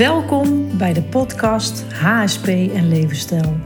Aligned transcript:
Welkom 0.00 0.78
bij 0.78 0.92
de 0.92 1.02
podcast 1.02 1.84
HSP 1.92 2.46
en 2.46 2.88
Levensstijl. 2.88 3.56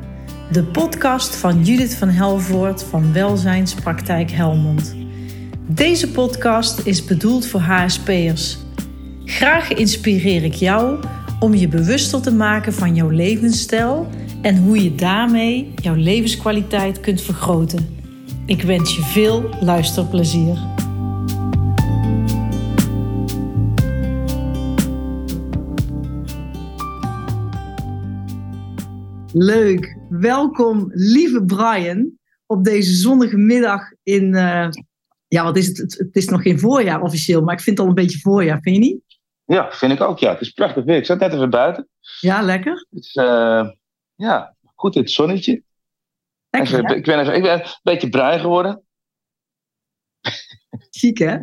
De 0.50 0.64
podcast 0.64 1.36
van 1.36 1.64
Judith 1.64 1.94
van 1.94 2.08
Helvoort 2.08 2.82
van 2.82 3.12
Welzijnspraktijk 3.12 4.30
Helmond. 4.30 4.96
Deze 5.66 6.10
podcast 6.10 6.86
is 6.86 7.04
bedoeld 7.04 7.46
voor 7.46 7.60
HSP'ers. 7.60 8.58
Graag 9.24 9.72
inspireer 9.72 10.44
ik 10.44 10.54
jou 10.54 11.04
om 11.40 11.54
je 11.54 11.68
bewuster 11.68 12.22
te 12.22 12.32
maken 12.32 12.72
van 12.72 12.94
jouw 12.94 13.10
levensstijl 13.10 14.08
en 14.42 14.56
hoe 14.56 14.82
je 14.82 14.94
daarmee 14.94 15.72
jouw 15.74 15.94
levenskwaliteit 15.94 17.00
kunt 17.00 17.22
vergroten. 17.22 17.98
Ik 18.46 18.62
wens 18.62 18.96
je 18.96 19.02
veel 19.02 19.48
luisterplezier. 19.60 20.73
Leuk. 29.36 29.96
Welkom, 30.08 30.90
lieve 30.92 31.44
Brian, 31.44 32.18
op 32.46 32.64
deze 32.64 32.94
zonnige 32.94 33.36
middag 33.36 33.82
in. 34.02 34.34
Uh, 34.34 34.68
ja, 35.28 35.44
wat 35.44 35.56
is 35.56 35.66
het? 35.66 35.78
het? 35.98 36.16
is 36.16 36.28
nog 36.28 36.42
geen 36.42 36.58
voorjaar 36.58 37.02
officieel, 37.02 37.42
maar 37.42 37.54
ik 37.54 37.60
vind 37.60 37.78
het 37.78 37.86
al 37.86 37.92
een 37.92 38.04
beetje 38.04 38.18
voorjaar, 38.18 38.60
vind 38.60 38.76
je 38.76 38.82
niet? 38.82 39.00
Ja, 39.44 39.72
vind 39.72 39.92
ik 39.92 40.00
ook. 40.00 40.18
Ja, 40.18 40.30
het 40.30 40.40
is 40.40 40.50
prachtig 40.50 40.84
weer. 40.84 40.96
Ik 40.96 41.06
zat 41.06 41.18
net 41.18 41.32
even 41.32 41.50
buiten. 41.50 41.88
Ja, 42.20 42.42
lekker. 42.42 42.86
Dus, 42.90 43.14
uh, 43.14 43.68
ja, 44.14 44.56
goed 44.74 44.94
in 44.94 45.00
het 45.00 45.10
zonnetje. 45.10 45.62
Lekker, 46.50 46.74
even, 46.74 46.96
ik, 46.96 47.04
ben 47.04 47.18
even, 47.18 47.34
ik 47.34 47.42
ben 47.42 47.60
een 47.60 47.70
beetje 47.82 48.08
bruin 48.08 48.40
geworden. 48.40 48.82
Ziek, 50.90 51.18
hè? 51.18 51.32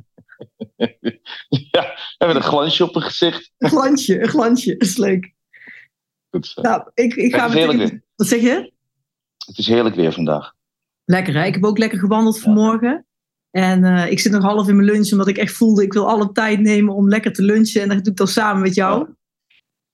ja, 1.72 1.96
hebben 2.18 2.36
een 2.36 2.44
glansje 2.44 2.84
op 2.84 2.94
mijn 2.94 3.06
gezicht. 3.06 3.52
Een 3.58 3.70
glansje, 3.70 4.22
een 4.22 4.30
glansje. 4.30 4.78
Dat 4.78 4.88
is 4.88 4.98
leuk. 4.98 5.34
Zo. 6.40 6.62
Nou, 6.62 6.90
ik, 6.94 7.16
ik 7.16 7.36
ga 7.36 7.50
het 7.50 7.54
weer. 7.54 8.02
Wat 8.16 8.28
zeg 8.28 8.42
je? 8.42 8.72
Het 9.46 9.58
is 9.58 9.68
heerlijk 9.68 9.96
weer 9.96 10.14
vandaag. 10.14 10.54
Lekker, 11.06 11.34
hè? 11.34 11.46
Ik 11.46 11.54
heb 11.54 11.66
ook 11.66 11.78
lekker 11.78 12.00
gewandeld 12.00 12.40
vanmorgen. 12.40 13.06
En 13.52 13.84
uh, 13.84 14.12
ik 14.12 14.20
zit 14.20 14.32
nog 14.32 14.44
half 14.44 14.68
in 14.68 14.76
mijn 14.76 14.88
lunch, 14.88 15.12
omdat 15.12 15.28
ik 15.28 15.38
echt 15.38 15.54
voelde, 15.54 15.84
ik 15.84 15.94
wil 15.94 16.08
alle 16.08 16.32
tijd 16.32 16.60
nemen 16.60 16.96
om 16.96 17.10
lekker 17.10 17.34
te 17.34 17.44
lunchen. 17.44 17.82
En 17.82 17.88
dat 17.88 17.98
doe 17.98 18.12
ik 18.12 18.18
dan 18.18 18.28
samen 18.28 18.62
met 18.62 18.76
jou. 18.76 19.02
Oké, 19.02 19.14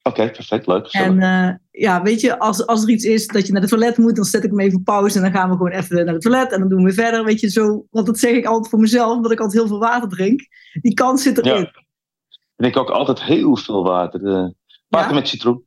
okay, 0.03 0.31
perfect, 0.31 0.67
leuk. 0.67 0.88
En 0.88 1.19
uh, 1.19 1.53
ja, 1.71 2.02
weet 2.02 2.21
je, 2.21 2.39
als, 2.39 2.65
als 2.65 2.83
er 2.83 2.89
iets 2.89 3.05
is 3.05 3.27
dat 3.27 3.47
je 3.47 3.53
naar 3.53 3.61
de 3.61 3.67
toilet 3.67 3.97
moet, 3.97 4.15
dan 4.15 4.25
zet 4.25 4.43
ik 4.43 4.49
hem 4.49 4.59
even 4.59 4.77
op 4.77 4.83
pauze 4.83 5.17
en 5.17 5.23
dan 5.23 5.31
gaan 5.31 5.49
we 5.49 5.55
gewoon 5.55 5.71
even 5.71 6.05
naar 6.05 6.13
de 6.13 6.19
toilet 6.19 6.52
en 6.52 6.59
dan 6.59 6.69
doen 6.69 6.83
we 6.83 6.93
verder, 6.93 7.23
weet 7.23 7.39
je, 7.39 7.49
zo. 7.49 7.85
Want 7.91 8.05
dat 8.05 8.19
zeg 8.19 8.31
ik 8.31 8.45
altijd 8.45 8.69
voor 8.69 8.80
mezelf, 8.80 9.15
omdat 9.15 9.31
ik 9.31 9.39
altijd 9.39 9.59
heel 9.59 9.67
veel 9.67 9.80
water 9.80 10.09
drink. 10.09 10.47
Die 10.81 10.93
kans 10.93 11.23
zit 11.23 11.38
erin. 11.38 11.53
Ja. 11.53 11.59
Ik 11.59 12.63
drink 12.73 12.77
ook 12.77 12.89
altijd 12.89 13.23
heel 13.23 13.58
veel 13.58 13.83
water. 13.83 14.21
Uh, 14.21 14.49
water 14.88 15.09
ja? 15.09 15.15
met 15.15 15.27
citroen. 15.27 15.66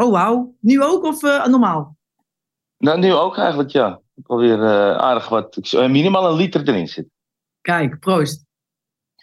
Oh, 0.00 0.10
wauw. 0.10 0.54
Nu 0.60 0.82
ook 0.82 1.04
of 1.04 1.22
uh, 1.22 1.46
normaal? 1.46 1.96
Nou, 2.78 2.98
nu 2.98 3.12
ook 3.12 3.36
eigenlijk, 3.36 3.70
ja. 3.70 4.00
Ik 4.14 4.26
alweer 4.26 4.58
uh, 4.58 4.96
aardig 4.96 5.28
wat. 5.28 5.72
minimaal 5.72 6.30
een 6.30 6.36
liter 6.36 6.68
erin 6.68 6.88
zit. 6.88 7.06
Kijk, 7.60 7.98
proost. 7.98 8.44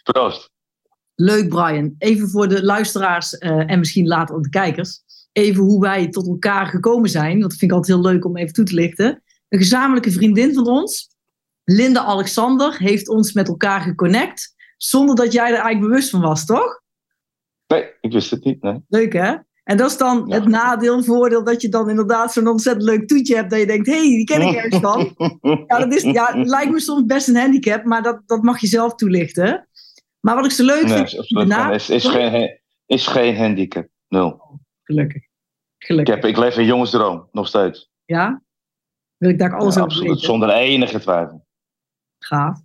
Proost. 0.03 0.51
Leuk, 1.15 1.49
Brian. 1.49 1.95
Even 1.97 2.29
voor 2.29 2.47
de 2.47 2.63
luisteraars 2.63 3.33
uh, 3.33 3.71
en 3.71 3.79
misschien 3.79 4.07
later 4.07 4.35
ook 4.35 4.43
de 4.43 4.49
kijkers. 4.49 5.01
Even 5.31 5.63
hoe 5.63 5.81
wij 5.81 6.09
tot 6.09 6.27
elkaar 6.27 6.67
gekomen 6.67 7.09
zijn. 7.09 7.39
Dat 7.39 7.51
vind 7.51 7.71
ik 7.71 7.77
altijd 7.77 7.97
heel 7.97 8.11
leuk 8.11 8.25
om 8.25 8.37
even 8.37 8.53
toe 8.53 8.65
te 8.65 8.73
lichten. 8.73 9.23
Een 9.49 9.59
gezamenlijke 9.59 10.11
vriendin 10.11 10.53
van 10.53 10.67
ons, 10.67 11.09
Linda 11.63 12.03
Alexander, 12.03 12.77
heeft 12.77 13.07
ons 13.07 13.33
met 13.33 13.47
elkaar 13.47 13.81
geconnect. 13.81 14.55
Zonder 14.77 15.15
dat 15.15 15.33
jij 15.33 15.47
er 15.47 15.59
eigenlijk 15.59 15.81
bewust 15.81 16.09
van 16.09 16.21
was, 16.21 16.45
toch? 16.45 16.81
Nee, 17.67 17.93
ik 18.01 18.11
wist 18.11 18.31
het 18.31 18.43
niet. 18.43 18.61
Nee. 18.61 18.83
Leuk 18.87 19.13
hè? 19.13 19.35
En 19.65 19.77
dat 19.77 19.91
is 19.91 19.97
dan 19.97 20.23
ja. 20.27 20.35
het 20.35 20.47
nadeel, 20.47 21.03
voordeel 21.03 21.43
dat 21.43 21.61
je 21.61 21.69
dan 21.69 21.89
inderdaad 21.89 22.33
zo'n 22.33 22.47
ontzettend 22.47 22.85
leuk 22.85 23.07
toetje 23.07 23.35
hebt. 23.35 23.49
Dat 23.49 23.59
je 23.59 23.65
denkt, 23.65 23.87
hé, 23.87 23.93
hey, 23.93 24.01
die 24.01 24.23
ken 24.23 24.41
ik 24.41 24.55
ergens 24.55 24.81
van. 24.81 25.15
ja, 25.67 25.77
dat 25.79 25.93
is, 25.93 26.01
ja, 26.01 26.31
lijkt 26.33 26.71
me 26.71 26.79
soms 26.79 27.05
best 27.05 27.27
een 27.27 27.35
handicap, 27.35 27.83
maar 27.83 28.03
dat, 28.03 28.21
dat 28.25 28.41
mag 28.41 28.61
je 28.61 28.67
zelf 28.67 28.95
toelichten. 28.95 29.67
Maar 30.19 30.35
wat 30.35 30.45
ik 30.45 30.51
zo 30.51 30.65
leuk 30.65 30.83
nee, 30.83 30.93
vind... 30.93 31.13
Is, 31.13 31.89
is, 31.89 31.89
is, 31.89 32.05
geen, 32.05 32.59
is 32.85 33.07
geen 33.07 33.37
handicap, 33.37 33.87
nul. 34.07 34.59
Gelukkig. 34.83 35.23
Gelukkig. 35.77 36.15
Ik, 36.15 36.21
heb, 36.21 36.31
ik 36.31 36.37
leef 36.37 36.55
een 36.55 36.65
jongensdroom, 36.65 37.27
nog 37.31 37.47
steeds. 37.47 37.91
Ja? 38.05 38.43
Wil 39.17 39.29
ik 39.29 39.39
daar 39.39 39.57
alles 39.57 39.75
ja, 39.75 39.81
over 39.81 39.91
absoluut, 39.91 40.09
weten? 40.09 40.25
zonder 40.25 40.49
enige 40.49 40.99
twijfel. 40.99 41.45
Gaaf. 42.19 42.59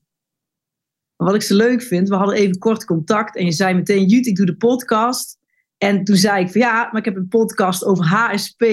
Maar 1.17 1.27
wat 1.27 1.35
ik 1.35 1.43
zo 1.43 1.57
leuk 1.57 1.83
vind, 1.83 2.09
we 2.09 2.15
hadden 2.15 2.37
even 2.37 2.59
kort 2.59 2.85
contact 2.85 3.37
en 3.37 3.45
je 3.45 3.53
zei 3.53 3.75
meteen, 3.75 4.07
Jut, 4.07 4.27
ik 4.27 4.37
doe 4.37 4.47
de 4.47 4.57
podcast. 4.57 5.40
En 5.83 6.05
toen 6.05 6.17
zei 6.17 6.45
ik 6.45 6.51
van 6.51 6.61
ja, 6.61 6.83
maar 6.85 6.97
ik 6.97 7.05
heb 7.05 7.17
een 7.17 7.29
podcast 7.29 7.85
over 7.85 8.05
HSP, 8.05 8.65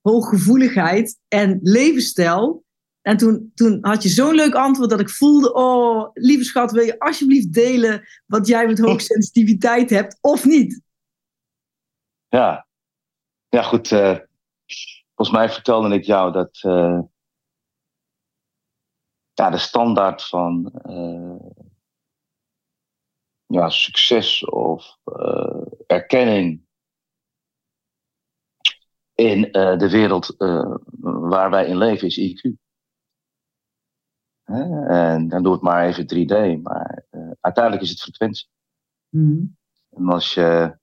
hooggevoeligheid 0.00 1.18
en 1.28 1.58
levensstijl. 1.62 2.64
En 3.02 3.16
toen, 3.16 3.52
toen 3.54 3.78
had 3.80 4.02
je 4.02 4.08
zo'n 4.08 4.34
leuk 4.34 4.54
antwoord 4.54 4.90
dat 4.90 5.00
ik 5.00 5.10
voelde, 5.10 5.54
oh, 5.54 6.10
lieve 6.12 6.44
schat, 6.44 6.72
wil 6.72 6.84
je 6.84 6.98
alsjeblieft 6.98 7.52
delen 7.52 8.08
wat 8.26 8.46
jij 8.46 8.66
met 8.66 8.78
hoogsensitiviteit 8.78 9.90
hebt 9.90 10.18
of 10.20 10.44
niet? 10.44 10.80
Ja, 12.28 12.66
ja 13.48 13.62
goed. 13.62 13.90
Uh, 13.90 14.16
volgens 15.14 15.36
mij 15.36 15.50
vertelde 15.50 15.94
ik 15.94 16.04
jou 16.04 16.32
dat 16.32 16.62
uh, 16.62 17.00
ja, 19.32 19.50
de 19.50 19.58
standaard 19.58 20.24
van 20.24 20.72
uh, 20.86 21.36
ja, 23.46 23.68
succes 23.68 24.44
of 24.44 24.98
erkenning 25.86 26.66
in 29.16 29.46
uh, 29.46 29.78
de 29.78 29.90
wereld 29.90 30.34
uh, 30.38 30.74
waar 31.00 31.50
wij 31.50 31.66
in 31.66 31.76
leven 31.76 32.06
is 32.06 32.18
IQ. 32.18 32.52
Hè? 34.42 34.86
En 34.86 35.28
dan 35.28 35.42
doe 35.42 35.52
het 35.52 35.62
maar 35.62 35.86
even 35.86 36.04
3D, 36.04 36.62
maar 36.62 37.04
uiteindelijk 37.40 37.84
is 37.84 37.90
het 37.90 38.00
frequentie. 38.00 38.48
Mm. 39.08 39.56
En 39.90 40.08
als 40.08 40.34
je, 40.34 40.78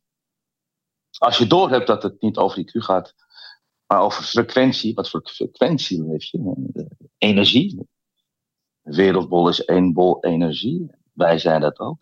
als 1.17 1.37
je 1.37 1.47
doorhebt 1.47 1.87
dat 1.87 2.03
het 2.03 2.21
niet 2.21 2.37
over 2.37 2.59
IQ 2.59 2.71
gaat, 2.71 3.15
maar 3.85 4.01
over 4.01 4.23
frequentie, 4.23 4.93
wat 4.93 5.09
voor 5.09 5.21
frequentie 5.23 6.03
leef 6.03 6.23
je? 6.23 6.87
Energie. 7.17 7.87
De 8.81 8.95
wereldbol 8.95 9.49
is 9.49 9.65
één 9.65 9.93
bol 9.93 10.23
energie. 10.23 10.91
Wij 11.13 11.37
zijn 11.37 11.61
dat 11.61 11.79
ook. 11.79 12.01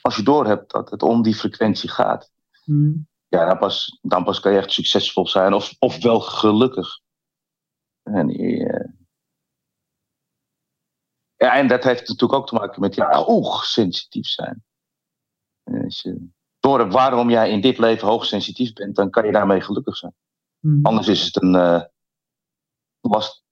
Als 0.00 0.16
je 0.16 0.22
doorhebt 0.22 0.70
dat 0.70 0.90
het 0.90 1.02
om 1.02 1.22
die 1.22 1.34
frequentie 1.34 1.90
gaat, 1.90 2.32
mm. 2.64 3.08
ja, 3.28 3.46
dan 3.46 3.58
pas, 3.58 3.98
dan 4.02 4.24
pas 4.24 4.40
kan 4.40 4.52
je 4.52 4.58
echt 4.58 4.72
succesvol 4.72 5.28
zijn 5.28 5.52
of, 5.52 5.76
of 5.78 6.02
wel 6.02 6.20
gelukkig. 6.20 7.00
En, 8.02 8.40
uh, 8.40 8.88
ja, 11.36 11.56
en 11.56 11.68
dat 11.68 11.84
heeft 11.84 12.08
natuurlijk 12.08 12.40
ook 12.40 12.46
te 12.48 12.54
maken 12.54 12.80
met 12.80 12.94
ja, 12.94 13.16
hoogsensitief 13.16 14.26
zijn. 14.26 14.64
Als 15.64 16.00
je 16.02 16.28
doorhebt 16.60 16.92
waarom 16.92 17.30
jij 17.30 17.50
in 17.50 17.60
dit 17.60 17.78
leven 17.78 18.08
hoogsensitief 18.08 18.72
bent, 18.72 18.96
dan 18.96 19.10
kan 19.10 19.26
je 19.26 19.32
daarmee 19.32 19.60
gelukkig 19.60 19.96
zijn. 19.96 20.14
Mm. 20.60 20.84
Anders 20.84 21.08
is 21.08 21.24
het 21.24 21.42
een 21.42 21.54
uh, 21.54 21.82
last. 23.00 23.44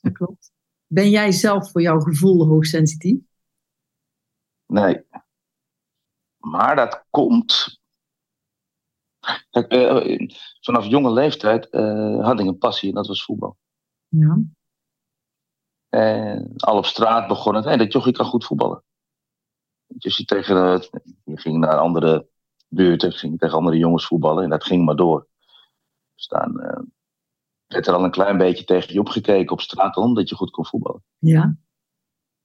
Dat 0.00 0.12
klopt. 0.12 0.52
Ben 0.86 1.10
jij 1.10 1.32
zelf 1.32 1.70
voor 1.70 1.82
jouw 1.82 2.00
gevoel 2.00 2.46
hoogsensitief? 2.46 3.27
Nee. 4.68 5.06
Maar 6.36 6.76
dat 6.76 7.04
komt. 7.10 7.80
Kijk, 9.50 9.72
uh, 9.72 10.28
vanaf 10.60 10.86
jonge 10.86 11.12
leeftijd 11.12 11.68
uh, 11.70 12.24
had 12.24 12.40
ik 12.40 12.46
een 12.46 12.58
passie 12.58 12.88
en 12.88 12.94
dat 12.94 13.06
was 13.06 13.24
voetbal. 13.24 13.56
Ja. 14.08 14.38
En 15.88 16.52
al 16.56 16.76
op 16.76 16.84
straat 16.84 17.28
begon 17.28 17.54
het. 17.54 17.64
Hey, 17.64 17.76
dat 17.76 17.92
jochie 17.92 18.12
kan 18.12 18.26
goed 18.26 18.44
voetballen. 18.44 18.84
Dus 19.86 20.16
je, 20.16 20.24
tegen, 20.24 20.56
uh, 20.56 20.80
je 21.24 21.38
ging 21.40 21.58
naar 21.58 21.78
andere 21.78 22.28
buurten, 22.68 23.12
ging 23.12 23.38
tegen 23.38 23.56
andere 23.56 23.76
jongens 23.76 24.06
voetballen 24.06 24.44
en 24.44 24.50
dat 24.50 24.64
ging 24.64 24.84
maar 24.84 24.96
door. 24.96 25.28
Dus 26.14 26.26
dan 26.26 26.52
werd 27.66 27.86
er 27.86 27.94
al 27.94 28.04
een 28.04 28.10
klein 28.10 28.38
beetje 28.38 28.64
tegen 28.64 28.92
je 28.92 29.00
opgekeken 29.00 29.52
op 29.52 29.60
straat 29.60 29.96
omdat 29.96 30.28
je 30.28 30.34
goed 30.34 30.50
kon 30.50 30.66
voetballen. 30.66 31.02
Ja. 31.18 31.56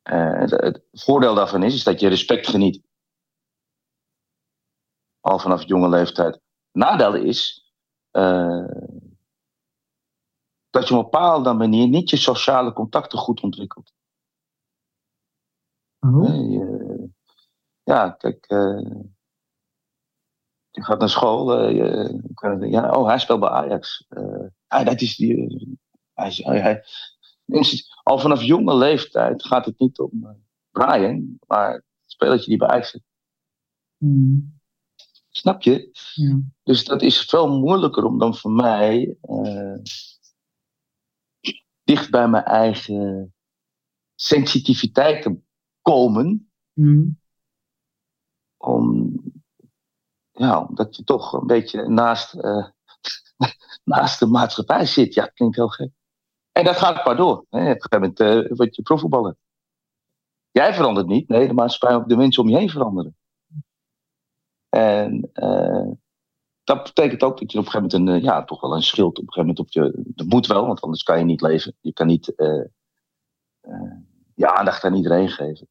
Uh, 0.04 0.40
het, 0.40 0.82
voordeel 0.92 1.36
daarvan 1.36 1.64
is, 1.64 1.74
is 1.74 1.84
dat 1.84 2.00
je 2.00 2.08
respect 2.08 2.48
geniet. 2.48 2.84
Al 5.20 5.40
vanaf 5.40 5.68
jonge 5.68 5.90
leeftijd. 5.90 6.40
Nadeel 6.72 7.14
is 7.14 7.72
uh, 8.12 8.68
dat 10.70 10.88
je 10.88 10.94
op 10.94 10.98
een 10.98 11.04
bepaalde 11.04 11.54
manier 11.54 11.88
niet 11.88 12.10
je 12.10 12.18
sociale 12.18 12.74
contacten 12.74 13.20
goed 13.20 13.42
ontwikkelt. 13.42 13.94
Oh. 16.00 16.30
Uh, 16.30 16.52
je, 16.52 17.10
ja, 17.84 18.10
kijk, 18.10 18.46
je 20.70 20.84
gaat 20.84 21.00
naar 21.00 21.10
school. 21.10 21.68
Je, 21.70 22.20
ja, 22.60 22.92
oh, 22.92 23.08
hij 23.08 23.20
speelt 23.20 23.40
bij 23.40 23.50
Ajax. 23.50 24.08
ah, 24.68 24.86
dat 24.86 25.02
is 25.02 25.16
die. 25.16 25.80
hij, 26.14 26.32
hij, 26.44 26.84
al 28.04 28.20
vanaf 28.20 28.42
jonge 28.42 28.76
leeftijd 28.76 29.46
gaat 29.46 29.66
het 29.66 29.80
niet 29.80 30.00
om 30.00 30.38
Brian, 30.72 31.38
maar 31.48 31.74
het 31.74 31.84
spelletje 32.06 32.50
die 32.50 32.58
bij 32.58 32.68
Ajax 32.68 32.90
zit. 32.90 33.04
Hmm. 33.98 34.62
Snap 35.30 35.62
je? 35.62 35.90
Ja. 36.14 36.40
Dus 36.64 36.86
dat 36.86 37.02
is 37.02 37.26
veel 37.26 37.60
moeilijker 37.60 38.06
om 38.06 38.18
dan 38.18 38.36
voor 38.36 38.52
mij 38.52 39.18
uh, 39.24 39.78
dicht 41.84 42.10
bij 42.10 42.28
mijn 42.28 42.44
eigen 42.44 43.34
sensitiviteit 44.16 45.22
te 45.22 45.40
komen. 45.82 46.52
Mm. 46.74 47.20
Om, 48.58 49.14
ja, 50.32 50.66
omdat 50.66 50.96
je 50.96 51.04
toch 51.04 51.34
een 51.34 51.48
beetje 51.48 51.88
naast, 51.90 52.36
uh, 52.36 52.68
naast 53.84 54.20
de 54.20 54.26
maatschappij 54.26 54.86
zit. 54.86 55.14
Ja, 55.14 55.26
klinkt 55.26 55.56
heel 55.56 55.68
gek. 55.68 55.92
En 56.54 56.64
dat 56.64 56.78
gaat 56.78 57.06
maar 57.06 57.16
door. 57.16 57.46
Hè. 57.50 57.60
Op 57.60 57.68
een 57.68 57.82
gegeven 57.82 58.00
moment 58.00 58.20
uh, 58.20 58.58
word 58.58 58.76
je 58.76 58.82
profvoetballer. 58.82 59.36
Jij 60.52 60.74
verandert 60.74 61.08
niet, 61.08 61.28
nee, 61.28 61.58
ook 61.80 62.10
de 62.10 62.18
mensen 62.18 62.44
om 62.44 62.50
je 62.50 62.58
heen 62.58 62.70
veranderen. 62.70 63.18
En 64.70 65.32
uh, 65.34 65.92
dat 66.64 66.84
betekent 66.84 67.24
ook 67.24 67.40
dat 67.40 67.52
je 67.52 67.60
op 67.60 67.66
een 67.66 67.72
gegeven 67.72 68.00
moment 68.00 68.24
een, 68.24 68.30
ja, 68.30 68.44
toch 68.44 68.62
wel 68.62 68.76
een 68.76 68.84
schild 68.84 69.18
op 69.20 69.28
een 69.28 69.34
gegeven 69.34 69.56
moment 69.56 69.60
op 69.60 69.70
je. 69.70 70.14
Dat 70.16 70.28
moet 70.28 70.48
wel, 70.48 70.66
want 70.66 70.82
anders 70.82 71.04
kan 71.04 71.18
je 71.18 71.26
niet 71.26 71.42
leven. 71.42 71.76
Je 71.82 71.94
kan 71.94 72.08
niet 72.08 72.34
je 74.36 74.56
aandacht 74.56 74.84
aan 74.84 74.96
iedereen 74.96 75.30
geven. 75.30 75.68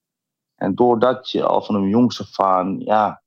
En 0.55 0.75
doordat 0.75 1.31
je 1.31 1.45
al 1.45 1.63
van 1.63 1.75
een 1.75 1.89
jongste 1.89 2.27
van, 2.27 2.81
ja, 2.81 3.23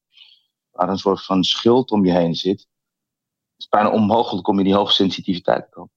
waar 0.71 0.89
een 0.89 0.97
soort 0.97 1.25
van 1.25 1.43
schild 1.43 1.91
om 1.91 2.05
je 2.05 2.11
heen 2.11 2.35
zit, 2.35 2.59
is 3.57 3.63
het 3.63 3.69
bijna 3.69 3.91
onmogelijk 3.91 4.47
om 4.47 4.57
in 4.57 4.65
die 4.65 4.75
hoge 4.75 4.93
sensitiviteit 4.93 5.63
te 5.63 5.69
komen. 5.69 5.91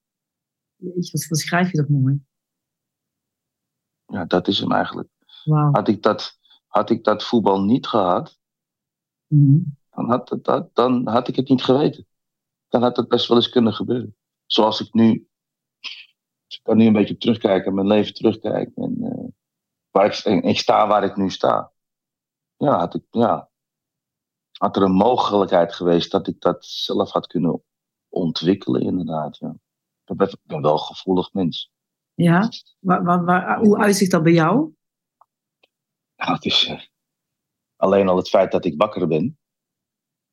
Jeetje, 0.79 1.19
wat 1.19 1.29
beschrijf 1.29 1.71
je 1.71 1.77
dat 1.77 1.89
mooi. 1.89 2.21
Ja, 4.07 4.25
dat 4.25 4.49
is 4.49 4.59
hem 4.59 4.73
eigenlijk. 4.73 5.09
Wow. 5.45 5.75
Had, 5.75 5.89
ik 5.89 6.03
dat, 6.03 6.39
had 6.67 6.91
ik 6.91 7.05
dat 7.05 7.25
voetbal 7.25 7.63
niet 7.63 7.87
gehad, 7.87 8.39
mm 9.27 9.77
dan, 9.91 10.09
had 10.11 10.39
dat, 10.43 10.75
dan 10.75 11.09
had 11.09 11.29
ik 11.29 11.37
het 11.37 11.49
niet 11.49 11.65
geweten. 11.65 12.07
Dan 12.69 12.83
had 12.83 12.97
het 12.97 13.09
best 13.09 13.29
wel 13.29 13.37
eens 13.37 13.49
kunnen 13.49 13.73
gebeuren. 13.73 14.17
Zoals 14.47 14.81
ik 14.81 14.93
nu, 14.93 15.29
ik 16.47 16.61
kan 16.63 16.77
nu 16.77 16.87
een 16.87 16.93
beetje 16.93 17.17
terugkijken, 17.17 17.75
mijn 17.75 17.87
leven 17.87 18.15
terugkijken. 18.15 18.83
En, 18.83 18.97
uh, 18.99 19.29
waar 19.91 20.07
ik, 20.07 20.45
ik 20.45 20.59
sta 20.59 20.87
waar 20.87 21.05
ik 21.05 21.17
nu 21.17 21.31
sta. 21.31 21.73
Ja, 22.57 22.79
had 22.79 22.95
ik, 22.95 23.05
ja, 23.11 23.51
had 24.53 24.77
er 24.77 24.83
een 24.83 24.93
mogelijkheid 24.93 25.75
geweest 25.75 26.11
dat 26.11 26.27
ik 26.27 26.41
dat 26.41 26.65
zelf 26.65 27.11
had 27.11 27.27
kunnen 27.27 27.63
ontwikkelen, 28.09 28.83
inderdaad. 28.83 29.39
Ja. 29.39 29.57
Ik 30.09 30.37
ben 30.43 30.63
wel 30.63 30.73
een 30.73 30.79
gevoelig 30.79 31.33
mens. 31.33 31.73
Ja, 32.15 32.49
waar, 32.79 33.05
waar, 33.05 33.25
waar, 33.25 33.59
hoe 33.59 33.79
uitzicht 33.79 34.11
dat 34.11 34.23
bij 34.23 34.33
jou? 34.33 34.73
Nou, 36.17 36.33
het 36.33 36.45
is 36.45 36.69
uh, 36.69 36.81
alleen 37.77 38.09
al 38.09 38.17
het 38.17 38.29
feit 38.29 38.53
dat 38.53 38.65
ik 38.65 38.75
wakker 38.77 39.09
ben, 39.09 39.39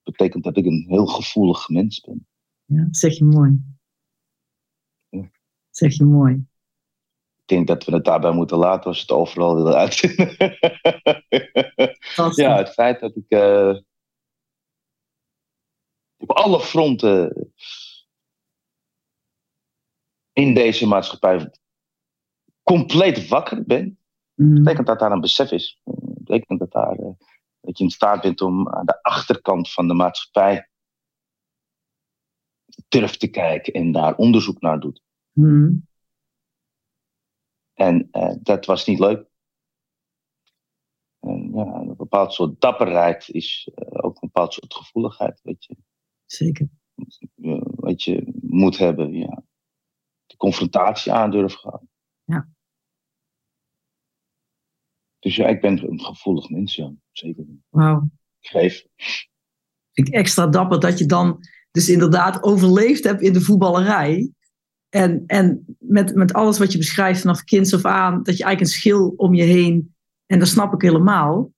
betekent 0.04 0.44
dat 0.44 0.58
ik 0.58 0.66
een 0.66 0.86
heel 0.88 1.06
gevoelig 1.06 1.70
mens 1.70 2.02
ben. 2.02 2.28
Ja, 2.66 2.88
zeg 2.92 3.18
je 3.18 3.24
mooi. 3.24 3.60
Ja. 5.10 5.32
Zeg 5.70 5.94
je 5.94 6.06
mooi. 6.06 6.34
Ik 7.36 7.48
denk 7.48 7.68
dat 7.68 7.84
we 7.84 7.94
het 7.94 8.06
daarbij 8.06 8.32
moeten 8.32 8.58
laten 8.58 8.86
als 8.86 9.02
het 9.02 9.12
overal 9.12 9.56
willen 9.56 9.76
uitvinden. 9.76 10.36
ja, 12.36 12.58
het 12.58 12.70
feit 12.70 13.00
dat 13.00 13.16
ik 13.16 13.26
uh, 13.28 13.80
op 16.18 16.32
alle 16.32 16.60
fronten 16.60 17.52
in 20.36 20.54
deze 20.54 20.88
maatschappij 20.88 21.52
compleet 22.64 23.28
wakker 23.28 23.64
ben, 23.64 24.00
mm. 24.34 24.54
betekent 24.54 24.88
dat 24.88 25.00
daar 25.00 25.12
een 25.12 25.22
besef 25.22 25.52
is. 25.52 25.82
Betekent 25.84 26.60
dat, 26.60 26.72
daar, 26.72 27.00
uh, 27.00 27.10
dat 27.60 27.78
je 27.78 27.84
in 27.84 27.90
staat 27.90 28.22
bent 28.22 28.42
om 28.42 28.70
aan 28.70 28.86
de 28.86 29.04
achterkant 29.04 29.72
van 29.72 29.88
de 29.88 29.94
maatschappij 29.94 30.70
durft 32.88 33.20
te 33.20 33.28
kijken 33.28 33.74
en 33.74 33.92
daar 33.92 34.16
onderzoek 34.16 34.62
naar 34.62 34.80
doet. 34.80 35.02
Mm. 35.32 35.88
En 37.74 38.08
uh, 38.12 38.34
dat 38.40 38.66
was 38.66 38.86
niet 38.86 39.00
leuk. 39.00 39.28
En 41.20 41.52
ja, 41.54 41.66
een 41.66 41.96
bepaald 41.96 42.34
soort 42.34 42.62
dapperheid 42.62 43.30
is 43.30 43.70
uh, 43.76 44.06
ook 44.06 44.14
een 44.14 44.30
bepaald 44.32 44.54
soort 44.54 44.74
gevoeligheid. 44.74 45.40
Weet 45.44 45.66
je. 45.66 45.76
Zeker. 46.26 46.70
Wat 47.76 48.04
je 48.04 48.34
moet 48.42 48.78
hebben, 48.78 49.14
ja. 49.14 49.44
De 50.36 50.42
confrontatie 50.46 51.12
aandurven 51.12 51.60
gaan. 51.60 51.88
Ja. 52.24 52.48
Dus 55.20 55.36
ja, 55.36 55.48
ik 55.48 55.62
ben 55.62 55.90
een 55.90 56.02
gevoelig 56.02 56.50
mens, 56.50 56.76
ja. 56.76 56.94
Zeker. 57.12 57.46
Wauw. 57.70 58.10
Geef. 58.40 58.86
Vind 59.92 60.08
ik 60.08 60.14
extra 60.14 60.48
dapper 60.48 60.80
dat 60.80 60.98
je 60.98 61.06
dan 61.06 61.40
dus 61.72 61.90
inderdaad 61.90 62.44
overleefd 62.44 63.04
hebt 63.04 63.22
in 63.22 63.34
de 63.34 63.42
voetballerij. 63.42 64.32
En, 64.90 65.24
en 65.28 65.78
met, 65.80 66.16
met 66.16 66.34
alles 66.34 66.58
wat 66.58 66.72
je 66.72 66.78
beschrijft 66.78 67.22
vanaf 67.22 67.44
kinds 67.44 67.74
af 67.74 67.86
aan, 67.86 68.24
dat 68.24 68.38
je 68.38 68.44
eigenlijk 68.44 68.62
een 68.62 68.80
schil 68.80 69.14
om 69.18 69.34
je 69.34 69.44
heen. 69.44 69.96
En 70.26 70.40
dat 70.40 70.48
snap 70.48 70.74
ik 70.74 70.82
helemaal. 70.82 71.52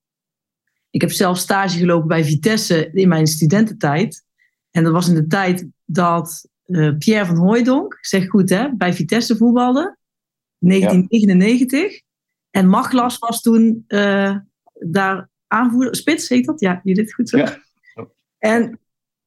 Ik 0.90 1.02
heb 1.02 1.12
zelf 1.12 1.38
stage 1.38 1.78
gelopen 1.78 2.08
bij 2.08 2.24
Vitesse 2.24 2.92
in 2.92 3.08
mijn 3.08 3.28
studententijd. 3.28 4.26
En 4.72 4.84
dat 4.84 4.94
was 4.94 5.08
in 5.08 5.16
de 5.16 5.28
tijd 5.28 5.68
dat 5.86 6.50
uh, 6.68 6.98
Pierre 6.98 7.26
van 7.26 7.38
Hooijdonk, 7.38 7.98
zeg 8.02 8.28
goed 8.28 8.50
hè, 8.50 8.76
bij 8.76 8.94
Vitesse 8.94 9.38
voetbalde. 9.38 9.98
1999. 10.58 12.02
En 12.50 12.68
Maglas 12.68 13.18
was 13.18 13.42
toen 13.42 13.84
uh, 13.88 14.38
daar 14.74 15.30
aanvoerder, 15.48 15.96
spits 15.96 16.30
heet 16.30 16.46
dat? 16.46 16.60
Ja, 16.60 16.82
je 16.84 16.94
dit 16.94 17.14
goed 17.14 17.30
zo. 17.30 17.38
Ja. 17.38 17.58
En 18.38 18.80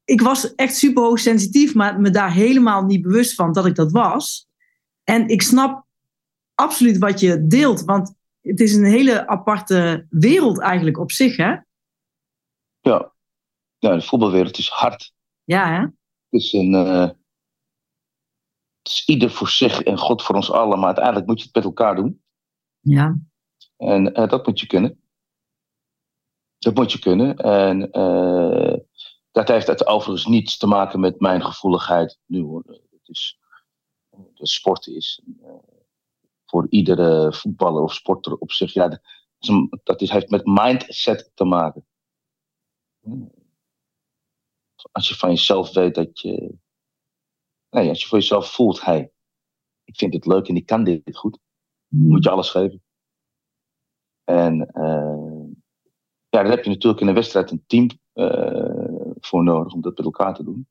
ik 0.05 0.21
was 0.21 0.55
echt 0.55 0.77
super 0.77 1.03
hoog 1.03 1.19
sensitief, 1.19 1.75
maar 1.75 2.01
me 2.01 2.11
daar 2.11 2.33
helemaal 2.33 2.85
niet 2.85 3.03
bewust 3.03 3.35
van 3.35 3.53
dat 3.53 3.67
ik 3.67 3.75
dat 3.75 3.93
was. 3.93 4.49
En 5.05 5.29
ik 5.29 5.43
snap 5.43 5.87
absoluut 6.55 6.99
wat 6.99 7.21
je 7.21 7.47
deelt, 7.47 7.85
want 7.85 8.15
het 8.41 8.61
is 8.61 8.75
een 8.75 8.85
hele 8.85 9.27
aparte 9.27 10.07
wereld 10.11 10.61
eigenlijk 10.61 10.99
op 10.99 11.13
zich, 11.13 11.37
hè? 11.37 11.57
Ja, 12.81 13.13
ja 13.79 13.95
de 13.95 14.03
voetbalwereld 14.03 14.59
is 14.59 14.69
hard. 14.69 15.13
Ja, 15.45 15.73
hè? 15.73 15.81
Het 15.81 15.93
is 16.43 16.53
een. 16.53 16.73
Uh, 16.73 17.01
het 17.01 17.17
is 18.91 19.05
ieder 19.07 19.31
voor 19.31 19.49
zich 19.49 19.83
en 19.83 19.99
God 19.99 20.23
voor 20.23 20.35
ons 20.35 20.51
allen, 20.51 20.79
maar 20.79 20.87
uiteindelijk 20.87 21.27
moet 21.27 21.39
je 21.39 21.45
het 21.45 21.55
met 21.55 21.65
elkaar 21.65 21.97
doen. 21.97 22.23
Ja. 22.81 23.19
En 23.77 24.21
uh, 24.21 24.29
dat 24.29 24.47
moet 24.47 24.61
je 24.61 24.67
kunnen. 24.67 25.01
Dat 26.59 26.75
moet 26.75 26.93
je 26.93 26.99
kunnen. 26.99 27.37
En 27.37 27.99
uh, 27.99 28.77
dat 29.31 29.49
heeft 29.49 29.67
het 29.67 29.87
overigens 29.87 30.27
niets 30.27 30.57
te 30.57 30.67
maken 30.67 31.01
met 31.01 31.21
mijn 31.21 31.45
gevoeligheid 31.45 32.19
nu 32.27 32.43
hoor. 32.43 32.63
Het 32.67 33.09
is, 33.09 33.39
de 34.11 34.47
sport 34.47 34.87
is 34.87 35.23
uh, 35.43 35.51
voor 36.47 36.67
iedere 36.69 37.33
voetballer 37.33 37.83
of 37.83 37.95
sporter 37.95 38.37
op 38.37 38.53
zich, 38.53 38.73
ja, 38.73 38.89
dat, 38.89 39.01
is 39.39 39.49
een, 39.49 39.81
dat 39.83 40.01
is, 40.01 40.11
heeft 40.11 40.31
met 40.31 40.45
mindset 40.45 41.31
te 41.35 41.45
maken. 41.45 41.87
Als 44.93 45.09
je 45.09 45.15
van 45.15 45.31
jezelf 45.31 45.73
weet 45.73 45.95
dat 45.95 46.21
je. 46.21 46.59
Nee, 47.71 47.89
als 47.89 48.03
je 48.03 48.09
voor 48.09 48.19
jezelf 48.19 48.53
voelt, 48.53 48.85
hey, 48.85 49.13
ik 49.85 49.97
vind 49.97 50.13
dit 50.13 50.27
leuk 50.27 50.49
en 50.49 50.57
ik 50.57 50.67
kan 50.67 50.85
dit 50.85 51.17
goed, 51.17 51.39
moet 51.89 52.25
je 52.25 52.31
alles 52.31 52.51
geven. 52.51 52.83
En 54.25 54.71
uh, 54.75 55.55
ja, 56.29 56.43
daar 56.43 56.51
heb 56.51 56.65
je 56.65 56.71
natuurlijk 56.71 57.01
in 57.01 57.09
een 57.09 57.15
wedstrijd 57.15 57.51
een 57.51 57.65
team 57.67 57.89
uh, 58.15 59.13
voor 59.21 59.43
nodig 59.43 59.73
om 59.73 59.81
dat 59.81 59.97
met 59.97 60.07
elkaar 60.07 60.35
te 60.35 60.45
doen. 60.45 60.69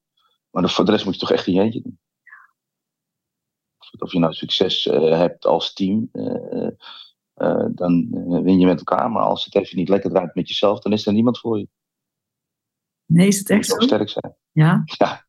Maar 0.49 0.69
voor 0.69 0.85
de 0.85 0.91
rest 0.91 1.05
moet 1.05 1.13
je 1.13 1.19
toch 1.19 1.31
echt 1.31 1.47
in 1.47 1.53
je 1.53 1.61
eentje 1.61 1.81
doen. 1.81 1.99
Of 3.99 4.11
je 4.11 4.19
nou 4.19 4.33
succes 4.33 4.85
uh, 4.85 5.17
hebt 5.17 5.45
als 5.45 5.73
team, 5.73 6.09
dan 7.71 8.09
win 8.43 8.59
je 8.59 8.65
met 8.65 8.77
elkaar. 8.77 9.11
Maar 9.11 9.23
als 9.23 9.45
het 9.45 9.55
even 9.55 9.77
niet 9.77 9.89
lekker 9.89 10.09
draait 10.09 10.35
met 10.35 10.47
jezelf, 10.47 10.79
dan 10.79 10.91
is 10.91 11.05
er 11.05 11.13
niemand 11.13 11.39
voor 11.39 11.59
je. 11.59 11.67
Nee, 13.05 13.27
is 13.27 13.37
het 13.37 13.49
echt 13.49 13.65
zo? 13.65 13.79
sterk 13.79 14.09
zijn. 14.09 14.35
Ja? 14.51 14.81
Ja. 14.85 15.27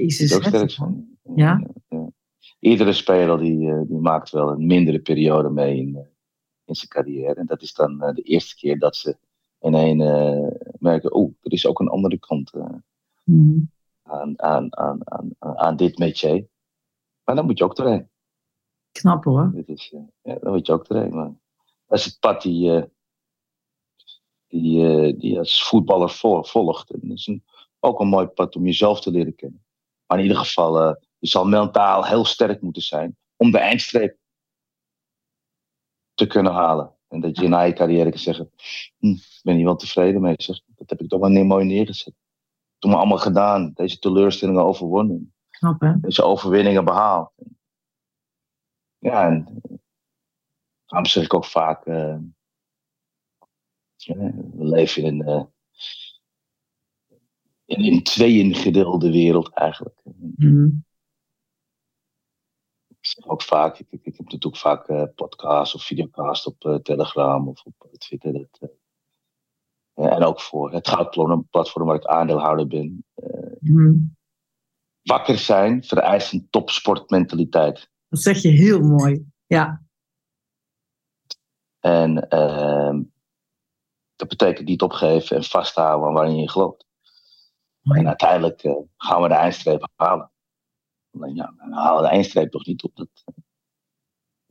Jezus. 0.00 0.34
Ook 0.34 0.42
sterk 0.42 0.70
zijn. 0.70 1.18
Ja? 1.34 1.66
Iedere 2.58 2.92
speler 2.92 3.38
die, 3.38 3.86
die 3.86 3.98
maakt 3.98 4.30
wel 4.30 4.50
een 4.50 4.66
mindere 4.66 4.98
periode 5.00 5.50
mee 5.50 5.76
in, 5.76 6.06
in 6.64 6.74
zijn 6.74 6.88
carrière. 6.88 7.34
En 7.34 7.46
dat 7.46 7.62
is 7.62 7.74
dan 7.74 7.98
de 7.98 8.22
eerste 8.22 8.56
keer 8.56 8.78
dat 8.78 8.96
ze 8.96 9.16
ineens 9.60 10.02
uh, 10.02 10.50
merken, 10.78 11.12
oh, 11.12 11.34
er 11.40 11.52
is 11.52 11.66
ook 11.66 11.80
een 11.80 11.88
andere 11.88 12.18
kant 12.18 12.54
uh, 12.54 12.66
mm. 13.24 13.70
aan, 14.02 14.42
aan, 14.42 14.78
aan, 14.78 14.98
aan, 15.04 15.32
aan 15.38 15.76
dit 15.76 15.98
métier. 15.98 16.48
Maar 17.24 17.34
dan 17.34 17.44
moet 17.44 17.58
je 17.58 17.64
ook 17.64 17.76
doorheen. 17.76 18.08
Knap 18.92 19.24
hoor. 19.24 19.50
Dit 19.54 19.68
is, 19.68 19.92
uh, 19.94 20.00
ja, 20.22 20.38
dan 20.40 20.52
moet 20.52 20.66
je 20.66 20.72
ook 20.72 20.88
doorheen. 20.88 21.14
Maar 21.14 21.32
dat 21.86 21.98
is 21.98 22.04
het 22.04 22.18
pad 22.20 22.42
die, 22.42 22.84
die, 24.46 25.16
die 25.16 25.38
als 25.38 25.68
voetballer 25.68 26.10
volgt. 26.42 26.90
En 26.90 27.00
dat 27.02 27.18
is 27.18 27.26
een, 27.26 27.44
ook 27.80 28.00
een 28.00 28.08
mooi 28.08 28.26
pad 28.26 28.56
om 28.56 28.64
jezelf 28.64 29.00
te 29.00 29.10
leren 29.10 29.34
kennen. 29.34 29.66
Maar 30.08 30.18
in 30.18 30.24
ieder 30.24 30.38
geval, 30.38 30.88
je 31.18 31.26
zal 31.28 31.44
mentaal 31.44 32.04
heel 32.06 32.24
sterk 32.24 32.62
moeten 32.62 32.82
zijn 32.82 33.16
om 33.36 33.50
de 33.50 33.58
eindstreep 33.58 34.16
te 36.14 36.26
kunnen 36.26 36.52
halen. 36.52 36.96
En 37.08 37.20
dat 37.20 37.36
je 37.36 37.48
na 37.48 37.60
je 37.62 37.72
carrière 37.72 38.10
kan 38.10 38.18
zeggen, 38.18 38.50
hm, 38.98 39.06
ik 39.06 39.40
ben 39.42 39.54
hier 39.54 39.64
wel 39.64 39.76
tevreden 39.76 40.20
mee. 40.20 40.34
Zeg. 40.36 40.60
Dat 40.66 40.90
heb 40.90 41.00
ik 41.00 41.08
toch 41.08 41.20
wel 41.20 41.44
mooi 41.44 41.64
neergezet. 41.64 42.14
toen 42.78 42.94
allemaal 42.94 43.18
gedaan. 43.18 43.72
Deze 43.74 43.98
teleurstellingen 43.98 44.64
overwonnen. 44.64 45.34
Knap, 45.50 45.80
hè? 45.80 46.00
Deze 46.00 46.22
overwinningen 46.22 46.84
behaald. 46.84 47.32
Ja, 48.98 49.26
en 49.26 49.60
daarom 50.84 51.06
zeg 51.10 51.24
ik 51.24 51.34
ook 51.34 51.44
vaak. 51.44 51.86
eh, 51.86 52.18
ja, 53.96 54.14
we 54.54 54.64
leven 54.64 55.02
in 55.02 55.28
een. 55.28 55.52
In 57.68 57.92
een 57.92 58.02
tweeën 58.02 58.54
gedeelde 58.54 59.10
wereld 59.10 59.52
eigenlijk. 59.54 60.00
Mhm. 60.36 60.68
Ik 62.88 63.06
zeg 63.06 63.26
ook 63.26 63.42
vaak, 63.42 63.78
ik, 63.78 63.86
ik, 63.90 64.04
ik 64.04 64.16
heb 64.16 64.24
natuurlijk 64.24 64.56
vaak 64.56 64.88
eh 64.88 65.02
podcasts 65.14 65.74
of 65.74 65.82
videocasts 65.82 66.46
op 66.46 66.64
eh, 66.64 66.74
Telegram 66.74 67.48
of 67.48 67.62
op 67.64 67.88
Twitter. 67.98 68.32
Dat, 68.32 68.58
eh, 68.60 68.68
ja, 70.04 70.10
en 70.10 70.22
ook 70.22 70.40
voor 70.40 70.72
het 70.72 70.88
goudplatform 70.88 71.86
waar 71.86 71.96
ik 71.96 72.06
aandeelhouder 72.06 72.66
ben. 72.66 73.04
Mhm. 73.60 73.94
Wakker 75.02 75.38
zijn 75.38 75.84
vereist 75.84 76.32
een 76.32 76.46
topsportmentaliteit. 76.50 77.90
Dat 78.08 78.20
zeg 78.20 78.42
je 78.42 78.48
heel 78.48 78.80
mooi. 78.80 79.26
Ja. 79.46 79.82
En 81.80 82.28
ehm, 82.28 83.02
dat 84.16 84.28
betekent 84.28 84.68
niet 84.68 84.82
opgeven 84.82 85.36
en 85.36 85.44
vasthouden 85.44 86.08
aan 86.08 86.14
waarin 86.14 86.36
je 86.36 86.50
gelooft. 86.50 86.87
En 87.96 88.06
uiteindelijk 88.06 88.62
eh, 88.62 88.72
gaan 88.96 89.22
we 89.22 89.28
de 89.28 89.34
eindstreep 89.34 89.88
halen. 89.96 90.30
Alleen 91.10 91.34
ja, 91.34 91.54
dan 91.56 91.72
halen 91.72 92.02
we 92.02 92.08
de 92.08 92.14
eindstreep 92.14 92.50
toch 92.50 92.66
niet 92.66 92.82
op. 92.82 92.96
Dat, 92.96 93.08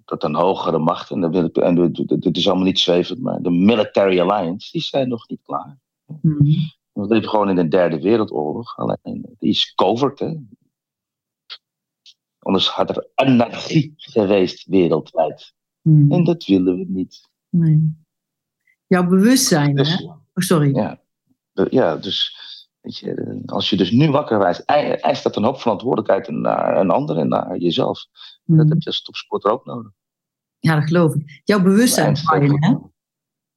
dat 0.05 0.23
een 0.23 0.35
hogere 0.35 0.79
macht, 0.79 1.11
en, 1.11 1.21
dat 1.21 1.57
en 1.57 1.93
dit- 2.19 2.37
is 2.37 2.47
allemaal 2.47 2.65
niet 2.65 2.79
zwevend, 2.79 3.19
maar 3.21 3.41
de 3.41 3.49
Military 3.51 4.19
Alliance, 4.19 4.71
die 4.71 4.81
zijn 4.81 5.07
nog 5.09 5.27
niet 5.27 5.41
klaar. 5.43 5.79
Mhm. 6.21 6.43
We 6.91 7.07
leven 7.07 7.29
gewoon 7.29 7.49
in 7.49 7.57
een 7.57 7.69
derde 7.69 8.01
wereldoorlog. 8.01 8.77
Alleen 8.77 9.35
die 9.39 9.49
is 9.49 9.73
covert, 9.75 10.19
hè. 10.19 10.35
Anders 12.39 12.67
had 12.69 12.89
er 12.89 13.09
anarchie 13.15 13.93
geweest 13.97 14.65
wereldwijd. 14.65 15.53
Mhm. 15.81 16.11
En 16.11 16.23
dat 16.23 16.45
willen 16.45 16.77
we 16.77 16.85
niet. 16.87 17.29
Nee. 17.49 17.95
Jouw 18.87 19.07
bewustzijn, 19.07 19.75
Dus, 19.75 19.97
hè? 19.97 20.03
Oh, 20.05 20.15
sorry. 20.33 20.75
ja, 20.75 21.01
de- 21.51 21.67
ja, 21.69 21.95
dus 21.97 22.35
weet 22.87 22.97
je, 22.97 23.41
als 23.45 23.69
je 23.69 23.77
dus 23.77 23.91
nu 23.91 24.11
wakker 24.11 24.39
wijst, 24.39 24.59
ei- 24.59 24.91
eist 24.91 25.23
dat 25.23 25.35
een 25.35 25.43
hoop 25.43 25.59
verantwoordelijkheid 25.59 26.27
naar 26.29 26.77
een 26.77 26.89
ander 26.89 27.17
en 27.17 27.27
naar 27.27 27.57
jezelf. 27.57 28.05
Mhm. 28.43 28.57
Dat 28.57 28.69
heb 28.69 28.81
je 28.81 28.89
als 28.89 29.01
topsporter 29.01 29.51
ook 29.51 29.65
nodig. 29.65 29.91
Ja, 30.59 30.75
dat 30.75 30.87
geloof 30.87 31.15
ik. 31.15 31.41
Jouw 31.43 31.61
bewustzijn, 31.61 32.13
Brian, 32.23 32.63
hè? 32.63 32.69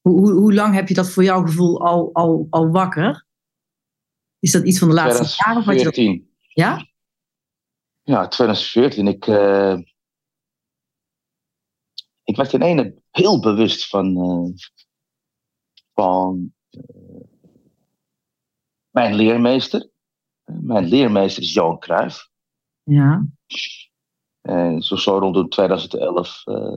Hoe, 0.00 0.18
hoe, 0.18 0.32
hoe 0.32 0.54
lang 0.54 0.74
heb 0.74 0.88
je 0.88 0.94
dat 0.94 1.10
voor 1.10 1.22
jouw 1.22 1.42
gevoel 1.42 1.80
al, 1.80 2.10
al, 2.12 2.46
al 2.50 2.70
wakker? 2.70 3.26
Is 4.38 4.52
dat 4.52 4.64
iets 4.64 4.78
van 4.78 4.88
de 4.88 4.94
laatste 4.94 5.42
jaren? 5.44 5.60
Of 5.60 5.64
had 5.64 5.78
je 5.78 5.84
dat... 5.84 5.94
2014. 5.94 6.30
Ja? 6.48 6.86
Ja, 8.02 8.28
2014. 8.28 9.06
Ik, 9.06 9.26
eh, 9.26 9.78
ik 12.22 12.36
werd 12.36 12.52
in 12.52 12.62
ene 12.62 13.02
heel 13.10 13.40
bewust 13.40 13.88
van, 13.88 14.16
eh, 14.16 14.66
van 15.94 16.52
eh, 16.70 17.09
mijn 18.90 19.14
leermeester. 19.14 19.88
Mijn 20.44 20.84
leermeester 20.84 21.42
is 21.42 21.52
Johan 21.52 21.78
Cruijff. 21.78 22.28
Ja. 22.82 23.26
En 24.40 24.82
zo, 24.82 24.96
zo 24.96 25.18
rond 25.18 25.34
de 25.34 25.48
2011, 25.48 26.42
eh 26.46 26.76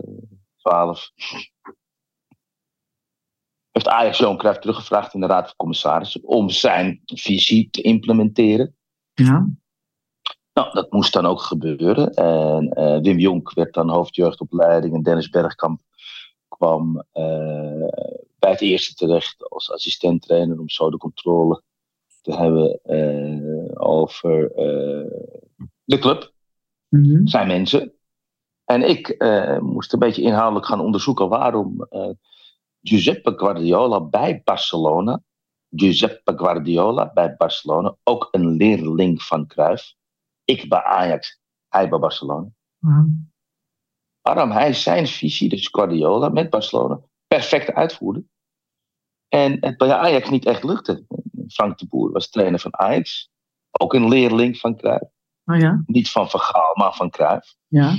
12. 0.58 1.12
Heeft 3.72 3.88
Ajax 3.88 4.18
Johan 4.18 4.38
Cruijff 4.38 4.60
teruggevraagd 4.60 5.14
in 5.14 5.20
de 5.20 5.28
Raad 5.28 5.46
van 5.46 5.56
Commissarissen 5.56 6.24
om 6.24 6.50
zijn 6.50 7.02
visie 7.06 7.70
te 7.70 7.82
implementeren. 7.82 8.76
Ja. 9.14 9.48
Nou, 10.54 10.74
dat 10.74 10.92
moest 10.92 11.14
dan 11.14 11.26
ook 11.26 11.42
gebeuren. 11.42 12.14
En 12.14 12.70
eh, 12.70 13.02
Wim 13.02 13.20
Jonk 13.20 13.54
werd 13.54 13.74
dan 13.74 13.90
hoofdjeugdopleiding 13.90 14.94
en 14.94 15.04
Dennis 15.04 15.30
Bergkamp 15.30 15.82
kwam 16.48 17.06
eh, 17.12 17.88
bij 18.40 18.52
het 18.52 18.62
eerste 18.62 18.94
terecht 18.94 19.50
als 19.50 19.72
assistent-trainer 19.72 20.60
om 20.60 20.70
zo 20.70 20.90
de 20.90 20.98
controle 20.98 21.64
te 22.24 22.36
hebben 22.36 22.80
eh, 22.84 23.88
over 23.88 24.52
eh, 24.52 25.12
de 25.84 26.00
club, 26.00 26.32
Mhm. 26.90 27.26
zijn 27.28 27.48
mensen. 27.48 27.94
En 28.64 28.90
ik 28.90 29.10
eh, 29.10 29.60
moest 29.60 29.94
een 29.94 30.00
beetje 30.00 30.22
inhoudelijk 30.22 30.66
gaan 30.66 30.80
onderzoeken 30.80 31.30
waarom 31.30 31.88
Giuseppe 32.82 33.34
Guardiola 33.36 34.02
bij 34.02 34.42
Barcelona, 34.44 35.22
Giuseppe 35.70 36.34
Guardiola 36.38 37.12
bij 37.14 37.36
Barcelona, 37.36 37.96
ook 38.04 38.28
een 38.32 38.48
leerling 38.50 39.22
van 39.22 39.48
Cruijff, 39.48 39.94
ik 40.44 40.70
bij 40.70 40.84
Ajax, 40.84 41.40
hij 41.70 41.90
bij 41.90 42.00
Barcelona. 42.00 42.48
Waarom 44.22 44.52
hij 44.52 44.74
zijn 44.74 45.08
visie, 45.08 45.50
dus 45.50 45.68
Guardiola 45.68 46.30
met 46.30 46.50
Barcelona, 46.50 47.00
perfect 47.28 47.72
uitvoerde. 47.74 48.24
En 49.28 49.58
het 49.60 49.78
bij 49.78 49.94
Ajax 49.94 50.30
niet 50.30 50.46
echt 50.46 50.64
lukte. 50.64 51.06
Frank 51.48 51.78
de 51.78 51.88
Boer 51.88 52.12
was 52.12 52.30
trainer 52.30 52.60
van 52.60 52.78
Ajax, 52.80 53.30
ook 53.72 53.94
een 53.94 54.08
leerling 54.08 54.58
van 54.58 54.76
Cruijff. 54.78 55.12
Oh 55.46 55.58
ja? 55.58 55.84
Niet 55.86 56.10
van 56.10 56.30
Van 56.30 56.40
Gaal, 56.40 56.76
maar 56.76 56.94
van 56.94 57.10
Cruijff. 57.10 57.56
Ja. 57.68 57.94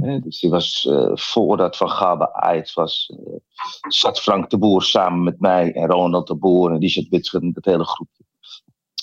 Hè, 0.00 0.20
Dus 0.20 0.40
die 0.40 0.50
was, 0.50 0.86
eh, 0.86 1.10
voordat 1.14 1.76
Van 1.76 1.90
Gaal 1.90 2.16
bij 2.16 2.32
Ajax 2.32 2.74
was, 2.74 3.12
eh, 3.16 3.36
zat 3.88 4.20
Frank 4.20 4.50
de 4.50 4.58
Boer 4.58 4.82
samen 4.82 5.22
met 5.22 5.40
mij 5.40 5.72
en 5.72 5.86
Ronald 5.88 6.26
de 6.26 6.34
Boer 6.34 6.70
en 6.70 6.80
Richard 6.80 7.08
Witschut 7.08 7.42
en 7.42 7.50
het 7.54 7.64
hele 7.64 7.84
groepje. 7.84 8.24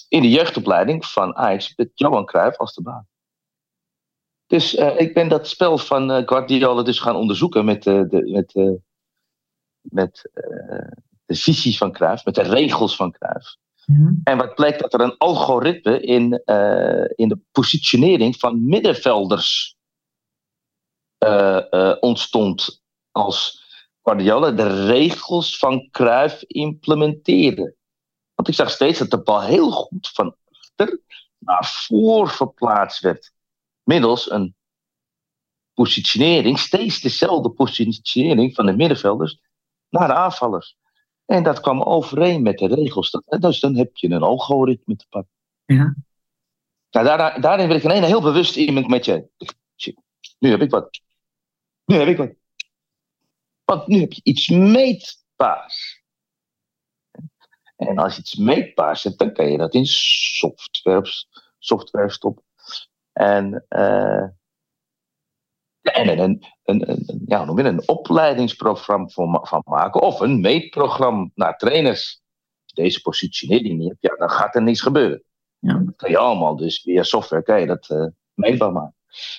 In 0.09 0.21
de 0.21 0.29
jeugdopleiding 0.29 1.05
van 1.05 1.35
Ajax 1.35 1.73
met 1.75 1.89
Johan 1.93 2.25
Cruijff 2.25 2.57
als 2.57 2.73
de 2.73 2.81
baan. 2.81 3.07
Dus 4.47 4.75
eh, 4.75 4.99
ik 4.99 5.13
ben 5.13 5.27
dat 5.27 5.47
spel 5.47 5.77
van 5.77 6.11
eh, 6.11 6.21
Guardiola 6.25 6.83
dus 6.83 6.99
gaan 6.99 7.15
onderzoeken 7.15 7.65
met, 7.65 7.87
eh, 7.87 8.01
de, 8.07 8.31
met, 8.31 8.53
eh, 8.55 8.71
met 9.81 10.29
eh, 10.33 10.89
de 11.25 11.35
visie 11.35 11.77
van 11.77 11.91
Cruijff, 11.91 12.25
met 12.25 12.35
de 12.35 12.41
regels 12.41 12.95
van 12.95 13.11
Cruijff. 13.11 13.55
Ja. 13.86 14.13
En 14.24 14.38
wat 14.38 14.56
bleek 14.56 14.80
dat 14.80 14.94
er 14.94 15.01
een 15.01 15.18
algoritme 15.18 16.01
in, 16.01 16.42
eh, 16.46 17.06
in 17.15 17.30
de 17.30 17.39
positionering 17.51 18.36
van 18.36 18.65
middenvelders 18.65 19.75
eh, 21.18 21.74
eh, 21.74 21.98
ontstond 22.00 22.84
als 23.12 23.63
Guardiola 24.04 24.51
de 24.51 24.86
regels 24.86 25.58
van 25.58 25.89
Cruijff 25.92 26.44
implementeerde. 26.44 27.75
Want 28.36 28.48
ik 28.48 28.54
zag 28.54 28.70
steeds 28.70 29.00
dat 29.00 29.12
de 29.12 29.24
bal 29.24 29.42
heel 29.42 29.72
goed 29.72 30.10
van 30.13 30.36
achter 30.51 31.01
naar 31.38 31.65
voor 31.88 32.30
verplaatst 32.30 33.01
werd. 33.01 33.32
Middels 33.84 34.32
een 34.32 34.56
positionering, 35.74 36.60
steeds 36.60 37.01
dezelfde 37.01 37.50
positionering 37.50 38.56
van 38.56 38.65
de 38.65 38.75
middenvelders 38.75 39.39
naar 39.89 40.08
de 40.08 40.13
aanvallers. 40.13 40.77
En 41.25 41.44
dat 41.44 41.60
kwam 41.60 41.82
overeen 41.82 42.41
met 42.41 42.58
de 42.58 42.67
regels. 42.67 43.22
Dus 43.39 43.60
dan 43.60 43.75
heb 43.75 43.98
je 43.98 44.10
een 44.10 44.24
algoritme 44.24 44.96
te 44.96 45.05
pakken. 45.10 45.32
Ja. 45.65 45.96
Nou, 46.89 47.05
daar, 47.05 47.41
daarin 47.41 47.67
wil 47.67 47.75
ik 47.75 47.84
ineens 47.84 48.05
heel 48.05 48.22
bewust 48.22 48.55
iemand 48.55 48.88
met 48.88 49.05
je. 49.05 49.29
Nu 50.39 50.50
heb 50.50 50.62
ik 50.62 50.70
wat. 50.70 51.01
Nu 51.86 51.96
heb 51.96 52.08
ik 52.08 52.17
wat. 52.17 52.34
Want 53.63 53.88
nu 53.88 54.00
heb 54.00 54.13
je 54.13 54.22
iets 54.24 54.50
meetbaars. 54.50 56.03
En 57.75 57.98
als 57.98 58.15
je 58.15 58.22
iets 58.22 58.36
meetbaars 58.36 59.03
hebt, 59.03 59.17
dan 59.17 59.34
kan 59.34 59.51
je 59.51 59.58
dat 59.58 59.74
in 59.74 59.86
software, 59.86 61.05
software 61.60 62.10
stoppen. 62.10 62.44
En, 63.13 63.65
eh, 63.67 64.27
ja, 65.86 65.92
en 65.92 66.20
een, 66.20 66.46
een, 66.63 67.24
ja, 67.25 67.46
noem 67.46 67.58
je 67.58 67.63
een 67.63 67.88
opleidingsprogramma 67.88 69.08
van, 69.08 69.48
van 69.48 69.62
maken. 69.65 70.01
Of 70.01 70.20
een 70.20 70.39
meetprogramma 70.39 71.30
naar 71.36 71.58
trainers. 71.58 72.22
Als 72.63 72.74
deze 72.74 73.01
positionering 73.01 73.77
niet 73.77 73.89
hebt, 73.89 74.01
ja, 74.01 74.15
dan 74.15 74.30
gaat 74.30 74.56
er 74.56 74.62
niets 74.62 74.82
gebeuren. 74.82 75.24
Ja. 75.60 75.74
Dat 75.74 75.96
kan 75.96 76.10
je 76.10 76.18
allemaal, 76.18 76.56
dus 76.56 76.82
via 76.82 77.04
software 77.04 77.44
kan 77.44 77.60
je 77.60 77.65
dat 77.68 77.89
eh, 77.89 78.06
meetbaar 78.34 78.72
maken. 78.72 78.96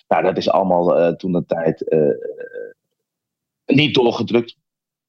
Nou, 0.09 0.23
dat 0.23 0.37
is 0.37 0.49
allemaal 0.49 0.97
eh, 0.97 1.15
toen 1.15 1.33
de 1.33 1.45
tijd 1.47 1.89
eh, 1.89 2.01
niet 3.65 3.95
doorgedrukt. 3.95 4.57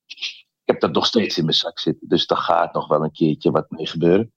Ik 0.06 0.74
heb 0.74 0.80
dat 0.80 0.92
nog 0.92 1.06
steeds 1.06 1.38
in 1.38 1.44
mijn 1.44 1.56
zak 1.56 1.80
zitten, 1.80 2.08
dus 2.08 2.26
daar 2.26 2.38
gaat 2.38 2.74
nog 2.74 2.88
wel 2.88 3.04
een 3.04 3.12
keertje 3.12 3.52
wat 3.52 3.70
mee 3.70 3.88
gebeuren. 3.88 4.32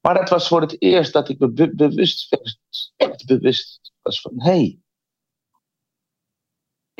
Maar 0.00 0.14
dat 0.14 0.28
was 0.28 0.48
voor 0.48 0.60
het 0.60 0.82
eerst 0.82 1.12
dat 1.12 1.28
ik 1.28 1.38
me 1.38 1.50
be- 1.50 1.74
bewust 1.74 2.28
werd, 2.28 2.58
echt 2.96 3.26
bewust 3.26 3.92
was 4.02 4.20
van, 4.20 4.32
hé, 4.36 4.50
hey, 4.50 4.81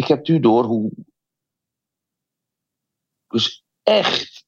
ik 0.02 0.08
heb 0.08 0.28
nu 0.28 0.40
door 0.40 0.64
hoe, 0.64 0.90
dus 3.28 3.64
echt 3.82 4.46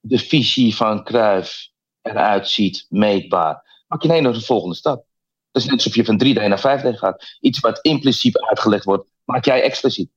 de 0.00 0.18
visie 0.18 0.76
van 0.76 1.04
Cruijff 1.04 1.70
eruit 2.02 2.48
ziet, 2.48 2.86
meetbaar. 2.88 3.84
Maak 3.86 4.02
je 4.02 4.08
nee 4.08 4.20
naar 4.20 4.32
de 4.32 4.40
volgende 4.40 4.74
stap. 4.74 5.06
Dat 5.50 5.62
is 5.62 5.68
net 5.68 5.76
alsof 5.76 5.94
je 5.94 6.04
van 6.04 6.22
3D 6.24 6.32
naar 6.34 6.80
5D 6.80 6.98
gaat. 6.98 7.36
Iets 7.40 7.60
wat 7.60 7.78
impliciet 7.80 8.38
uitgelegd 8.38 8.84
wordt, 8.84 9.10
maak 9.24 9.44
jij 9.44 9.62
expliciet. 9.62 10.10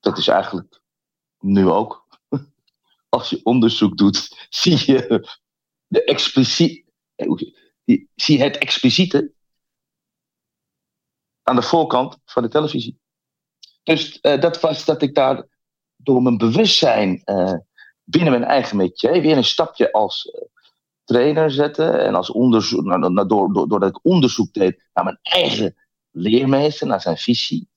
Dat 0.00 0.18
is 0.18 0.28
eigenlijk 0.28 0.80
nu 1.38 1.68
ook. 1.68 2.06
Als 3.08 3.30
je 3.30 3.40
onderzoek 3.42 3.96
doet, 3.96 4.36
zie 4.62 4.92
je 4.92 5.28
de 5.86 6.04
expliciet, 6.04 6.84
zie 8.14 8.42
het 8.42 8.58
expliciete 8.58 9.32
aan 11.42 11.56
de 11.56 11.62
voorkant 11.62 12.18
van 12.24 12.42
de 12.42 12.48
televisie. 12.48 13.00
Dus 13.82 14.18
uh, 14.22 14.40
dat 14.40 14.60
was 14.60 14.84
dat 14.84 15.02
ik 15.02 15.14
daar 15.14 15.46
door 15.96 16.22
mijn 16.22 16.36
bewustzijn 16.36 17.22
uh, 17.24 17.54
binnen 18.04 18.32
mijn 18.32 18.44
eigen 18.44 18.76
métier 18.76 19.20
weer 19.20 19.36
een 19.36 19.44
stapje 19.44 19.92
als 19.92 20.24
uh, 20.24 20.42
trainer 21.04 21.50
zette. 21.50 21.84
En 21.84 22.14
als 22.14 22.30
onderzoek, 22.30 22.84
nou, 22.84 23.12
nou, 23.12 23.28
door, 23.28 23.52
door, 23.52 23.68
doordat 23.68 23.88
ik 23.88 24.04
onderzoek 24.04 24.52
deed 24.52 24.88
naar 24.92 25.04
mijn 25.04 25.18
eigen 25.22 25.76
leermeester, 26.10 26.86
naar 26.86 27.00
zijn 27.00 27.16
visie, 27.16 27.68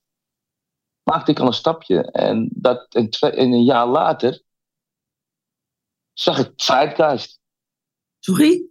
maakte 1.02 1.30
ik 1.30 1.38
al 1.38 1.46
een 1.46 1.52
stapje. 1.52 2.10
En, 2.10 2.48
dat, 2.52 2.94
en, 2.94 3.10
twee, 3.10 3.30
en 3.30 3.52
een 3.52 3.64
jaar 3.64 3.86
later 3.86 4.42
zag 6.12 6.38
ik 6.38 6.52
Zeitgeist. 6.56 7.40
Sorry? 8.18 8.66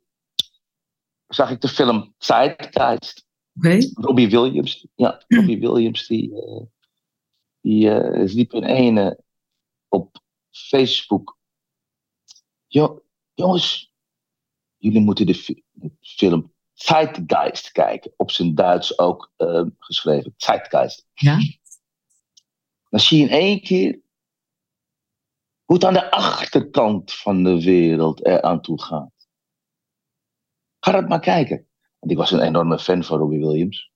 Zag 1.28 1.50
ik 1.50 1.62
de 1.62 1.68
film 1.68 2.14
Zeitgeist. 2.18 3.25
Okay. 3.58 3.92
Robbie 3.94 4.30
Williams. 4.30 4.88
Ja, 4.96 5.24
Robbie 5.28 5.60
Williams 5.60 6.08
die, 6.08 6.30
uh, 6.30 6.62
die 7.62 7.86
uh, 7.86 8.34
liep 8.34 8.54
in 8.54 8.64
ene 8.64 9.24
op 9.88 10.20
Facebook. 10.52 11.38
Jo, 12.68 13.04
jongens, 13.34 13.94
jullie 14.78 15.02
moeten 15.02 15.26
de, 15.26 15.36
fi 15.36 15.64
de 15.72 15.92
film 16.00 16.54
Zeitgeist 16.74 17.72
kijken. 17.72 18.14
Op 18.18 18.32
zijn 18.32 18.56
Duits 18.56 19.00
ook 19.00 19.32
uh, 19.38 19.66
geschreven. 19.80 20.34
Zeitgeist. 20.38 21.08
Ja. 21.14 21.38
Dan 22.90 23.00
zie 23.00 23.18
je 23.18 23.24
in 23.24 23.30
één 23.30 23.62
keer 23.62 24.02
hoe 25.64 25.76
het 25.76 25.86
aan 25.86 25.94
de 25.94 26.12
achterkant 26.12 27.14
van 27.14 27.44
de 27.44 27.64
wereld 27.64 28.28
er 28.28 28.42
aan 28.42 28.62
toe 28.62 28.82
gaat. 28.82 29.28
Ga 30.80 30.92
dat 30.92 31.08
maar 31.08 31.20
kijken. 31.20 31.68
Want 32.06 32.18
ik 32.18 32.24
was 32.24 32.32
een 32.32 32.48
enorme 32.48 32.80
fan 32.80 33.04
van 33.04 33.18
Robbie 33.18 33.40
Williams. 33.40 33.92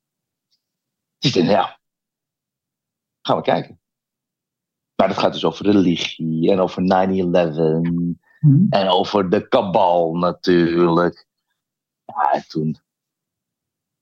Dus 1.18 1.36
ik 1.36 1.46
dacht, 1.46 1.56
ja, 1.56 1.80
gaan 3.22 3.38
we 3.38 3.44
kijken. 3.44 3.82
Maar 4.96 5.08
dat 5.08 5.18
gaat 5.18 5.34
dus 5.34 5.46
over 5.46 5.66
religie 5.66 6.52
en 6.52 6.60
over 6.60 6.82
9-11 6.82 8.18
Hmm. 8.40 8.68
en 8.70 8.88
over 8.88 9.30
de 9.30 9.48
kabal 9.48 10.16
natuurlijk. 10.16 11.28
Ja, 12.06 12.32
en 12.32 12.48
toen, 12.48 12.78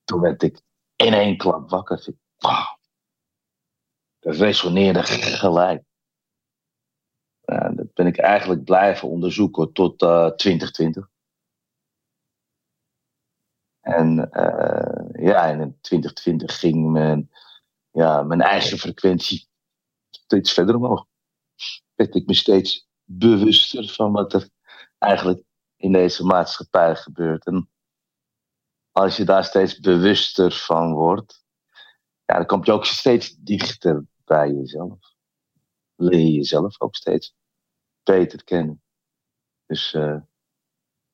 toen 0.04 0.20
werd 0.20 0.44
ik 0.44 0.62
in 0.96 1.14
één 1.14 1.38
klap 1.38 1.70
wakker. 1.70 2.06
Wow. 2.38 2.78
Dat 4.20 4.36
resoneerde 4.36 5.04
gelijk. 5.04 5.84
Ja, 7.42 7.70
dat 7.70 7.94
ben 7.94 8.08
ik 8.08 8.18
eigenlijk 8.18 8.64
blijven 8.64 9.10
onderzoeken 9.10 9.74
tot 9.74 10.02
uh, 10.02 10.30
2020. 10.30 11.10
En 13.88 14.30
uh, 14.32 15.26
ja, 15.26 15.46
in 15.46 15.78
2020 15.82 16.60
ging 16.60 16.92
mijn, 16.92 17.32
ja, 17.92 18.24
mijn 18.24 18.42
eigen 18.42 18.78
frequentie 18.78 19.48
steeds 20.10 20.54
verder 20.54 20.76
omhoog. 20.76 21.06
Werd 21.96 22.16
ik 22.16 22.26
me 22.26 22.34
steeds 22.34 22.88
bewuster 23.04 23.88
van 23.90 24.12
wat 24.12 24.34
er 24.34 24.50
eigenlijk 24.98 25.44
in 25.76 25.92
deze 25.92 26.24
maatschappij 26.26 26.96
gebeurt. 26.96 27.46
En 27.46 27.70
als 28.92 29.18
je 29.18 29.24
daar 29.24 29.44
steeds 29.44 29.80
bewuster 29.80 30.52
van 30.52 30.94
wordt, 30.94 31.46
ja, 32.26 32.36
dan 32.36 32.46
kom 32.46 32.66
je 32.66 32.72
ook 32.72 32.86
steeds 32.86 33.36
dichter 33.36 34.06
bij 34.26 34.52
jezelf. 34.52 35.00
Leer 35.96 36.20
je 36.20 36.32
jezelf 36.32 36.82
ook 36.82 36.96
steeds 36.96 37.36
beter 38.04 38.44
kennen. 38.44 38.82
Dus 39.66 39.94
uh, 39.94 40.20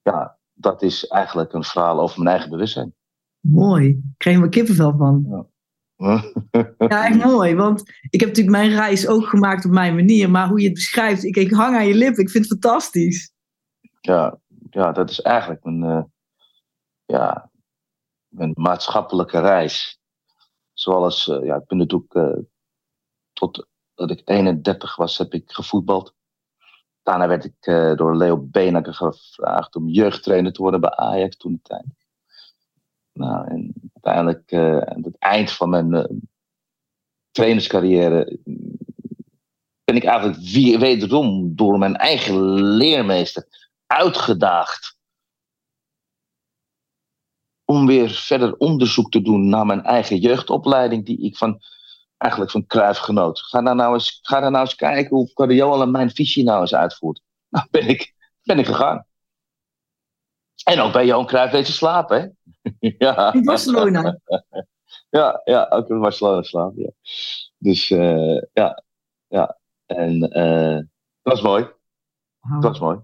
ja, 0.01 0.37
dat 0.53 0.81
is 0.81 1.07
eigenlijk 1.07 1.53
een 1.53 1.63
verhaal 1.63 1.99
over 1.99 2.17
mijn 2.17 2.35
eigen 2.35 2.49
bewustzijn. 2.49 2.93
Mooi. 3.39 3.87
Ik 3.87 3.99
kreeg 4.17 4.41
er 4.41 4.49
kippenvel 4.49 4.97
van. 4.97 5.25
Ja. 5.29 5.45
Ja, 6.77 7.05
echt 7.07 7.23
mooi. 7.23 7.55
Want 7.55 7.81
ik 8.09 8.19
heb 8.19 8.29
natuurlijk 8.29 8.55
mijn 8.55 8.69
reis 8.69 9.07
ook 9.07 9.25
gemaakt 9.25 9.65
op 9.65 9.71
mijn 9.71 9.95
manier. 9.95 10.29
Maar 10.29 10.47
hoe 10.47 10.59
je 10.59 10.65
het 10.65 10.73
beschrijft, 10.73 11.23
ik, 11.23 11.35
ik 11.35 11.51
hang 11.51 11.75
aan 11.75 11.87
je 11.87 11.95
lip. 11.95 12.17
Ik 12.17 12.29
vind 12.29 12.49
het 12.49 12.59
fantastisch. 12.59 13.33
Ja, 14.01 14.39
ja 14.69 14.91
dat 14.91 15.09
is 15.09 15.21
eigenlijk 15.21 15.63
mijn, 15.63 15.83
uh, 15.83 16.03
ja, 17.05 17.51
mijn 18.27 18.51
maatschappelijke 18.53 19.39
reis. 19.39 19.99
Zoals, 20.73 21.27
uh, 21.27 21.45
ja, 21.45 21.55
ik 21.55 21.65
ben 21.65 21.77
natuurlijk 21.77 22.13
uh, 22.13 22.37
tot 23.33 23.67
dat 23.95 24.11
ik 24.11 24.21
31 24.25 24.95
was, 24.95 25.17
heb 25.17 25.33
ik 25.33 25.51
gevoetbald. 25.51 26.15
Daarna 27.03 27.27
werd 27.27 27.45
ik 27.45 27.67
uh, 27.67 27.95
door 27.95 28.17
Leo 28.17 28.37
Benakker 28.37 28.93
gevraagd 28.93 29.75
om 29.75 29.87
jeugdtrainer 29.87 30.53
te 30.53 30.61
worden 30.61 30.81
bij 30.81 30.95
Ajax 30.95 31.37
toen 31.37 31.53
de 31.53 31.59
tijd. 31.61 31.85
Nou, 33.13 33.47
en 33.47 33.73
uiteindelijk 33.93 34.51
uh, 34.51 34.77
aan 34.77 35.03
het 35.03 35.17
eind 35.17 35.51
van 35.51 35.69
mijn 35.69 35.93
uh, 35.93 36.03
trainerscarrière 37.31 38.39
ben 39.83 39.95
ik 39.95 40.03
eigenlijk 40.03 40.39
wederom 40.79 41.55
door 41.55 41.77
mijn 41.77 41.95
eigen 41.95 42.63
leermeester 42.63 43.71
uitgedaagd 43.87 44.97
om 47.65 47.85
weer 47.85 48.09
verder 48.09 48.55
onderzoek 48.57 49.11
te 49.11 49.21
doen 49.21 49.49
naar 49.49 49.65
mijn 49.65 49.83
eigen 49.83 50.17
jeugdopleiding 50.17 51.05
die 51.05 51.21
ik 51.21 51.37
van 51.37 51.61
eigenlijk 52.23 52.51
van 52.51 52.65
Cruijff 52.65 52.99
genoot. 52.99 53.39
Ga 53.39 53.61
daar 53.61 53.75
nou 53.75 53.93
eens, 53.93 54.19
ga 54.21 54.39
daar 54.39 54.51
nou 54.51 54.63
eens 54.63 54.75
kijken 54.75 55.15
hoe 55.15 55.33
Cariola 55.33 55.85
mijn 55.85 56.11
visie 56.11 56.43
nou 56.43 56.61
eens 56.61 56.75
uitvoert. 56.75 57.21
Nou 57.53 57.67
ben 57.71 57.87
ik, 57.87 58.13
ben 58.43 58.59
ik 58.59 58.65
gegaan. 58.65 59.05
En 60.63 60.79
ook 60.79 60.93
bij 60.93 61.05
Johan 61.05 61.25
Cruijff 61.25 61.51
deze 61.51 61.71
slapen, 61.71 62.35
hè? 62.61 62.89
ja. 63.05 63.33
In 63.33 63.43
Barcelona. 63.43 64.19
ja, 65.09 65.41
ja, 65.43 65.67
ook 65.69 65.89
in 65.89 65.99
Barcelona 65.99 66.41
slapen, 66.41 66.81
ja. 66.81 66.91
Dus 67.57 67.89
uh, 67.89 68.41
ja, 68.53 68.83
ja. 69.27 69.57
En 69.85 70.37
uh, 70.37 70.75
dat 71.21 71.33
was 71.33 71.41
mooi. 71.41 71.69
Dat 72.41 72.63
was 72.63 72.79
mooi. 72.79 72.99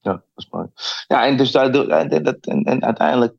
Ja, 0.00 0.12
dat 0.12 0.24
was 0.34 0.48
mooi. 0.50 0.66
Ja, 1.06 1.26
en 1.26 1.36
dus 1.36 1.50
daar, 1.50 1.70
en, 1.70 2.10
en, 2.10 2.40
en, 2.40 2.64
en 2.64 2.84
uiteindelijk 2.84 3.34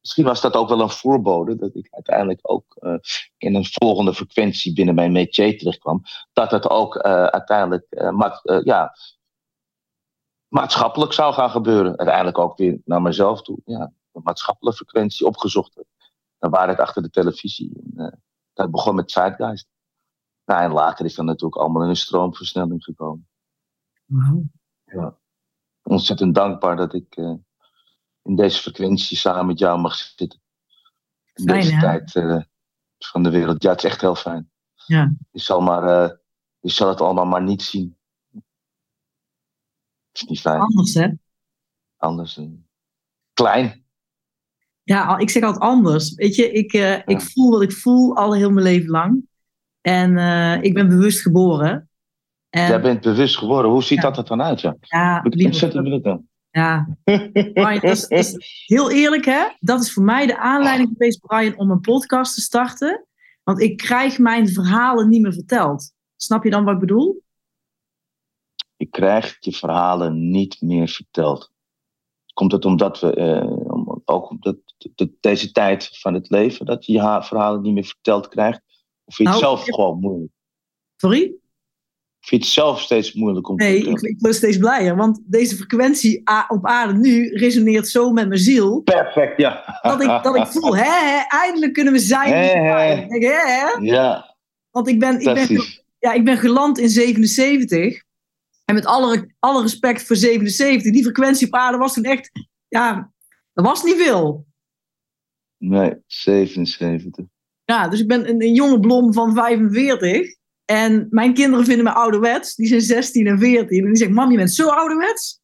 misschien 0.00 0.24
was 0.24 0.40
dat 0.40 0.54
ook 0.54 0.68
wel 0.68 0.80
een 0.80 0.90
voorbode 0.90 1.56
dat 1.56 1.74
ik 1.74 1.88
uiteindelijk 1.90 2.40
ook 2.42 2.76
uh, 2.80 2.94
in 3.36 3.54
een 3.54 3.64
volgende 3.64 4.14
frequentie 4.14 4.74
binnen 4.74 4.94
mijn 4.94 5.12
métier 5.12 5.58
terechtkwam. 5.58 6.02
Dat 6.32 6.50
het 6.50 6.68
ook 6.68 6.94
uh, 6.96 7.02
uiteindelijk 7.24 7.86
uh, 7.90 8.10
ma 8.10 8.40
ja, 8.64 8.94
maatschappelijk 10.48 11.12
zou 11.12 11.34
gaan 11.34 11.50
gebeuren. 11.50 11.98
Uiteindelijk 11.98 12.38
ook 12.38 12.56
weer 12.56 12.80
naar 12.84 13.02
mezelf 13.02 13.42
toe. 13.42 13.58
Ja, 13.64 13.92
een 14.12 14.22
maatschappelijke 14.22 14.84
frequentie 14.84 15.26
opgezocht. 15.26 15.84
Dan 16.38 16.50
waar 16.50 16.68
het 16.68 16.78
achter 16.78 17.02
de 17.02 17.10
televisie. 17.10 17.82
En, 17.96 18.22
dat 18.52 18.70
begon 18.70 18.94
met 18.94 19.10
Zeitgeist. 19.10 19.68
Nou, 20.44 20.62
en 20.62 20.72
later 20.72 21.04
is 21.04 21.14
dan 21.14 21.24
natuurlijk 21.24 21.60
allemaal 21.60 21.82
in 21.82 21.88
een 21.88 21.96
stroomversnelling 21.96 22.84
gekomen. 22.84 23.28
Wow. 24.04 24.42
Ja. 24.84 25.18
Ontzettend 25.82 26.34
dankbaar 26.34 26.76
dat 26.76 26.94
ik 26.94 27.16
in 28.30 28.36
deze 28.36 28.60
frequentie 28.60 29.16
samen 29.16 29.46
met 29.46 29.58
jou 29.58 29.80
mag 29.80 29.94
zitten. 29.94 30.40
In 31.34 31.44
Fijn, 31.44 31.60
deze 31.60 31.74
hè? 31.74 31.80
tijd 31.80 32.14
uh, 32.14 32.42
van 32.98 33.22
de 33.22 33.30
wereld. 33.30 33.62
Ja, 33.62 33.70
het 33.70 33.84
is 33.84 33.90
echt 33.90 34.00
heel 34.00 34.14
fijn. 34.14 34.50
Ja. 34.86 35.12
Je 35.30 35.40
zal, 35.40 35.60
maar, 35.60 35.82
uh, 35.82 36.16
je 36.60 36.70
zal 36.70 36.88
het 36.88 37.00
allemaal 37.00 37.24
maar 37.24 37.42
niet 37.42 37.62
zien. 37.62 37.96
Het 40.12 40.22
is 40.22 40.24
niet 40.24 40.40
fijn. 40.40 40.60
Anders, 40.60 40.94
hè? 40.94 41.08
Anders. 41.96 42.36
Uh, 42.36 42.46
klein. 43.32 43.84
Ja, 44.82 45.18
ik 45.18 45.30
zeg 45.30 45.42
altijd 45.42 45.62
anders. 45.62 46.14
Weet 46.14 46.34
je, 46.34 46.52
ik, 46.52 46.72
ja. 46.72 47.06
ik 47.06 47.20
voel 47.20 47.50
wat 47.50 47.62
ik 47.62 47.72
voel 47.72 48.16
al 48.16 48.34
heel 48.34 48.50
mijn 48.50 48.66
leven 48.66 48.90
lang. 48.90 49.28
En 49.80 50.16
ik 50.62 50.74
ben 50.74 50.88
bewust 50.88 51.20
geboren. 51.20 51.90
En... 52.48 52.68
Jij 52.68 52.80
bent 52.80 53.00
bewust 53.00 53.36
geboren. 53.36 53.70
Hoe 53.70 53.82
ziet 53.82 54.02
ja. 54.02 54.02
dat 54.02 54.18
er 54.18 54.24
dan 54.24 54.42
uit? 54.42 54.60
Ja, 54.60 54.76
ja 54.80 55.24
ik 55.24 55.44
ontzettend 55.44 55.88
wil 55.88 56.00
dan. 56.00 56.29
Ja, 56.50 56.96
Brian, 57.04 57.80
dat 57.80 57.82
is, 57.82 58.08
dat 58.08 58.18
is, 58.18 58.64
heel 58.66 58.90
eerlijk 58.90 59.24
hè, 59.24 59.48
dat 59.58 59.80
is 59.80 59.92
voor 59.92 60.02
mij 60.02 60.26
de 60.26 60.38
aanleiding 60.38 60.88
geweest, 60.88 61.20
Brian, 61.20 61.58
om 61.58 61.70
een 61.70 61.80
podcast 61.80 62.34
te 62.34 62.40
starten. 62.40 63.06
Want 63.42 63.60
ik 63.60 63.76
krijg 63.76 64.18
mijn 64.18 64.48
verhalen 64.48 65.08
niet 65.08 65.22
meer 65.22 65.32
verteld. 65.32 65.92
Snap 66.16 66.44
je 66.44 66.50
dan 66.50 66.64
wat 66.64 66.74
ik 66.74 66.80
bedoel? 66.80 67.22
Ik 68.76 68.90
krijg 68.90 69.36
je 69.40 69.52
verhalen 69.52 70.30
niet 70.30 70.60
meer 70.60 70.88
verteld. 70.88 71.50
Komt 72.32 72.52
het 72.52 72.64
omdat 72.64 73.00
we, 73.00 73.16
uh, 73.16 73.96
ook 74.04 74.30
omdat 74.30 74.56
de, 74.94 75.16
deze 75.20 75.52
tijd 75.52 75.98
van 75.98 76.14
het 76.14 76.30
leven, 76.30 76.66
dat 76.66 76.86
je 76.86 76.92
je 76.92 77.22
verhalen 77.22 77.62
niet 77.62 77.74
meer 77.74 77.84
verteld 77.84 78.28
krijgt? 78.28 78.62
Of 79.04 79.14
vind 79.14 79.28
je 79.28 79.34
het 79.34 79.42
nou, 79.42 79.56
zelf 79.56 79.68
gewoon 79.68 80.00
moeilijk? 80.00 80.32
Sorry? 80.96 81.39
Ik 82.20 82.26
vind 82.26 82.42
het 82.42 82.50
zelf 82.50 82.80
steeds 82.80 83.12
moeilijk 83.12 83.48
om 83.48 83.56
nee, 83.56 83.82
te 83.82 83.90
ik, 83.90 84.00
ik 84.00 84.16
word 84.18 84.34
steeds 84.34 84.56
blijer, 84.56 84.96
want 84.96 85.20
deze 85.26 85.56
frequentie 85.56 86.22
op 86.48 86.66
aarde 86.66 86.98
nu 86.98 87.28
resoneert 87.28 87.88
zo 87.88 88.12
met 88.12 88.28
mijn 88.28 88.40
ziel. 88.40 88.80
Perfect, 88.80 89.36
ja. 89.36 89.78
Dat 89.82 90.02
ik, 90.02 90.22
dat 90.22 90.36
ik 90.36 90.46
voel, 90.54 90.76
hè, 90.76 90.82
hè 90.82 91.20
eindelijk 91.28 91.72
kunnen 91.72 91.92
we 91.92 91.98
zijn. 91.98 92.32
Hè, 92.32 92.46
hè. 92.46 93.06
Denk, 93.08 93.22
hè, 93.22 93.30
hè? 93.30 93.78
Ja. 93.80 94.36
Want 94.70 94.88
ik 94.88 94.98
ben, 94.98 95.20
ik, 95.20 95.34
ben, 95.34 95.64
ja, 95.98 96.12
ik 96.12 96.24
ben 96.24 96.36
geland 96.36 96.78
in 96.78 96.88
77. 96.88 98.02
En 98.64 98.74
met 98.74 98.86
alle, 98.86 99.34
alle 99.38 99.62
respect 99.62 100.02
voor 100.02 100.16
77, 100.16 100.92
die 100.92 101.02
frequentie 101.02 101.46
op 101.46 101.54
aarde 101.54 101.78
was 101.78 101.94
toen 101.94 102.04
echt, 102.04 102.30
ja, 102.68 103.12
dat 103.52 103.64
was 103.64 103.82
niet 103.82 103.96
veel. 103.96 104.46
Nee, 105.56 105.94
77. 106.06 107.24
Ja, 107.64 107.88
dus 107.88 108.00
ik 108.00 108.08
ben 108.08 108.28
een, 108.28 108.42
een 108.42 108.54
jonge 108.54 108.80
blom 108.80 109.12
van 109.12 109.34
45. 109.34 110.38
En 110.70 111.06
mijn 111.10 111.34
kinderen 111.34 111.64
vinden 111.64 111.84
me 111.84 111.92
ouderwets. 111.92 112.54
Die 112.54 112.66
zijn 112.66 112.80
16 112.80 113.26
en 113.26 113.38
14. 113.38 113.78
En 113.78 113.86
die 113.86 113.96
zeggen, 113.96 114.16
mam, 114.16 114.30
je 114.30 114.36
bent 114.36 114.52
zo 114.52 114.68
ouderwets. 114.68 115.40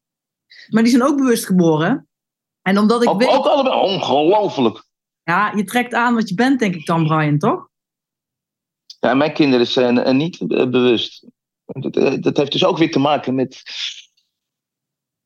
Maar 0.68 0.82
die 0.82 0.92
zijn 0.92 1.02
ook 1.02 1.16
bewust 1.16 1.46
geboren. 1.46 2.08
En 2.62 2.78
omdat 2.78 3.02
ik 3.02 3.08
Ook, 3.08 3.18
weet... 3.18 3.28
ook 3.28 3.46
allebei 3.46 3.80
ongelooflijk. 3.80 4.84
Ja, 5.22 5.52
je 5.56 5.64
trekt 5.64 5.94
aan 5.94 6.14
wat 6.14 6.28
je 6.28 6.34
bent, 6.34 6.58
denk 6.58 6.74
ik 6.74 6.86
dan, 6.86 7.06
Brian, 7.06 7.38
toch? 7.38 7.68
Ja, 9.00 9.14
mijn 9.14 9.32
kinderen 9.32 9.66
zijn 9.66 9.98
er 9.98 10.14
niet 10.14 10.40
eh, 10.40 10.46
bewust. 10.46 11.26
Dat, 11.64 11.96
eh, 11.96 12.14
dat 12.20 12.36
heeft 12.36 12.52
dus 12.52 12.64
ook 12.64 12.78
weer 12.78 12.90
te 12.90 12.98
maken 12.98 13.34
met 13.34 13.62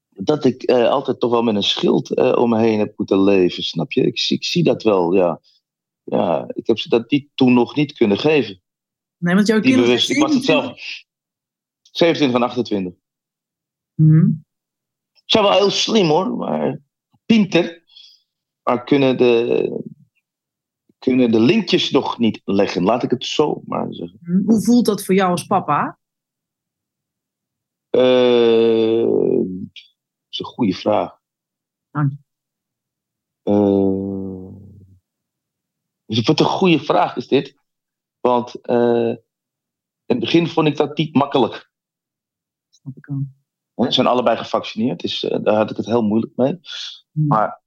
dat 0.09 0.45
ik 0.45 0.63
eh, 0.63 0.89
altijd 0.89 1.21
toch 1.21 1.31
wel 1.31 1.43
met 1.43 1.55
een 1.55 1.63
schild 1.63 2.15
eh, 2.15 2.33
om 2.37 2.49
me 2.49 2.59
heen 2.59 2.79
heb 2.79 2.93
moeten 2.97 3.23
leven, 3.23 3.63
snap 3.63 3.93
je? 3.93 4.03
Ik, 4.03 4.19
zie- 4.19 4.37
ik 4.37 4.45
zie 4.45 4.63
dat 4.65 4.83
wel, 4.83 5.15
ja. 5.15 5.41
Ja, 6.05 6.45
ik 6.53 6.67
heb 6.67 6.79
ze 6.79 6.89
dat 6.89 7.09
die 7.09 7.31
toen 7.35 7.53
nog 7.55 7.75
niet 7.75 7.93
kunnen 7.93 8.19
geven. 8.19 8.63
Nee, 9.21 9.35
want 9.35 9.47
jouw 9.47 9.61
kinderen... 9.61 9.87
bewust. 9.87 10.11
Ik 10.11 10.19
was 10.19 10.35
het 10.35 10.45
zelf. 10.45 10.81
27 11.81 12.41
en 12.41 12.47
28. 12.47 12.93
Mhm. 13.95 14.31
Ze 15.13 15.23
zijn 15.25 15.45
wel 15.45 15.53
heel 15.53 15.71
slim 15.71 16.07
hoor, 16.07 16.37
maar 16.37 16.81
pinter. 17.27 17.85
Maar 18.63 18.85
kunnen 18.85 19.19
de, 19.19 19.85
kunnen 20.99 21.33
de 21.33 21.41
linkjes 21.41 21.91
nog 21.91 22.19
niet 22.19 22.41
leggen, 22.45 22.83
laat 22.83 23.03
ik 23.03 23.11
het 23.11 23.25
zo 23.25 23.63
maar 23.67 23.87
zeggen. 23.95 24.19
Mhm. 24.23 24.51
Hoe 24.51 24.63
voelt 24.63 24.87
dat 24.87 25.05
voor 25.05 25.15
jou 25.15 25.31
als 25.31 25.47
papa? 25.47 25.99
Eh, 27.91 29.05
dat 29.71 30.29
is 30.29 30.39
een 30.39 30.45
goede 30.45 30.75
vraag. 30.75 31.19
Dank 31.91 32.13
Eh, 33.43 34.55
dus 36.07 36.21
wat 36.21 36.41
een 36.41 36.47
goede 36.47 36.79
vraag 36.79 37.17
is 37.17 37.29
dit. 37.29 37.60
Want 38.21 38.55
eh, 38.61 39.09
in 39.09 40.17
het 40.17 40.21
begin 40.21 40.47
vond 40.47 40.67
ik 40.67 40.77
dat 40.77 40.97
niet 40.97 41.15
makkelijk. 41.15 41.71
Snap 42.69 42.97
ik 42.97 43.09
al. 43.09 43.85
Ze 43.85 43.93
zijn 43.93 44.07
allebei 44.07 44.37
gevaccineerd, 44.37 45.01
dus 45.01 45.25
eh, 45.25 45.39
daar 45.43 45.57
had 45.57 45.71
ik 45.71 45.77
het 45.77 45.87
heel 45.87 46.03
moeilijk 46.03 46.37
mee. 46.37 46.61
Mhm. 47.13 47.27
Maar 47.27 47.63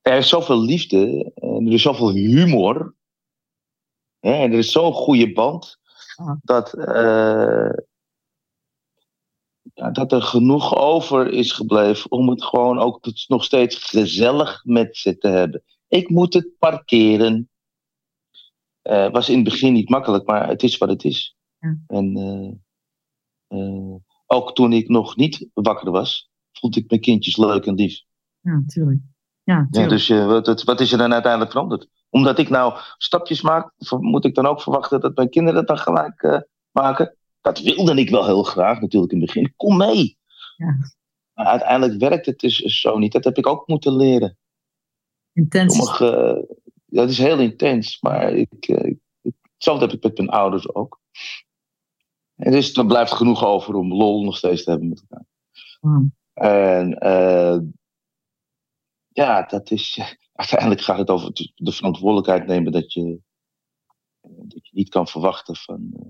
er 0.00 0.16
is 0.16 0.28
zoveel 0.28 0.60
liefde, 0.60 1.32
en 1.34 1.66
er 1.66 1.72
is 1.72 1.82
zoveel 1.82 2.10
humor. 2.10 2.94
Hè, 4.18 4.32
en 4.32 4.52
er 4.52 4.58
is 4.58 4.72
zo'n 4.72 4.92
goede 4.92 5.32
band. 5.32 5.78
Dat, 6.42 6.74
eh, 6.74 7.72
ja, 9.74 9.90
dat 9.90 10.12
er 10.12 10.22
genoeg 10.22 10.76
over 10.76 11.32
is 11.32 11.52
gebleven 11.52 12.10
om 12.10 12.28
het 12.28 12.44
gewoon 12.44 12.78
ook 12.78 13.00
nog 13.26 13.44
steeds 13.44 13.76
gezellig 13.76 14.64
met 14.64 14.96
ze 14.96 15.18
te 15.18 15.28
hebben. 15.28 15.62
Ik 15.88 16.08
moet 16.08 16.34
het 16.34 16.58
parkeren. 16.58 17.50
Eh 18.82 19.10
was 19.10 19.28
in 19.28 19.34
het 19.34 19.44
begin 19.44 19.72
niet 19.72 19.88
makkelijk, 19.88 20.26
maar 20.26 20.48
het 20.48 20.62
is 20.62 20.78
wat 20.78 20.88
het 20.88 21.04
is. 21.04 21.36
Ja. 21.58 21.76
En 21.86 22.16
eh, 22.16 23.58
eh, 23.58 23.94
ook 24.26 24.54
toen 24.54 24.72
ik 24.72 24.88
nog 24.88 25.16
niet 25.16 25.48
wakker 25.54 25.90
was, 25.90 26.30
vond 26.52 26.76
ik 26.76 26.88
mijn 26.90 27.00
kindjes 27.00 27.36
leuk 27.36 27.66
en 27.66 27.74
lief. 27.74 28.00
Ja, 28.40 28.52
natuurlijk. 28.52 29.00
Ja, 29.42 29.66
dus 29.70 30.08
wat, 30.08 30.62
wat- 30.62 30.80
is 30.80 30.92
er 30.92 30.98
dan 30.98 31.12
uiteindelijk 31.12 31.52
veranderd? 31.52 31.88
Omdat 32.08 32.38
ik 32.38 32.48
nou 32.48 32.78
stapjes 32.96 33.42
maak, 33.42 33.72
moet 34.00 34.24
ik 34.24 34.34
dan 34.34 34.46
ook 34.46 34.62
verwachten 34.62 35.00
dat 35.00 35.16
mijn 35.16 35.30
kinderen 35.30 35.66
dat 35.66 35.76
dan 35.76 35.78
gelijk 35.78 36.46
maken? 36.70 37.16
Dat 37.40 37.60
wilde 37.60 37.94
ik 37.94 38.10
wel 38.10 38.24
heel 38.24 38.42
graag 38.42 38.80
natuurlijk 38.80 39.12
in 39.12 39.18
het 39.18 39.26
begin. 39.26 39.52
Kom 39.56 39.76
mee! 39.76 40.18
Ja. 40.56 40.76
Maar 41.34 41.46
uiteindelijk 41.46 42.00
werkt 42.00 42.26
het 42.26 42.38
dus 42.38 42.56
zo 42.56 42.98
niet. 42.98 43.12
Dat 43.12 43.24
heb 43.24 43.36
ik 43.36 43.46
ook 43.46 43.66
moeten 43.68 43.96
leren. 43.96 44.38
Intens. 45.32 45.76
Sommige, 45.76 46.59
ja, 46.90 47.00
het 47.00 47.10
is 47.10 47.18
heel 47.18 47.38
intens, 47.38 48.00
maar 48.00 48.32
ik, 48.32 48.66
eh, 48.68 48.96
ik- 49.20 49.34
hetzelfde 49.54 49.84
heb 49.86 49.94
ik 49.94 50.02
met 50.02 50.16
mijn 50.16 50.28
ouders 50.28 50.74
ook. 50.74 51.00
En 52.36 52.52
dus 52.52 52.72
dan 52.72 52.86
blijft 52.86 53.12
genoeg 53.12 53.44
over 53.44 53.74
om 53.74 53.92
lol 53.94 54.24
nog 54.24 54.36
steeds 54.36 54.64
te 54.64 54.70
hebben 54.70 54.88
met 54.88 55.00
elkaar. 55.08 55.26
Wauw. 55.80 56.10
En 56.32 56.98
eh, 56.98 57.58
ja, 59.08 59.42
dat 59.42 59.70
is. 59.70 59.98
Uiteindelijk 60.32 60.80
gaat 60.80 60.98
het 60.98 61.10
over 61.10 61.32
de- 61.32 61.52
de 61.54 61.72
verantwoordelijkheid 61.72 62.46
nemen 62.46 62.72
dat 62.72 62.92
je, 62.92 63.20
dat 64.20 64.66
je 64.68 64.76
niet 64.76 64.88
kan 64.88 65.06
verwachten 65.08 65.56
van 65.56 65.90
eh, 65.96 66.08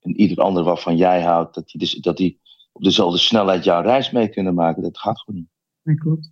een 0.00 0.20
ieder 0.20 0.44
ander 0.44 0.62
waarvan 0.64 0.96
jij 0.96 1.22
houdt, 1.22 1.54
dat 1.54 1.68
die, 1.68 1.80
dus, 1.80 1.94
dat 1.94 2.16
die 2.16 2.40
op 2.72 2.82
dezelfde 2.82 3.18
snelheid 3.18 3.64
jouw 3.64 3.82
reis 3.82 4.10
mee 4.10 4.28
kunnen 4.28 4.54
maken. 4.54 4.82
Dat 4.82 4.98
gaat 4.98 5.20
gewoon 5.20 5.40
niet. 5.40 5.50
Ja, 5.82 5.94
klopt. 5.94 6.30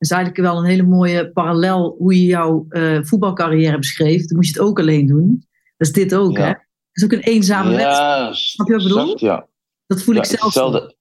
Dat 0.00 0.10
is 0.10 0.16
eigenlijk 0.16 0.46
wel 0.46 0.58
een 0.58 0.64
hele 0.70 0.82
mooie 0.82 1.30
parallel 1.32 1.94
hoe 1.98 2.14
je 2.14 2.24
jouw 2.24 2.66
eh, 2.68 2.98
voetbalcarrière 3.02 3.78
beschreef. 3.78 4.26
Dan 4.26 4.36
moest 4.36 4.54
je 4.54 4.60
het 4.60 4.68
ook 4.68 4.78
alleen 4.78 5.06
doen. 5.06 5.44
Dat 5.76 5.86
is 5.88 5.92
dit 5.92 6.14
ook, 6.14 6.36
Ja. 6.36 6.42
hè? 6.44 6.48
Dat 6.52 6.58
is 6.92 7.04
ook 7.04 7.12
een 7.12 7.20
eenzame 7.32 7.68
wedstrijd. 7.70 8.26
ja, 8.26 8.32
Snap 8.32 8.66
je 8.66 8.72
wat 8.72 8.82
ik 8.82 8.88
bedoel? 8.88 9.18
ja. 9.24 9.48
Dat 9.86 10.02
voel 10.02 10.14
Ja, 10.14 10.20
ik 10.20 10.26
het 10.30 10.34
is 10.34 10.40
zelf 10.40 10.52
dezelfde, 10.52 10.96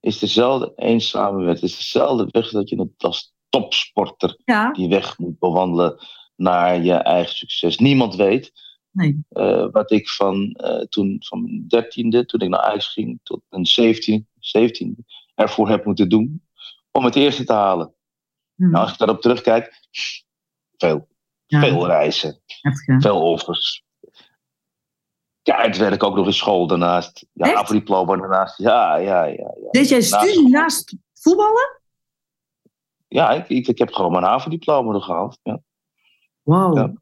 is 0.00 0.18
dezelfde 0.18 0.72
eenzame 0.76 1.44
wet. 1.44 1.60
Het 1.60 1.70
is 1.70 1.76
dezelfde 1.76 2.28
weg 2.30 2.50
dat 2.50 2.68
je 2.68 2.76
het 2.80 2.90
als 3.02 3.34
topsporter 3.48 4.40
Ja, 4.44 4.72
die 4.72 4.88
weg 4.88 5.18
moet 5.18 5.38
bewandelen 5.38 5.96
naar 6.36 6.82
je 6.82 6.92
eigen 6.94 7.36
succes. 7.36 7.78
Niemand 7.78 8.14
weet 8.16 8.52
nee. 8.90 9.18
eh, 9.28 9.66
wat 9.72 9.90
ik 9.90 10.08
van 10.08 10.52
eh, 10.52 10.80
toen 10.80 11.16
van 11.26 11.42
mijn 11.42 11.64
dertiende, 11.68 12.26
toen 12.26 12.40
ik 12.40 12.48
naar 12.48 12.60
Ajax 12.60 12.92
ging, 12.92 13.20
tot 13.22 13.40
mijn 13.48 13.66
17, 13.66 14.26
17 14.38 15.06
ervoor 15.34 15.68
heb 15.68 15.84
moeten 15.84 16.08
doen 16.08 16.42
om 16.92 17.04
het 17.04 17.14
eerste 17.16 17.44
te 17.44 17.52
halen. 17.52 17.92
Hm. 18.58 18.70
Nou, 18.70 18.82
als 18.82 18.92
ik 18.92 18.98
daarop 18.98 19.20
terugkijk, 19.20 19.88
veel. 20.76 21.08
Ja, 21.46 21.60
Veel 21.60 21.86
reizen, 21.86 22.40
hè? 22.46 23.00
veel 23.00 23.30
offers. 23.30 23.84
Ja, 25.42 25.60
het 25.60 25.76
werk 25.76 26.02
ook 26.02 26.16
nog 26.16 26.26
in 26.26 26.32
school 26.32 26.66
daarnaast. 26.66 27.26
Ja, 27.32 27.46
Echt? 27.46 27.56
AVO-diploma 27.56 28.16
daarnaast. 28.16 28.58
Ja, 28.58 28.96
ja, 28.96 29.24
ja. 29.24 29.54
ja. 29.62 29.70
Deed 29.70 29.88
jij 29.88 29.98
Naast 29.98 30.14
studie 30.14 30.48
naast 30.48 30.96
voetballen? 31.12 31.80
Ja, 33.08 33.30
ik, 33.30 33.48
ik, 33.48 33.68
ik 33.68 33.78
heb 33.78 33.92
gewoon 33.92 34.12
mijn 34.12 34.24
AVO-diploma 34.24 34.92
nog 34.92 35.04
gehaald. 35.04 35.38
Ja. 35.42 35.60
Wauw. 36.42 36.74
Ja. 36.74 36.92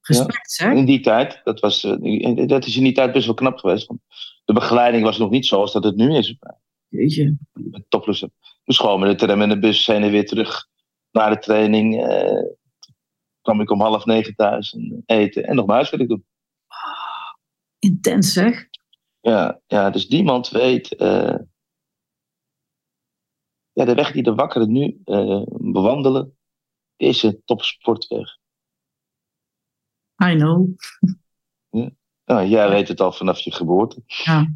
Respect, 0.00 0.50
zeg. 0.50 0.72
In 0.72 0.84
die 0.84 1.00
tijd, 1.00 1.40
dat, 1.44 1.60
was, 1.60 1.84
eh, 1.84 2.48
dat 2.48 2.66
is 2.66 2.76
in 2.76 2.82
die 2.82 2.92
tijd 2.92 3.12
best 3.12 3.26
wel 3.26 3.34
knap 3.34 3.58
geweest. 3.58 3.86
Want 3.86 4.00
de 4.44 4.52
begeleiding 4.52 5.04
was 5.04 5.18
nog 5.18 5.30
niet 5.30 5.46
zoals 5.46 5.72
dat 5.72 5.84
het 5.84 5.96
nu 5.96 6.16
is. 6.16 6.38
Jeetje. 6.88 7.36
Topplussen. 7.88 8.32
Dus 8.64 8.78
gewoon 8.78 9.00
met 9.00 9.18
de 9.18 9.26
tram 9.26 9.42
en 9.42 9.48
de 9.48 9.58
bus 9.58 9.86
heen 9.86 10.02
en 10.02 10.10
weer 10.10 10.26
terug 10.26 10.68
naar 11.16 11.30
de 11.30 11.38
training. 11.38 12.06
eh, 12.06 12.54
kwam 13.40 13.60
ik 13.60 13.70
om 13.70 13.80
half 13.80 14.04
negen 14.04 14.34
thuis 14.34 14.72
en 14.72 15.02
eten 15.06 15.44
en 15.44 15.54
nog 15.54 15.66
mijn 15.66 15.78
huiswerk 15.78 16.08
doen. 16.08 16.26
Intens, 17.78 18.32
zeg. 18.32 18.68
Ja, 19.20 19.60
ja 19.66 19.90
dus 19.90 20.08
niemand 20.08 20.48
weet. 20.48 20.94
eh, 20.96 21.34
ja, 23.72 23.84
de 23.84 23.94
weg 23.94 24.12
die 24.12 24.22
de 24.22 24.34
wakkeren 24.34 24.72
nu 24.72 25.00
eh, 25.04 25.42
bewandelen, 25.46 26.38
is 26.96 27.22
een 27.22 27.42
topsportweg. 27.44 28.38
I 30.24 30.36
know. 30.36 30.68
Ja, 32.24 32.44
jij 32.44 32.68
weet 32.68 32.88
het 32.88 33.00
al 33.00 33.12
vanaf 33.12 33.38
je 33.38 33.52
geboorte. 33.52 34.02
Ja. 34.06 34.52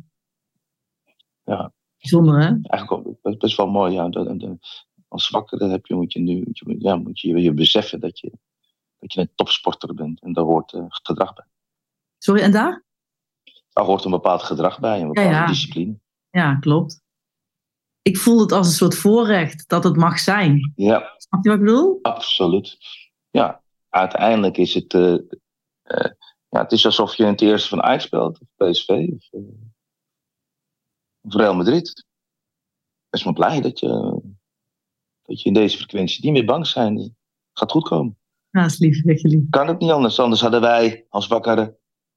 Ja. 1.45 1.73
Bijzonder, 1.97 2.41
hè? 2.41 2.55
Eigenlijk 2.63 3.39
best 3.39 3.57
wel 3.57 3.71
mooi. 3.71 3.93
Ja. 3.93 4.09
Als 5.11 5.29
wakkere 5.29 5.69
heb 5.69 5.87
je, 5.87 5.95
moet 5.95 6.13
je 6.13 6.21
nu 6.21 6.43
moet 6.45 6.59
je, 6.59 6.77
ja, 6.79 6.97
moet 6.97 7.21
je, 7.21 7.41
je 7.43 7.53
beseffen 7.53 8.01
dat 8.01 8.19
je, 8.19 8.33
dat 8.99 9.13
je 9.13 9.21
een 9.21 9.31
topsporter 9.35 9.95
bent. 9.95 10.21
En 10.21 10.33
daar 10.33 10.45
hoort 10.45 10.73
eh, 10.73 10.85
gedrag 10.89 11.35
bij. 11.35 11.45
Sorry, 12.19 12.43
en 12.43 12.53
daar? 12.53 12.85
Daar 13.73 13.85
hoort 13.85 14.05
een 14.05 14.11
bepaald 14.11 14.43
gedrag 14.43 14.81
bij, 14.81 15.01
een 15.01 15.07
bepaalde 15.07 15.31
ja. 15.31 15.47
discipline. 15.47 15.99
Ja, 16.31 16.55
klopt. 16.55 17.01
Ik 18.03 18.17
voel 18.19 18.41
het 18.41 18.53
als 18.53 18.67
een 18.67 18.73
soort 18.73 18.95
voorrecht 18.95 19.69
dat 19.69 19.85
het 19.85 19.97
mag 19.97 20.19
zijn. 20.19 20.73
Ja, 20.77 21.15
Snap 21.17 21.45
je 21.45 21.51
wat 21.51 21.59
ik 21.59 21.65
bedoel? 21.65 21.99
absoluut. 22.03 22.79
Ja, 23.31 23.63
uiteindelijk 23.89 24.57
is 24.57 24.75
het. 24.75 24.95
eh, 24.95 25.15
eh, 25.83 26.11
ja, 26.49 26.63
het 26.63 26.73
is 26.73 26.85
alsof 26.87 27.15
je 27.15 27.23
in 27.23 27.29
het 27.29 27.41
eerste 27.41 27.69
van 27.69 27.83
Ajax 27.83 28.05
speelt, 28.05 28.41
of 28.41 28.49
PSV, 28.71 28.89
of, 28.89 29.29
of 31.21 31.35
Real 31.35 31.55
Madrid. 31.55 32.05
Wees 33.09 33.25
maar 33.25 33.33
blij 33.35 33.61
dat 33.61 33.79
je, 33.79 34.20
dat 35.31 35.43
je 35.43 35.49
in 35.49 35.55
deze 35.55 35.77
frequentie 35.77 36.25
niet 36.25 36.33
meer 36.33 36.45
bang 36.45 36.67
zijn. 36.67 36.99
Het 36.99 37.13
gaat 37.53 37.71
goed 37.71 37.89
komen. 37.89 38.19
Ja, 38.51 38.63
dat 38.63 38.71
is 38.71 38.79
lief. 38.79 39.03
Kan 39.51 39.69
het 39.69 39.79
niet 39.79 39.91
anders. 39.91 40.19
Anders 40.19 40.41
hadden 40.41 40.61
wij 40.61 41.07
als 41.09 41.27
wakkeren 41.27 41.77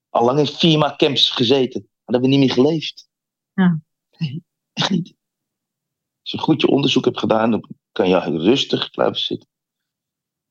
al 0.09 0.25
lang 0.25 0.39
in 0.39 0.47
FIMA-camps 0.47 1.29
gezeten. 1.29 1.89
Hadden 2.03 2.23
we 2.23 2.29
niet 2.29 2.39
meer 2.39 2.51
geleefd. 2.51 3.09
Ja. 3.53 3.81
Nee, 4.17 4.43
echt 4.73 4.89
niet. 4.89 5.15
Als 6.21 6.31
je 6.31 6.37
goed 6.37 6.61
je 6.61 6.67
onderzoek 6.67 7.05
hebt 7.05 7.19
gedaan, 7.19 7.51
dan 7.51 7.69
kan 7.91 8.09
je 8.09 8.19
rustig 8.19 8.89
blijven 8.89 9.19
zitten. 9.19 9.49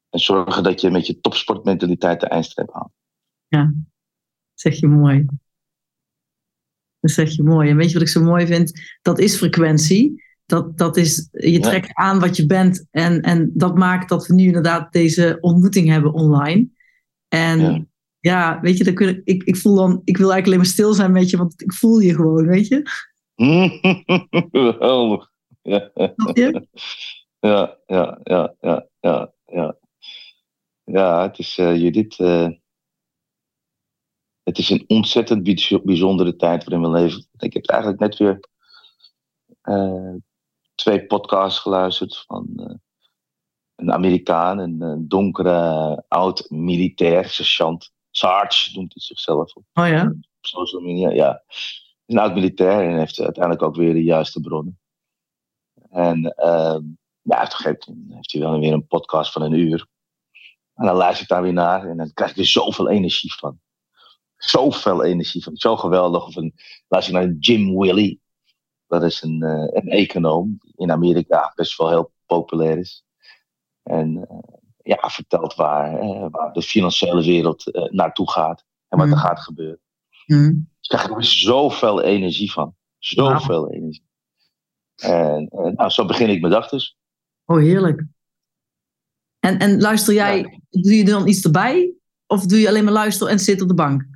En 0.09 0.19
zorgen 0.19 0.63
dat 0.63 0.81
je 0.81 0.91
met 0.91 1.07
je 1.07 1.21
topsportmentaliteit 1.21 2.21
de 2.21 2.27
eindstreep 2.27 2.73
haalt. 2.73 2.93
Zeg 4.55 4.81
je 4.81 4.87
mooi. 4.87 5.27
Dat 7.01 7.11
zeg 7.11 7.37
je 7.37 7.43
mooi. 7.43 7.71
En 7.71 7.77
weet 7.77 7.89
je 7.89 7.93
wat 7.93 8.03
ik 8.03 8.09
zo 8.09 8.23
mooi 8.23 8.47
vind? 8.47 8.99
Dat 9.03 9.19
is 9.19 9.37
frequentie. 9.37 10.31
Dat, 10.53 10.79
dat 10.79 10.97
is, 10.97 11.29
je 11.31 11.61
trekt 11.61 11.95
aan 11.95 12.21
wat 12.21 12.37
je 12.37 12.47
bent. 12.47 12.87
En, 12.91 13.21
en 13.21 13.51
dat 13.55 13.77
maakt 13.77 14.09
dat 14.09 14.27
we 14.27 14.35
nu 14.35 14.45
inderdaad 14.45 14.93
deze 14.93 15.39
ontmoeting 15.41 15.89
hebben 15.89 16.13
online. 16.13 16.69
En 17.29 17.61
ja, 17.61 17.85
ja 18.21 18.61
weet 18.61 18.79
je, 18.79 18.85
dan 18.85 18.95
kun, 18.95 19.21
ik, 19.25 19.43
ik 19.43 19.57
voel 19.57 19.75
dan, 19.75 20.03
ik 20.05 20.17
wil 20.17 20.33
eigenlijk 20.33 20.47
alleen 20.47 20.59
maar 20.59 20.67
stil 20.67 20.93
zijn 20.93 21.13
met 21.13 21.31
je, 21.31 21.37
want 21.37 21.63
ik 21.63 21.73
voel 21.73 21.99
je 21.99 22.15
gewoon, 22.15 22.47
weet 22.47 22.69
je? 22.69 22.83
Geweldig. 24.53 25.31
Ja. 25.63 25.91
Ja, 27.45 27.77
ja, 27.87 28.19
ja, 28.23 28.55
ja, 28.61 28.87
ja, 29.01 29.33
ja. 29.47 29.77
Ja, 30.85 31.23
het 31.23 31.39
is 31.39 31.59
uh, 31.59 31.77
Judith. 31.77 32.19
Uh, 32.19 32.49
het 34.43 34.59
is 34.59 34.71
een 34.71 34.85
ontzettend 34.87 35.43
bijzondere 35.85 36.37
tijd 36.37 36.65
waarin 36.65 36.91
we 36.91 36.99
leven. 36.99 37.27
Ik 37.39 37.53
heb 37.53 37.67
eigenlijk 37.67 38.01
net 38.01 38.17
weer 38.17 38.41
uh, 39.63 40.15
twee 40.75 41.07
podcasts 41.07 41.59
geluisterd 41.59 42.25
van 42.27 42.47
uh, 42.57 42.75
een 43.75 43.93
Amerikaan, 43.93 44.59
een, 44.59 44.81
een 44.81 45.09
donkere 45.09 46.05
oud-militair, 46.09 47.29
sergeant. 47.29 47.93
Sarge 48.11 48.71
noemt 48.75 48.93
hij 48.93 49.03
zichzelf 49.03 49.55
op. 49.55 49.65
Oh 49.73 49.89
ja? 49.89 50.05
Op 50.07 50.47
social 50.47 50.83
media, 50.83 51.11
ja. 51.11 51.43
Een 52.07 52.19
oud-militair 52.19 52.89
en 52.91 52.99
heeft 52.99 53.21
uiteindelijk 53.21 53.65
ook 53.65 53.77
weer 53.77 53.95
de 53.95 54.03
juiste 54.03 54.41
bronnen. 54.41 54.81
En 55.91 56.35
uh, 56.37 56.79
ja, 57.23 57.47
toch 57.47 57.63
heeft, 57.63 57.91
heeft 58.09 58.33
hij 58.33 58.41
wel 58.41 58.59
weer 58.59 58.73
een 58.73 58.87
podcast 58.87 59.33
van 59.33 59.43
een 59.43 59.53
uur. 59.53 59.87
En 60.75 60.87
dan 60.87 60.97
luister 60.97 61.23
ik 61.23 61.29
daar 61.29 61.43
weer 61.43 61.53
naar 61.53 61.89
en 61.89 61.97
dan 61.97 62.13
krijg 62.13 62.31
ik 62.31 62.37
er 62.37 62.47
zoveel 62.47 62.89
energie 62.89 63.35
van. 63.35 63.61
Zoveel 64.37 65.05
energie 65.05 65.43
van. 65.43 65.57
Zo 65.57 65.77
geweldig. 65.77 66.27
Of 66.27 66.37
een, 66.37 66.55
luister 66.89 67.15
naar 67.15 67.33
Jim 67.39 67.79
Willy. 67.79 68.19
Dat 68.93 69.03
is 69.03 69.23
een, 69.23 69.43
uh, 69.43 69.67
een 69.71 69.89
econoom 69.89 70.59
in 70.77 70.91
Amerika 70.91 71.53
best 71.55 71.79
wel 71.79 71.89
heel 71.89 72.13
populair 72.27 72.79
is. 72.79 73.05
En 73.83 74.17
uh, 74.17 74.39
ja, 74.83 75.09
vertelt 75.11 75.55
waar, 75.55 76.03
uh, 76.03 76.27
waar 76.31 76.53
de 76.53 76.63
financiële 76.63 77.23
wereld 77.23 77.89
naartoe 77.93 78.31
gaat. 78.31 78.65
En 78.89 78.99
wat 78.99 79.07
mm. 79.07 79.13
er 79.13 79.19
gaat 79.19 79.41
gebeuren. 79.41 79.81
Mm. 80.27 80.69
Dus 80.79 80.89
daar 80.89 81.05
krijg 81.05 81.19
ik 81.19 81.25
zoveel 81.25 82.03
energie 82.03 82.53
van. 82.53 82.75
Zoveel 82.99 83.61
wow. 83.61 83.75
energie. 83.75 84.07
En, 84.97 85.49
en 85.49 85.75
nou, 85.75 85.91
zo 85.91 86.07
begin 86.07 86.29
ik 86.29 86.41
mijn 86.41 86.53
dag 86.53 86.69
dus. 86.69 86.97
Oh, 87.45 87.59
heerlijk. 87.59 88.05
En, 89.39 89.59
en 89.59 89.81
luister 89.81 90.15
jij, 90.15 90.39
ja. 90.39 90.81
doe 90.81 90.97
je 90.97 91.05
dan 91.05 91.27
iets 91.27 91.45
erbij? 91.45 91.95
Of 92.27 92.47
doe 92.47 92.59
je 92.59 92.69
alleen 92.69 92.85
maar 92.85 92.93
luisteren 92.93 93.33
en 93.33 93.39
zit 93.39 93.63
op 93.63 93.69
de 93.69 93.75
bank? 93.75 94.09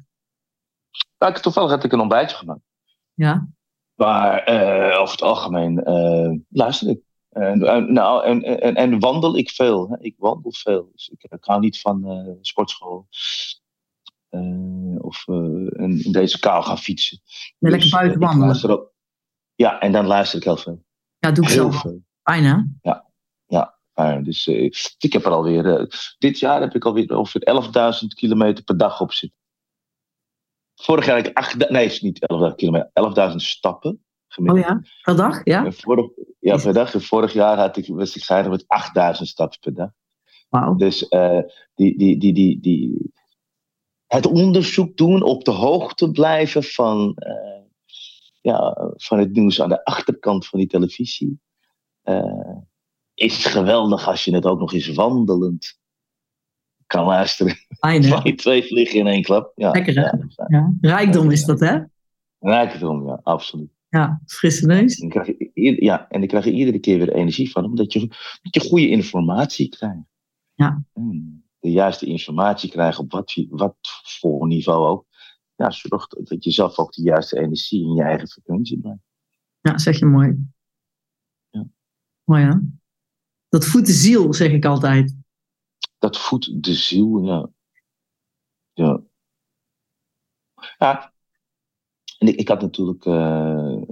Nou, 1.19 1.35
toevallig 1.35 1.71
heb 1.71 1.85
ik 1.85 1.93
een 1.93 2.01
ontbijtje 2.01 2.37
gemaakt. 2.37 2.65
Ja. 3.15 3.49
Maar 3.97 4.53
uh, 4.53 5.01
over 5.01 5.13
het 5.13 5.23
algemeen 5.23 5.89
uh, 5.89 6.39
luister 6.49 6.89
ik. 6.89 7.01
En, 7.29 7.93
nou, 7.93 8.25
en, 8.25 8.43
en, 8.43 8.75
en, 8.75 8.99
wandel 8.99 9.37
ik 9.37 9.51
veel. 9.51 9.89
Hè? 9.89 9.97
Ik 10.01 10.15
wandel 10.19 10.53
veel. 10.53 10.89
Dus 10.93 11.09
ik, 11.09 11.33
ik 11.33 11.45
hou 11.45 11.61
niet 11.61 11.81
van 11.81 12.11
uh, 12.11 12.35
sportschool. 12.41 13.07
of 14.99 15.25
in, 15.27 16.05
in 16.05 16.13
deze 16.13 16.39
kou 16.39 16.65
gaan 16.65 16.79
fietsen. 16.79 17.21
Ja, 17.25 17.51
lekker 17.59 17.81
dus, 17.81 17.91
buiten 17.91 18.21
wandelen. 18.21 18.91
Ja, 19.55 19.81
en 19.81 19.93
dan 19.93 20.07
luister 20.07 20.39
ik 20.39 20.45
heel 20.45 20.57
veel. 20.57 20.85
Ja, 21.19 21.31
doe 21.31 21.45
ik 21.45 21.51
heel 21.51 21.73
zo. 21.73 21.79
Veel. 21.79 22.03
Fijn 22.23 22.45
hè? 22.45 22.57
Ja, 22.83 23.07
ja. 23.47 24.21
dus 24.21 24.47
ik 24.99 25.13
heb 25.13 25.25
er 25.25 25.31
alweer, 25.31 25.89
dit 26.19 26.39
jaar 26.39 26.61
heb 26.61 26.75
ik 26.75 26.85
alweer 26.85 27.17
ongeveer 27.17 27.63
11.000 28.03 28.07
kilometer 28.15 28.65
per 28.65 28.77
dag 28.77 29.01
op 29.01 29.13
zitten. 29.13 29.39
Vorig 30.77 31.07
jaar 31.07 31.17
had 31.17 31.27
ik 31.27 31.37
8, 31.37 31.71
nee, 31.71 31.99
niet 32.01 32.27
11.000 32.51 32.55
kilometer, 32.55 32.91
11.000 33.31 33.35
stappen. 33.37 34.05
Gemiddeld. 34.29 34.65
Oh 34.65 34.71
ja, 34.71 34.83
per 35.03 35.17
dag, 35.17 35.45
ja? 35.45 35.73
Vorig, 35.73 36.11
ja, 36.41 36.57
per 36.57 36.73
dag. 36.73 36.95
Vorig 37.03 37.33
jaar 37.33 37.57
had 37.57 37.77
ik, 37.77 37.87
was 37.87 38.17
ik 38.17 38.49
met 38.49 38.65
8.000 39.17 39.23
stappen 39.23 39.59
per 39.61 39.75
dag. 39.75 39.91
Wow. 40.49 40.79
Dus 40.79 41.07
uh, 41.11 41.41
die, 41.75 41.99
die, 41.99 42.19
die, 42.19 42.33
die, 42.33 42.61
die, 42.61 43.12
het 44.07 44.27
onderzoek 44.27 44.97
doen, 44.97 45.23
op 45.23 45.45
de 45.45 45.51
hoogte 45.51 46.11
blijven 46.11 46.62
van, 46.62 47.17
uh, 47.17 47.62
ja, 48.41 48.91
van 48.97 49.19
het 49.19 49.33
nieuws 49.33 49.61
aan 49.62 49.69
de 49.69 49.85
achterkant 49.85 50.47
van 50.47 50.59
die 50.59 50.69
televisie. 50.69 51.41
Uh, 52.05 52.57
is 53.15 53.45
geweldig 53.45 54.09
als 54.09 54.25
je 54.25 54.35
het 54.35 54.47
ook 54.47 54.59
nog 54.59 54.73
eens 54.73 54.89
wandelend 54.89 55.79
kan 56.87 57.05
luisteren. 57.05 57.55
Fijn, 57.79 58.37
twee 58.37 58.62
vliegen 58.62 58.99
in 58.99 59.07
één 59.07 59.22
klap. 59.22 59.53
Ja, 59.55 59.70
Lekker 59.70 59.94
hè? 59.94 60.01
Ja, 60.01 60.18
ja. 60.49 60.75
Rijkdom 60.81 61.31
is 61.31 61.44
dat 61.44 61.61
hè? 61.61 61.79
Rijkdom, 62.38 63.07
ja, 63.07 63.20
absoluut. 63.22 63.70
Ja, 63.88 64.20
frisse 64.27 64.66
neus. 64.66 64.99
En 64.99 65.09
krijg 65.09 65.27
je, 65.27 65.85
ja, 65.85 66.09
en 66.09 66.18
dan 66.18 66.29
krijg 66.29 66.44
je 66.44 66.53
iedere 66.53 66.79
keer 66.79 66.99
weer 66.99 67.12
energie 67.12 67.51
van, 67.51 67.64
omdat 67.64 67.92
je, 67.92 68.01
dat 68.42 68.55
je 68.55 68.61
goede 68.61 68.88
informatie 68.88 69.68
krijgt. 69.68 70.05
Ja. 70.55 70.85
De 71.59 71.70
juiste 71.70 72.07
informatie 72.07 72.70
krijgen 72.70 73.05
op 73.05 73.12
wat, 73.12 73.46
wat 73.49 73.77
voor 74.03 74.46
niveau 74.46 74.87
ook. 74.87 75.07
Ja, 75.55 75.70
zorg 75.70 76.07
dat 76.07 76.44
je 76.44 76.51
zelf 76.51 76.79
ook 76.79 76.92
de 76.92 77.03
juiste 77.03 77.38
energie 77.38 77.83
in 77.83 77.94
je 77.94 78.03
eigen 78.03 78.29
frequentie 78.29 78.81
blijft. 78.81 79.01
Ja, 79.61 79.79
zeg 79.79 79.99
je 79.99 80.07
mooi. 80.07 80.37
Ja. 81.51 81.66
Mooi 82.25 82.44
hè? 82.44 82.55
Dat 83.49 83.64
voedt 83.64 83.87
de 83.87 83.92
ziel, 83.92 84.35
zeg 84.35 84.53
ik 84.53 84.64
altijd 84.64 85.16
dat 85.99 86.19
voedt 86.19 86.63
de 86.63 86.75
ziel, 86.75 87.23
ja. 87.23 87.49
Ja. 88.73 89.03
Ja. 90.79 91.15
En 92.19 92.29
ik, 92.29 92.37
ik 92.37 92.49
had 92.49 92.61
natuurlijk 92.61 93.05
uh, 93.05 93.83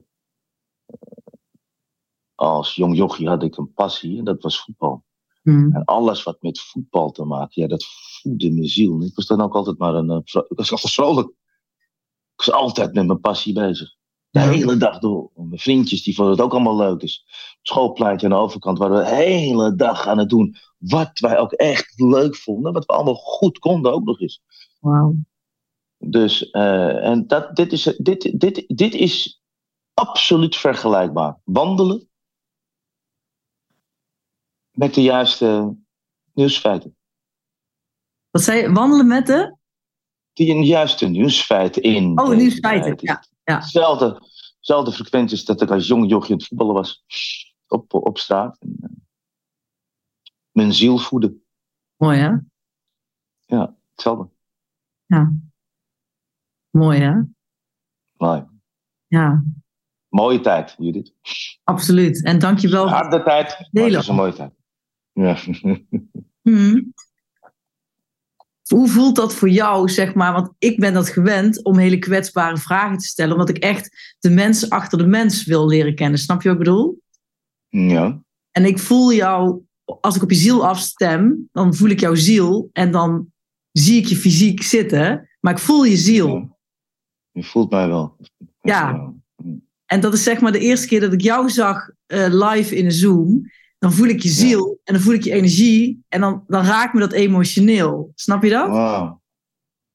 als 2.35 2.75
jong 2.75 2.97
jochie 2.97 3.29
had 3.29 3.43
ik 3.43 3.57
een 3.57 3.73
passie 3.73 4.19
en 4.19 4.25
dat 4.25 4.43
was 4.43 4.61
voetbal. 4.61 5.05
Mm. 5.43 5.75
En 5.75 5.85
alles 5.85 6.23
wat 6.23 6.43
met 6.43 6.61
voetbal 6.61 7.11
te 7.11 7.25
maken, 7.25 7.63
ja, 7.63 7.69
dat 7.69 7.85
voedde 8.21 8.51
mijn 8.51 8.69
ziel. 8.69 9.03
Ik 9.03 9.15
was 9.15 9.27
dan 9.27 9.41
ook 9.41 9.55
altijd 9.55 9.79
maar 9.79 9.95
een, 9.95 10.11
ik 10.25 10.47
was 10.49 10.71
altijd 10.71 10.93
vrolijk. 10.93 11.29
Ik 12.37 12.45
was 12.45 12.53
altijd 12.53 12.95
met 12.95 13.07
mijn 13.07 13.21
passie 13.21 13.55
bezig. 13.55 13.97
De 14.35 14.41
hele 14.41 14.77
dag 14.77 14.99
door. 14.99 15.31
Mijn 15.35 15.59
vriendjes 15.59 16.03
die 16.03 16.15
vonden 16.15 16.35
het 16.35 16.45
ook 16.45 16.53
allemaal 16.53 16.77
leuk. 16.77 17.01
Dus 17.01 17.25
schoolpleintje 17.63 18.27
aan 18.27 18.33
de 18.33 18.39
overkant 18.39 18.79
waren 18.79 18.97
we 18.97 19.03
de 19.03 19.15
hele 19.15 19.75
dag 19.75 20.07
aan 20.07 20.19
het 20.19 20.29
doen. 20.29 20.57
Wat 20.79 21.19
wij 21.19 21.39
ook 21.39 21.53
echt 21.53 22.01
leuk 22.01 22.37
vonden. 22.37 22.73
Wat 22.73 22.87
we 22.87 22.93
allemaal 22.93 23.15
goed 23.15 23.59
konden 23.59 23.93
ook 23.93 24.05
nog 24.05 24.21
eens. 24.21 24.43
Wauw. 24.81 25.15
Dus 25.99 26.43
uh, 26.53 27.07
en 27.07 27.27
dat, 27.27 27.57
dit, 27.57 27.73
is, 27.73 27.83
dit, 27.83 28.41
dit, 28.41 28.65
dit 28.67 28.95
is 28.95 29.43
absoluut 29.95 30.57
vergelijkbaar. 30.57 31.41
Wandelen 31.45 32.09
met 34.71 34.95
de 34.95 35.03
juiste 35.03 35.77
nieuwsfeiten. 36.33 36.97
Wat 38.31 38.43
zei 38.43 38.61
je? 38.61 38.73
Wandelen 38.73 39.07
met 39.07 39.27
de? 39.27 39.57
Die 40.33 40.65
juiste 40.65 41.07
nieuwsfeiten 41.07 41.83
in. 41.83 42.21
Oh, 42.21 42.37
nieuwsfeiten, 42.37 42.95
ja. 43.01 43.25
Ja. 43.45 43.61
Zelfde, 43.61 44.21
zelfde 44.61 44.93
frequenties 44.93 45.45
dat 45.45 45.63
ik 45.63 45.71
als 45.71 45.87
jong 45.87 46.11
jochje 46.11 46.33
aan 46.33 46.39
het 46.39 46.47
voetballen 46.47 46.75
was 46.75 47.05
op, 47.67 47.95
op 47.95 48.19
straat. 48.19 48.59
En, 48.59 48.77
uh, 48.81 48.91
mijn 50.51 50.73
ziel 50.73 50.99
voeden. 50.99 51.45
Mooi 51.97 52.19
hè? 52.19 52.33
Ja, 53.47 53.77
hetzelfde. 53.91 54.29
Ja. 55.07 55.33
Mooi 56.71 57.01
hè? 57.01 57.21
Mooi. 58.17 58.45
Ja. 59.07 59.45
Mooie 60.09 60.41
tijd, 60.41 60.75
Judith. 60.79 61.15
Absoluut. 61.65 62.25
En 62.25 62.39
dankjewel. 62.39 62.89
Harde 62.89 63.23
tijd, 63.23 63.57
het 63.59 63.69
is 63.73 64.09
een 64.09 64.15
mooie 64.15 64.33
tijd. 64.33 64.53
Ja. 65.13 65.37
Hmm. 66.45 66.93
Hoe 68.69 68.89
voelt 68.89 69.17
dat 69.17 69.35
voor 69.35 69.49
jou, 69.49 69.89
zeg 69.89 70.15
maar? 70.15 70.33
Want 70.33 70.51
ik 70.59 70.79
ben 70.79 70.93
dat 70.93 71.09
gewend 71.09 71.65
om 71.65 71.79
hele 71.79 71.99
kwetsbare 71.99 72.57
vragen 72.57 72.99
te 72.99 73.07
stellen, 73.07 73.33
omdat 73.33 73.49
ik 73.49 73.59
echt 73.59 74.17
de 74.19 74.31
mens 74.31 74.71
achter 74.71 74.99
de 74.99 75.07
mens 75.07 75.45
wil 75.45 75.67
leren 75.67 75.95
kennen. 75.95 76.19
Snap 76.19 76.43
je 76.43 76.49
wat 76.49 76.59
ik 76.59 76.65
bedoel? 76.65 77.03
Ja. 77.69 78.23
En 78.51 78.65
ik 78.65 78.79
voel 78.79 79.13
jou, 79.13 79.63
als 79.85 80.17
ik 80.17 80.23
op 80.23 80.31
je 80.31 80.37
ziel 80.37 80.67
afstem, 80.67 81.49
dan 81.53 81.75
voel 81.75 81.89
ik 81.89 82.01
jouw 82.01 82.15
ziel 82.15 82.69
en 82.73 82.91
dan 82.91 83.33
zie 83.73 84.01
ik 84.01 84.07
je 84.07 84.17
fysiek 84.17 84.63
zitten, 84.63 85.29
maar 85.41 85.53
ik 85.53 85.59
voel 85.59 85.85
je 85.85 85.97
ziel. 85.97 86.29
Ja. 86.29 86.57
Je 87.31 87.45
voelt 87.45 87.71
mij 87.71 87.89
wel. 87.89 88.17
Ja. 88.61 89.13
En 89.87 90.01
dat 90.01 90.15
is 90.15 90.23
zeg 90.23 90.41
maar 90.41 90.53
de 90.53 90.59
eerste 90.59 90.87
keer 90.87 91.01
dat 91.01 91.13
ik 91.13 91.21
jou 91.21 91.51
zag 91.51 91.91
uh, 92.07 92.27
live 92.29 92.77
in 92.77 92.85
een 92.85 92.93
Zoom 92.93 93.51
dan 93.85 93.93
voel 93.93 94.07
ik 94.07 94.23
je 94.23 94.29
ziel 94.29 94.81
en 94.85 94.95
dan 94.95 95.03
voel 95.03 95.15
ik 95.15 95.25
je 95.25 95.33
energie 95.33 96.05
en 96.09 96.21
dan, 96.21 96.45
dan 96.47 96.65
raakt 96.65 96.95
me 96.95 97.01
dat 97.01 97.13
emotioneel. 97.13 98.13
Snap 98.15 98.43
je 98.43 98.51
dat? 98.51 98.69
Wauw. 98.69 99.23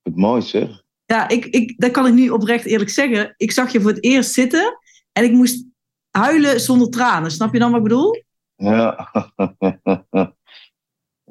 Het 0.02 0.16
mooi 0.16 0.42
zeg. 0.42 0.82
Ja, 1.06 1.28
ik, 1.28 1.46
ik, 1.46 1.80
dat 1.80 1.92
kan 1.92 2.08
ik 2.08 2.14
nu 2.14 2.30
oprecht 2.30 2.66
eerlijk 2.66 2.90
zeggen. 2.90 3.34
Ik 3.38 3.52
zag 3.52 3.72
je 3.72 3.82
voor 3.82 3.90
het 3.90 4.04
eerst 4.04 4.32
zitten 4.34 4.78
en 5.12 5.24
ik 5.24 5.32
moest 5.32 5.66
huilen 6.10 6.60
zonder 6.62 6.90
tranen. 6.90 7.32
Snap 7.32 7.54
je 7.54 7.60
dan 7.60 7.70
wat 7.72 7.78
ik 7.78 7.84
bedoel? 7.88 8.24
Ja. 8.56 9.12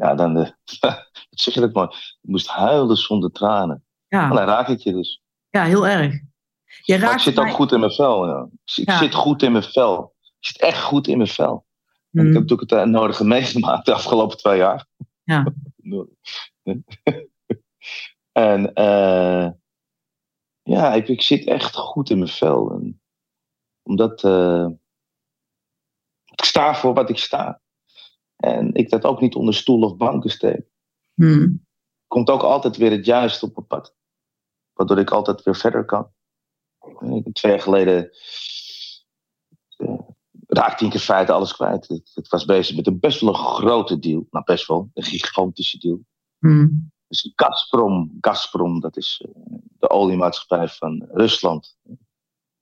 ja, 0.02 0.14
dan 0.14 0.34
de, 0.34 0.54
dat 0.80 1.10
zeg 1.30 1.54
je 1.54 1.60
dat 1.60 1.72
mooi. 1.72 1.88
Je 2.20 2.30
moest 2.30 2.46
huilen 2.46 2.96
zonder 2.96 3.30
tranen. 3.32 3.84
Ja. 4.08 4.28
Dan 4.28 4.44
raak 4.44 4.68
ik 4.68 4.80
je 4.80 4.92
dus. 4.92 5.22
Ja, 5.50 5.64
heel 5.64 5.86
erg. 5.86 6.14
Je 6.82 6.98
Maar 6.98 7.12
ik 7.12 7.18
zit 7.18 7.38
ook 7.38 7.44
mij- 7.44 7.52
goed 7.54 7.72
in 7.72 7.80
mijn 7.80 7.92
vel. 7.92 8.26
Ja. 8.26 8.48
Ik 8.74 8.88
Ja. 8.88 8.98
zit 8.98 9.14
goed 9.14 9.42
in 9.42 9.52
mijn 9.52 9.64
vel. 9.64 10.14
Ik 10.40 10.46
zit 10.46 10.60
echt 10.60 10.82
goed 10.82 11.06
in 11.08 11.16
mijn 11.16 11.28
vel. 11.28 11.66
En 12.18 12.26
ik 12.26 12.32
heb 12.32 12.42
natuurlijk 12.42 12.70
het 12.70 12.80
eh, 12.80 12.86
nodige 12.86 13.24
meegemaakt 13.24 13.86
de 13.86 13.94
afgelopen 13.94 14.36
twee 14.36 14.56
jaar. 14.56 14.86
Ja. 15.22 15.52
en 18.32 18.74
eh, 18.74 19.50
ja, 20.62 20.94
ik, 20.94 21.08
ik 21.08 21.22
zit 21.22 21.46
echt 21.46 21.76
goed 21.76 22.10
in 22.10 22.18
mijn 22.18 22.30
vel. 22.30 22.70
En 22.70 23.00
omdat 23.82 24.24
eh, 24.24 24.68
ik 26.24 26.44
sta 26.44 26.74
voor 26.74 26.94
wat 26.94 27.10
ik 27.10 27.18
sta. 27.18 27.60
En 28.36 28.74
ik 28.74 28.90
dat 28.90 29.04
ook 29.04 29.20
niet 29.20 29.34
onder 29.34 29.54
stoel 29.54 29.82
of 29.82 29.96
banken 29.96 30.30
steek. 30.30 30.66
Hmm. 31.14 31.66
Komt 32.06 32.30
ook 32.30 32.42
altijd 32.42 32.76
weer 32.76 32.90
het 32.90 33.04
juiste 33.04 33.46
op 33.46 33.54
mijn 33.54 33.66
pad. 33.66 33.96
Waardoor 34.72 34.98
ik 34.98 35.10
altijd 35.10 35.42
weer 35.42 35.56
verder 35.56 35.84
kan. 35.84 36.12
Ik 37.00 37.24
heb 37.24 37.34
twee 37.34 37.52
jaar 37.52 37.60
geleden 37.60 38.10
raakte 40.48 40.84
ik 40.84 40.94
in 40.94 41.00
feite 41.00 41.32
alles 41.32 41.54
kwijt. 41.54 41.88
Het, 41.88 42.10
het 42.14 42.28
was 42.28 42.44
bezig 42.44 42.76
met 42.76 42.86
een 42.86 42.98
best 42.98 43.20
wel 43.20 43.28
een 43.28 43.40
grote 43.40 43.98
deal. 43.98 44.26
Nou, 44.30 44.44
best 44.44 44.66
wel. 44.66 44.90
Een 44.94 45.02
gigantische 45.02 45.78
deal. 45.78 46.00
Hmm. 46.38 46.90
Dus 47.08 47.32
Gazprom, 47.34 48.16
Gazprom, 48.20 48.80
dat 48.80 48.96
is 48.96 49.24
eh, 49.24 49.42
de 49.78 49.90
oliemaatschappij 49.90 50.68
van 50.68 51.08
Rusland. 51.12 51.76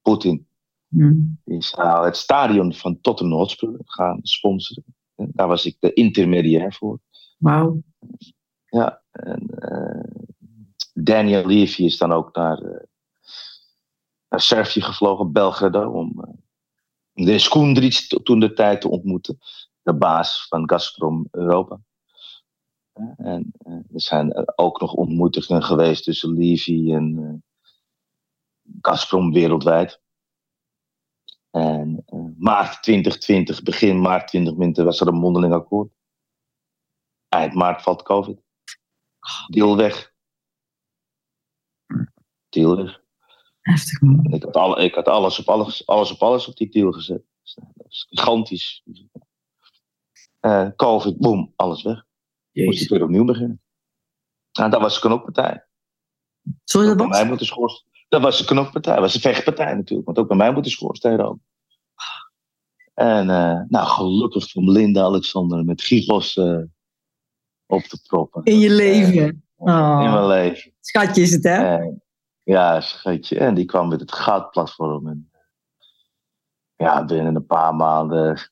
Poetin. 0.02 0.48
Hmm. 0.88 1.40
Die 1.44 1.62
zou 1.62 2.04
het 2.04 2.16
stadion 2.16 2.74
van 2.74 3.00
Tottenham 3.00 3.38
Hotspur 3.38 3.80
gaan 3.84 4.18
sponsoren. 4.22 4.94
Daar 5.14 5.48
was 5.48 5.64
ik 5.64 5.76
de 5.80 5.92
intermediair 5.92 6.72
voor. 6.72 6.98
Wauw. 7.38 7.82
Ja, 8.64 9.02
en 9.10 9.48
eh, 9.48 10.24
Daniel 10.94 11.46
Levy 11.46 11.84
is 11.84 11.98
dan 11.98 12.12
ook 12.12 12.34
naar, 12.36 12.58
eh, 12.58 12.84
naar 14.28 14.40
Servië 14.40 14.80
gevlogen, 14.80 15.32
Belgrado, 15.32 15.90
om 15.90 16.38
de 17.24 17.38
Skundric 17.38 17.92
t- 17.92 18.24
toen 18.24 18.40
de 18.40 18.52
tijd 18.52 18.80
te 18.80 18.88
ontmoeten. 18.88 19.38
De 19.82 19.94
baas 19.94 20.46
van 20.48 20.68
Gazprom 20.70 21.28
Europa. 21.30 21.80
En 23.16 23.52
eh, 23.58 23.72
er 23.72 24.00
zijn 24.00 24.58
ook 24.58 24.80
nog 24.80 24.92
ontmoetingen 24.92 25.62
geweest 25.62 26.04
tussen 26.04 26.32
Levy 26.32 26.92
en 26.92 27.18
eh, 27.18 27.54
Gazprom 28.80 29.32
wereldwijd. 29.32 30.00
En 31.50 32.02
eh, 32.06 32.20
maart 32.38 32.82
2020, 32.82 33.62
begin 33.62 34.00
maart 34.00 34.28
2020 34.28 34.84
was 34.84 35.00
er 35.00 35.06
een 35.08 35.14
mondeling 35.14 35.52
akkoord. 35.52 35.92
Eind 37.28 37.54
maart 37.54 37.82
valt 37.82 38.02
COVID. 38.02 38.40
Deal 39.46 39.76
weg. 39.76 40.14
Deal 42.48 42.76
weg. 42.76 43.04
Heftig 43.66 44.00
man. 44.00 44.24
Ik 44.32 44.42
had, 44.42 44.56
alle, 44.56 44.84
ik 44.84 44.94
had 44.94 45.08
alles, 45.08 45.38
op 45.38 45.48
alles, 45.48 45.86
alles 45.86 46.12
op 46.12 46.22
alles 46.22 46.48
op 46.48 46.56
die 46.56 46.70
deal 46.70 46.92
gezet. 46.92 47.22
Dus, 47.42 47.54
eh, 47.54 47.64
Dat 47.74 47.86
is 47.88 48.06
gigantisch. 48.08 48.82
Eh, 50.40 50.68
COVID, 50.76 51.18
boom, 51.18 51.52
alles 51.56 51.82
weg. 51.82 51.94
Moest 51.94 52.06
ik 52.52 52.64
Jezus. 52.72 52.88
weer 52.88 53.02
opnieuw 53.02 53.24
beginnen. 53.24 53.62
Nou, 54.52 54.70
dat 54.70 54.80
was 54.80 54.94
de 54.94 55.00
knokpartij. 55.00 55.66
Sorry, 56.64 56.88
dat 56.88 56.96
was? 56.96 57.08
mij 57.08 57.26
moeten 57.26 57.46
schoorsteen. 57.46 57.92
Dat 58.08 58.22
was 58.22 58.38
de 58.38 58.44
knokpartij. 58.44 58.92
Dat 58.92 59.02
was 59.02 59.12
de 59.12 59.20
vechtpartij 59.20 59.74
natuurlijk. 59.74 60.06
Want 60.06 60.18
ook 60.18 60.28
bij 60.28 60.36
mij 60.36 60.52
moeten 60.52 60.70
schoorsteen 60.70 61.20
ook. 61.20 61.38
En 62.94 63.30
eh, 63.30 63.60
nou, 63.68 63.86
gelukkig 63.86 64.50
voor 64.50 64.62
Linda 64.62 65.02
Alexander 65.02 65.64
met 65.64 65.82
Gigos 65.82 66.36
eh, 66.36 66.62
op 67.66 67.82
te 67.82 68.02
proppen. 68.02 68.44
In 68.44 68.58
je 68.58 68.70
leven. 68.70 69.44
Oh. 69.56 70.00
In 70.04 70.10
mijn 70.10 70.26
leven. 70.26 70.72
Schatje 70.80 71.22
is 71.22 71.32
het, 71.32 71.44
hè? 71.44 71.76
En, 71.76 72.02
ja, 72.46 72.80
schatje. 72.80 73.38
En 73.38 73.54
die 73.54 73.64
kwam 73.64 73.88
met 73.88 74.00
het 74.00 74.12
goudplatform. 74.12 75.08
En, 75.08 75.30
ja, 76.76 77.04
binnen 77.04 77.34
een 77.34 77.46
paar 77.46 77.74
maanden 77.74 78.50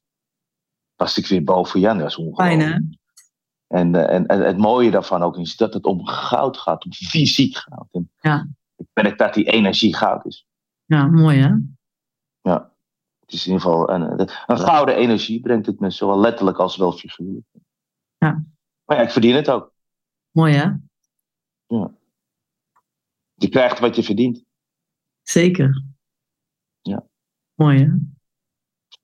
was 0.96 1.18
ik 1.18 1.26
weer 1.26 1.44
boven 1.44 1.80
Jan. 1.80 1.98
Dat 1.98 2.07
is 2.07 2.16
ongelooflijk. 2.16 2.61
Fijn? 2.61 2.98
En, 3.66 3.94
eh, 3.94 4.14
en, 4.14 4.26
en 4.26 4.40
het 4.40 4.59
mooie 4.59 4.90
daarvan 4.90 5.22
ook 5.22 5.37
is 5.37 5.57
dat 5.57 5.74
het 5.74 5.85
om 5.85 6.07
goud 6.07 6.57
gaat, 6.57 6.85
om 6.85 6.92
fysiek 6.92 7.57
goud. 7.57 7.88
En 7.90 8.11
Ja. 8.20 8.48
Ik 8.76 8.87
merk 8.92 9.18
dat 9.18 9.35
die 9.35 9.44
energie 9.44 9.96
goud 9.96 10.26
is. 10.26 10.46
Ja, 10.85 11.07
mooi, 11.07 11.38
hè? 11.38 11.50
Ja. 12.40 12.72
Het 13.20 13.33
is 13.33 13.46
in 13.46 13.52
ieder 13.52 13.66
geval 13.66 13.90
een, 13.90 14.30
een 14.46 14.59
gouden 14.59 14.96
energie 14.96 15.40
brengt 15.40 15.66
het 15.66 15.80
me 15.80 15.90
zowel 15.90 16.20
letterlijk 16.20 16.59
als 16.59 16.76
wel 16.76 16.92
figuurlijk. 16.92 17.46
Ja. 18.18 18.44
Maar 18.85 18.96
ja, 18.96 19.02
ik 19.02 19.11
verdien 19.11 19.35
het 19.35 19.50
ook. 19.50 19.72
Mooi, 20.30 20.54
hè? 20.54 20.70
Je 23.44 23.50
krijgt 23.50 23.78
wat 23.78 23.96
je 23.96 24.02
verdient. 24.02 24.44
Zeker. 25.22 25.83
Ja. 26.80 27.07
Mooi, 27.54 27.78
hè? 27.78 27.90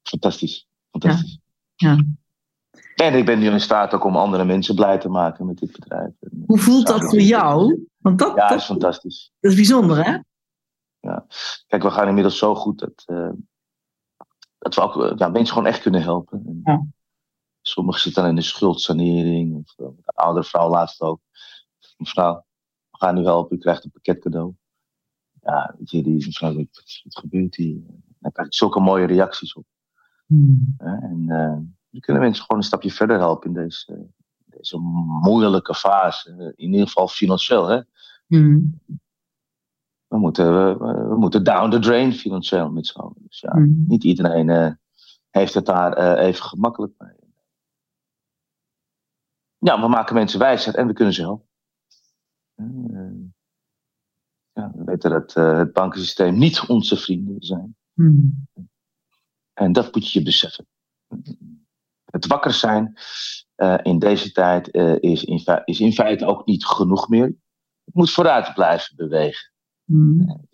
Fantastisch. 0.03 0.68
Fantastisch. 0.90 1.38
Ja. 1.74 2.05
En 2.94 3.14
ik 3.14 3.24
ben 3.24 3.38
nu 3.38 3.50
in 3.50 3.61
staat 3.61 3.94
ook 3.94 4.05
om 4.05 4.16
andere 4.16 4.44
mensen 4.44 4.74
blij 4.74 4.98
te 4.98 5.09
maken 5.09 5.46
met 5.46 5.59
dit 5.59 5.72
bedrijf. 5.72 6.12
En, 6.20 6.44
Hoe 6.46 6.59
voelt 6.59 6.88
Ja, 6.88 6.98
dat 6.98 7.11
voor 7.11 7.20
jou? 7.20 7.87
Want 7.98 8.18
dat, 8.18 8.37
Ja, 8.37 8.48
dat 8.48 8.59
is 8.59 8.64
fantastisch. 8.64 9.33
dat 9.40 9.50
is 9.50 9.57
bijzonder, 9.57 10.05
hè? 10.05 10.18
Kijk, 11.66 11.83
we 11.83 11.90
gaan 11.90 12.09
inmiddels 12.09 12.38
zo 12.38 12.55
goed 12.55 12.79
dat, 12.79 13.03
eh, 13.07 13.31
dat 14.59 14.74
we 14.74 14.81
ook 14.81 15.03
eh, 15.03 15.12
ja, 15.16 15.29
mensen 15.29 15.55
gewoon 15.55 15.68
echt 15.68 15.83
kunnen 15.83 16.03
helpen. 16.03 16.42
En 16.46 16.61
Ja. 16.64 16.87
Sommigen 17.61 18.00
zitten 18.00 18.22
dan 18.22 18.31
in 18.31 18.37
de 18.37 18.42
schuldsanering. 18.42 19.57
Of 19.57 19.74
eh, 19.79 19.87
een 19.87 20.14
oudere 20.14 20.46
vrouw 20.46 20.70
laatst 20.70 21.00
ook. 21.00 21.20
Mevrouw, 21.96 22.35
we 22.35 22.42
gaan 23.00 23.18
u 23.18 23.22
helpen, 23.24 23.56
u 23.56 23.60
krijgt 23.60 23.84
een 23.84 23.90
pakket 23.90 24.18
cadeau. 24.18 24.54
Ja, 25.42 25.74
weet 25.78 25.90
je, 25.90 26.02
die 26.02 26.36
wat, 26.40 27.00
wat 27.04 27.18
gebeurt 27.18 27.54
hier? 27.56 27.80
Dan 28.18 28.32
krijg 28.32 28.48
je 28.48 28.54
zulke 28.54 28.80
mooie 28.80 29.06
reacties 29.06 29.54
op. 29.54 29.64
Hmm. 30.26 30.74
En 30.78 31.24
eh 31.28 31.58
we 31.90 32.00
kunnen 32.00 32.22
mensen 32.22 32.42
gewoon 32.44 32.60
een 32.60 32.66
stapje 32.66 32.90
verder 32.90 33.18
helpen 33.18 33.48
in 33.48 33.54
deze, 33.54 34.06
deze 34.44 34.78
moeilijke 35.22 35.74
fase. 35.74 36.30
Eh, 36.30 36.46
In 36.46 36.72
ieder 36.72 36.86
geval 36.86 37.08
financieel. 37.08 37.66
Hè? 37.66 37.80
Hmm. 38.26 38.80
We, 40.06 40.18
moeten, 40.18 40.78
we, 40.78 40.84
we 41.08 41.16
moeten 41.18 41.44
down 41.44 41.70
the 41.70 41.78
drain 41.78 42.12
financieel 42.12 42.70
met 42.70 42.86
z'n 42.86 42.98
allen. 42.98 43.14
Dus 43.18 43.40
ja, 43.40 43.50
Hmm. 43.52 43.84
niet 43.88 44.04
iedereen 44.04 44.48
eh, 44.48 44.72
heeft 45.30 45.54
het 45.54 45.66
daar 45.66 45.92
eh, 45.92 46.26
even 46.26 46.44
gemakkelijk 46.44 46.92
mee. 46.98 47.14
Ja, 49.58 49.80
we 49.80 49.88
maken 49.88 50.14
mensen 50.14 50.38
wijzer 50.38 50.74
en 50.74 50.86
we 50.86 50.92
kunnen 50.92 51.14
ze 51.14 51.20
helpen. 51.20 51.48
Eh, 52.61 53.31
ja, 54.53 54.73
we 54.75 54.85
weten 54.85 55.11
dat 55.11 55.37
eh, 55.37 55.59
het 55.59 55.73
bankensysteem 55.73 56.38
niet 56.38 56.66
onze 56.66 56.96
vrienden 56.96 57.42
zijn. 57.42 57.77
Hmm. 57.92 58.46
En 59.53 59.73
dat 59.73 59.94
moet 59.94 60.11
je 60.11 60.18
je 60.18 60.25
beseffen. 60.25 60.66
Het 62.05 62.27
wakker 62.27 62.53
zijn 62.53 62.99
eh, 63.55 63.79
in 63.83 63.99
deze 63.99 64.33
tijd 64.33 64.75
is, 65.01 65.25
in 65.25 65.62
is 65.64 65.81
in 65.81 65.92
feite 65.92 66.27
ook 66.27 66.46
niet 66.46 66.66
genoeg 66.66 67.09
meer. 67.09 67.27
Het 67.85 67.94
moet 67.94 68.11
vooruit 68.11 68.55
blijven 68.55 68.96
bewegen. 68.96 69.53
Hmm. 69.85 70.46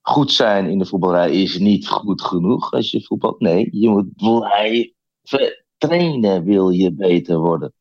Goed 0.00 0.32
zijn 0.32 0.66
in 0.66 0.78
de 0.78 0.86
voetballerij 0.86 1.42
is 1.42 1.58
niet 1.58 1.88
goed 1.88 2.22
genoeg 2.22 2.72
als 2.72 2.90
je 2.90 3.04
voetbalt. 3.04 3.40
Nee, 3.40 3.68
je 3.70 3.88
moet 3.88 4.16
blijven 4.16 5.66
trainen, 5.78 6.44
wil 6.44 6.70
je 6.70 6.92
beter 6.92 7.38
worden. 7.38 7.72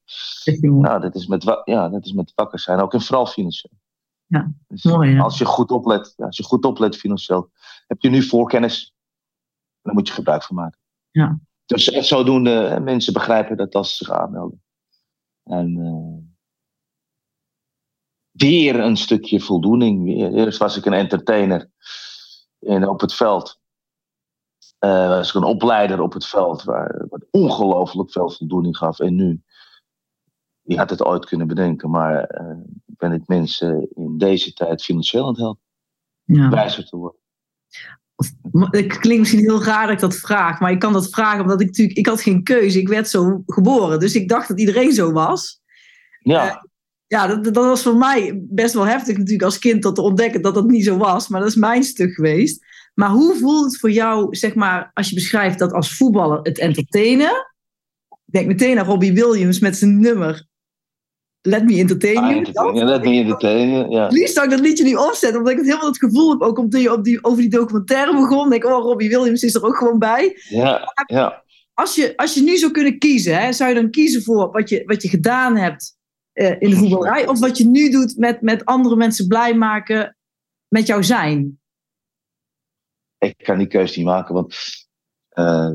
Nou, 0.81 1.01
dat 1.01 1.15
is 1.15 1.27
met, 1.27 1.43
wa- 1.43 1.61
ja, 1.65 1.89
dat 1.89 2.05
is 2.05 2.11
met 2.13 2.31
wakker 2.35 2.59
zijn, 2.59 2.79
ook 2.79 2.93
en 2.93 3.01
vooral 3.01 3.25
financieel. 3.25 3.73
Ja, 4.25 4.51
Dus 4.67 4.83
mooi? 4.83 5.19
Als 5.19 5.37
je 5.37 5.45
goed 5.45 5.71
oplet, 5.71 6.13
ja, 6.17 6.25
als 6.25 6.37
je 6.37 6.43
goed 6.43 6.65
oplet 6.65 6.95
financieel, 6.97 7.51
heb 7.87 8.01
je 8.01 8.09
nu 8.09 8.23
voorkennis. 8.23 8.93
Daar 9.81 9.93
moet 9.93 10.07
je 10.07 10.13
gebruik 10.13 10.43
van 10.43 10.55
maken. 10.55 10.79
Ja. 11.11 11.39
Dus 11.65 11.89
echt 11.91 12.07
zodoende, 12.07 12.49
hè, 12.49 12.79
mensen 12.79 13.13
begrijpen 13.13 13.57
dat 13.57 13.75
als 13.75 13.89
ze 13.97 14.05
zich 14.05 14.13
aanmelden. 14.13 14.63
En 15.43 15.77
eh, 15.77 16.25
weer 18.31 18.79
een 18.79 18.97
stukje 18.97 19.39
voldoening. 19.39 20.09
Eerst 20.35 20.57
was 20.59 20.77
ik 20.77 20.85
een 20.85 20.93
entertainer 20.93 21.69
in, 22.59 22.87
op 22.87 23.01
het 23.01 23.13
veld. 23.13 23.59
Eh, 24.79 25.07
was 25.07 25.33
een 25.33 25.43
opleider 25.43 26.01
op 26.01 26.13
het 26.13 26.25
veld, 26.25 26.63
waar, 26.63 27.05
wat 27.09 27.25
ongelooflijk 27.31 28.11
veel 28.11 28.31
voldoening 28.31 28.77
gaf. 28.77 28.99
En 28.99 29.15
nu, 29.15 29.41
wie 30.61 30.77
had 30.77 30.89
het 30.89 31.03
ooit 31.03 31.25
kunnen 31.25 31.47
bedenken, 31.47 31.89
maar 31.89 32.23
eh, 32.23 32.57
ben 32.85 33.11
ik 33.11 33.27
mensen 33.27 33.87
in 33.93 34.17
deze 34.17 34.53
tijd 34.53 34.83
financieel 34.83 35.23
aan 35.23 35.29
het 35.29 35.37
helpen, 35.37 35.63
Ja. 36.23 36.49
wijzer 36.49 36.85
te 36.85 36.97
worden. 36.97 37.19
Het 38.51 38.97
klinkt 38.97 39.19
misschien 39.19 39.39
heel 39.39 39.63
raar 39.63 39.85
dat 39.85 39.95
ik 39.95 39.99
dat 39.99 40.15
vraag, 40.15 40.59
maar 40.59 40.71
ik 40.71 40.79
kan 40.79 40.93
dat 40.93 41.09
vragen 41.09 41.41
omdat 41.41 41.61
ik 41.61 41.67
natuurlijk, 41.67 41.97
ik 41.97 42.05
had 42.05 42.21
geen 42.21 42.43
keuze. 42.43 42.79
Ik 42.79 42.87
werd 42.87 43.09
zo 43.09 43.43
geboren, 43.45 43.99
dus 43.99 44.15
ik 44.15 44.29
dacht 44.29 44.47
dat 44.47 44.59
iedereen 44.59 44.91
zo 44.93 45.11
was. 45.11 45.61
Ja, 46.19 46.49
Eh, 46.49 46.55
Ja, 47.07 47.27
dat, 47.27 47.43
dat 47.43 47.55
was 47.55 47.83
voor 47.83 47.95
mij 47.95 48.41
best 48.43 48.73
wel 48.73 48.87
heftig 48.87 49.17
natuurlijk 49.17 49.43
als 49.43 49.59
kind 49.59 49.83
dat 49.83 49.95
te 49.95 50.01
ontdekken 50.01 50.41
dat 50.41 50.53
dat 50.53 50.67
niet 50.67 50.83
zo 50.83 50.97
was. 50.97 51.27
Maar 51.27 51.39
dat 51.39 51.49
is 51.49 51.55
mijn 51.55 51.83
stuk 51.83 52.13
geweest. 52.13 52.65
Maar 52.99 53.09
hoe 53.09 53.35
voelt 53.35 53.63
het 53.63 53.79
voor 53.79 53.91
jou, 53.91 54.35
zeg 54.35 54.55
maar, 54.55 54.91
als 54.93 55.09
je 55.09 55.15
beschrijft 55.15 55.59
dat 55.59 55.73
als 55.73 55.97
voetballer 55.97 56.39
het 56.41 56.57
entertainen? 56.57 57.31
Ik 58.09 58.33
denk 58.33 58.47
meteen 58.47 58.79
aan 58.79 58.85
Robbie 58.85 59.13
Williams 59.13 59.59
met 59.59 59.77
zijn 59.77 59.99
nummer 59.99 60.47
Let 61.41 61.65
Me 61.65 61.77
Entertain 61.77 62.17
Ah, 62.17 62.29
You. 62.29 62.85
Let 62.85 63.03
me 63.03 63.09
entertainen, 63.09 63.89
ja. 63.89 64.03
Het 64.03 64.11
liefst 64.11 64.33
zou 64.33 64.45
ik 64.45 64.51
dat 64.51 64.59
liedje 64.59 64.83
nu 64.83 64.93
opzetten, 64.93 65.37
omdat 65.37 65.51
ik 65.51 65.57
het 65.57 65.67
helemaal 65.67 65.87
het 65.89 65.97
gevoel 65.97 66.29
heb, 66.29 66.41
ook 66.41 66.57
omdat 66.57 66.81
je 66.81 66.93
op 66.93 67.03
die, 67.03 67.23
over 67.23 67.41
die 67.41 67.49
documentaire 67.49 68.13
begon, 68.13 68.49
denk 68.49 68.63
ik, 68.63 68.69
oh, 68.69 68.83
Robbie 68.83 69.09
Williams 69.09 69.43
is 69.43 69.55
er 69.55 69.65
ook 69.65 69.77
gewoon 69.77 69.99
bij. 69.99 70.37
Ja, 70.49 70.93
ja. 71.05 71.43
Als 71.73 71.95
je, 71.95 72.13
als 72.15 72.33
je 72.33 72.41
nu 72.41 72.57
zou 72.57 72.71
kunnen 72.71 72.97
kiezen, 72.97 73.39
hè, 73.39 73.53
zou 73.53 73.69
je 73.69 73.75
dan 73.75 73.91
kiezen 73.91 74.23
voor 74.23 74.51
wat 74.51 74.69
je, 74.69 74.83
wat 74.85 75.01
je 75.01 75.09
gedaan 75.09 75.57
hebt 75.57 75.97
eh, 76.33 76.55
in 76.59 76.69
de 76.69 76.75
voetballerij, 76.75 77.27
of 77.27 77.39
wat 77.39 77.57
je 77.57 77.67
nu 77.67 77.89
doet 77.89 78.17
met, 78.17 78.41
met 78.41 78.65
andere 78.65 78.95
mensen 78.95 79.27
blij 79.27 79.55
maken 79.55 80.17
met 80.67 80.87
jouw 80.87 81.01
zijn? 81.01 81.59
Ik 83.17 83.37
kan 83.37 83.57
die 83.57 83.67
keuze 83.67 83.97
niet 83.97 84.07
maken, 84.07 84.33
want 84.33 84.55
eh, 85.29 85.71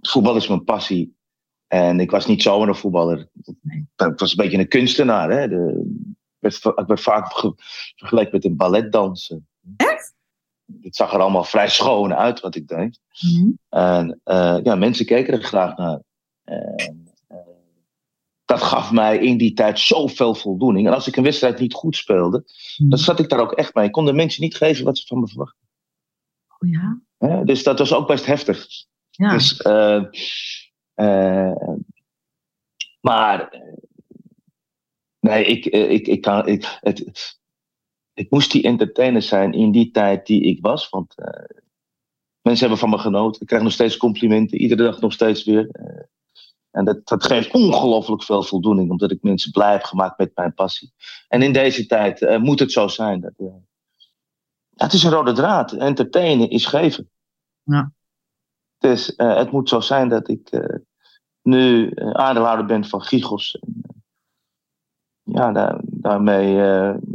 voetbal 0.00 0.36
is 0.36 0.48
mijn 0.48 0.64
passie. 0.64 1.16
En 1.66 2.00
ik 2.00 2.10
was 2.10 2.26
niet 2.26 2.42
zomaar 2.42 2.68
een 2.68 2.74
voetballer. 2.74 3.28
Ik 3.96 4.18
was 4.18 4.30
een 4.30 4.36
beetje 4.44 4.58
een 4.58 4.68
kunstenaar. 4.68 5.30
Hè? 5.30 5.48
De, 5.48 5.84
ik, 6.04 6.36
werd, 6.38 6.58
va- 6.58 6.76
ik 6.76 6.86
werd 6.86 7.00
vaak 7.00 7.32
ge- 7.32 7.54
vergeleken 7.96 8.32
met 8.32 8.44
een 8.44 8.56
balletdanser. 8.56 9.40
Echt? 9.76 10.14
Het 10.82 10.96
zag 10.96 11.12
er 11.12 11.20
allemaal 11.20 11.44
vrij 11.44 11.68
schoon 11.68 12.14
uit 12.14 12.40
wat 12.40 12.54
ik 12.54 12.68
deed. 12.68 13.00
En 13.68 14.20
eh, 14.24 14.58
ja, 14.62 14.74
mensen 14.74 15.06
keken 15.06 15.34
er 15.34 15.42
graag 15.42 15.76
naar. 15.76 16.00
En, 16.44 16.74
eh, 17.26 17.36
dat 18.44 18.62
gaf 18.62 18.92
mij 18.92 19.18
in 19.18 19.36
die 19.36 19.52
tijd 19.52 19.78
zoveel 19.80 20.34
voldoening. 20.34 20.86
En 20.86 20.94
als 20.94 21.06
ik 21.06 21.16
een 21.16 21.22
wedstrijd 21.22 21.58
niet 21.58 21.74
goed 21.74 21.96
speelde, 21.96 22.44
dan 22.88 22.98
zat 22.98 23.18
ik 23.18 23.28
daar 23.28 23.40
ook 23.40 23.52
echt 23.52 23.74
mee. 23.74 23.86
Ik 23.86 23.92
kon 23.92 24.04
de 24.04 24.12
mensen 24.12 24.42
niet 24.42 24.56
geven 24.56 24.84
wat 24.84 24.98
ze 24.98 25.06
van 25.06 25.20
me 25.20 25.28
verwachten. 25.28 25.63
Ja? 26.70 27.00
Hè? 27.18 27.44
Dus 27.44 27.62
dat 27.62 27.78
was 27.78 27.92
ook 27.92 28.06
best 28.06 28.26
heftig. 28.26 28.66
Ja. 29.10 29.32
Dus, 29.32 29.56
eh, 29.56 30.04
eh, 30.94 31.76
maar 33.00 33.62
nee, 35.20 35.44
ik, 35.44 35.66
eh, 35.66 35.90
ik, 35.90 36.06
ik, 36.06 36.20
kan, 36.20 36.46
ik, 36.46 36.78
het, 36.80 37.38
ik 38.12 38.30
moest 38.30 38.52
die 38.52 38.62
entertainer 38.62 39.22
zijn 39.22 39.52
in 39.52 39.70
die 39.70 39.90
tijd 39.90 40.26
die 40.26 40.42
ik 40.42 40.60
was. 40.60 40.88
Want 40.88 41.14
mensen 42.40 42.60
hebben 42.60 42.78
van 42.78 42.90
me 42.90 42.98
genoten. 42.98 43.40
Ik 43.40 43.46
krijg 43.46 43.62
nog 43.62 43.72
steeds 43.72 43.96
complimenten, 43.96 44.60
iedere 44.60 44.82
dag 44.82 45.00
nog 45.00 45.12
steeds 45.12 45.44
weer. 45.44 45.68
En 46.70 46.84
dat, 46.84 47.06
dat 47.08 47.24
geeft 47.24 47.52
ongelooflijk 47.52 48.22
veel 48.22 48.42
voldoening, 48.42 48.90
omdat 48.90 49.10
ik 49.10 49.22
mensen 49.22 49.52
blij 49.52 49.72
heb 49.72 49.82
gemaakt 49.82 50.18
met 50.18 50.30
mijn 50.34 50.54
passie. 50.54 50.92
En 51.28 51.42
in 51.42 51.52
deze 51.52 51.86
tijd 51.86 52.38
moet 52.38 52.58
het 52.58 52.72
zo 52.72 52.88
zijn. 52.88 53.20
Dat, 53.20 53.32
het 54.76 54.92
is 54.92 55.02
een 55.02 55.10
rode 55.10 55.32
draad. 55.32 55.72
Entertainen 55.72 56.50
is 56.50 56.66
geven. 56.66 57.10
Ja. 57.62 57.92
Dus 58.78 59.14
eh, 59.14 59.36
het 59.36 59.50
moet 59.50 59.68
zo 59.68 59.80
zijn 59.80 60.08
dat 60.08 60.28
ik 60.28 60.48
eh, 60.50 60.76
nu 61.42 61.90
eh, 61.90 62.10
aandeelhouder 62.10 62.66
ben 62.66 62.84
van 62.84 63.02
Gigos. 63.02 63.58
En, 63.58 63.82
ja, 65.22 65.52
daar, 65.52 65.80
daarmee 65.82 66.56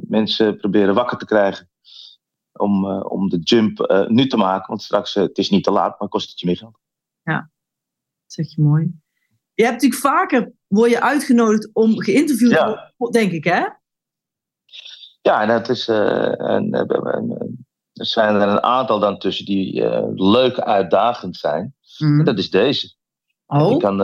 mensen 0.08 0.58
proberen 0.58 0.94
wakker 0.94 1.18
te 1.18 1.26
krijgen. 1.26 1.70
Om, 2.52 2.86
om 2.92 3.30
de 3.30 3.38
jump 3.38 4.06
nu 4.08 4.28
te 4.28 4.38
maken. 4.38 4.68
Want 4.68 4.82
straks, 4.82 5.14
het 5.14 5.38
is 5.38 5.50
niet 5.50 5.64
te 5.64 5.72
laat, 5.72 6.00
maar 6.00 6.10
kost 6.10 6.30
het 6.30 6.40
je 6.40 6.46
meer 6.46 6.58
geld. 6.58 6.80
Dat 7.24 7.46
zeg 8.26 8.56
je 8.56 8.62
mooi. 8.62 8.92
Je 9.54 9.64
hebt 9.64 9.74
natuurlijk 9.74 10.02
vaker, 10.02 10.52
word 10.68 10.90
je 10.90 11.02
uitgenodigd 11.02 11.70
om 11.74 12.00
geïnterviewd 12.00 12.52
te 12.52 12.58
Ja. 12.58 12.94
worden, 12.98 13.22
denk 13.22 13.32
ik, 13.32 13.44
hè? 13.44 13.66
Ja, 15.30 15.42
en 15.42 15.48
dat 15.48 15.70
is. 15.70 15.88
eh, 15.88 16.42
en, 16.42 16.72
eh, 16.74 17.42
er 17.94 18.06
zijn 18.06 18.36
er 18.36 18.48
een 18.48 18.64
aantal 18.64 19.00
dan 19.00 19.20
tussen 19.20 19.46
die 19.46 19.84
eh, 19.86 20.08
leuk 20.14 20.60
uitdagend 20.60 21.38
zijn. 21.38 21.76
En 21.98 22.24
dat 22.24 22.38
is 22.38 22.50
deze. 22.50 22.96
Oh, 23.46 23.72
Ik 23.72 23.80
kan, 23.80 23.98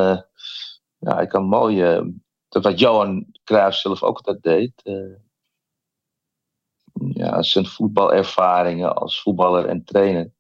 ja, 0.98 1.20
ik 1.20 1.30
kan 1.30 1.44
mooi. 1.44 2.04
dat 2.48 2.64
wat 2.64 2.80
Johan 2.80 3.26
Cruijff 3.44 3.78
zelf 3.78 4.04
ook 4.04 4.18
altijd 4.18 4.42
deed. 4.44 4.82
ja, 7.14 7.42
zijn 7.42 7.66
voetbalervaringen 7.66 8.96
als 8.96 9.22
voetballer 9.22 9.66
en 9.66 9.84
trainer. 9.84 10.32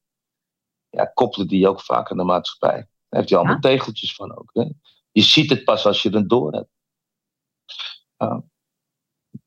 Ja, 0.89 1.05
koppelen 1.05 1.47
die 1.47 1.67
ook 1.67 1.81
vaak 1.81 2.11
aan 2.11 2.17
de 2.17 2.23
maatschappij. 2.23 2.77
Daar 2.77 2.87
heeft 3.19 3.29
hij 3.29 3.37
allemaal 3.39 3.59
tegeltjes 3.59 4.15
van 4.15 4.37
ook. 4.37 4.49
Hè? 4.53 4.65
Je 5.11 5.21
ziet 5.21 5.49
het 5.49 5.63
pas 5.63 5.85
als 5.85 6.03
je 6.03 6.09
het 6.09 6.29
door 6.29 6.51
hebt. 6.53 6.69
Ja. 8.17 8.43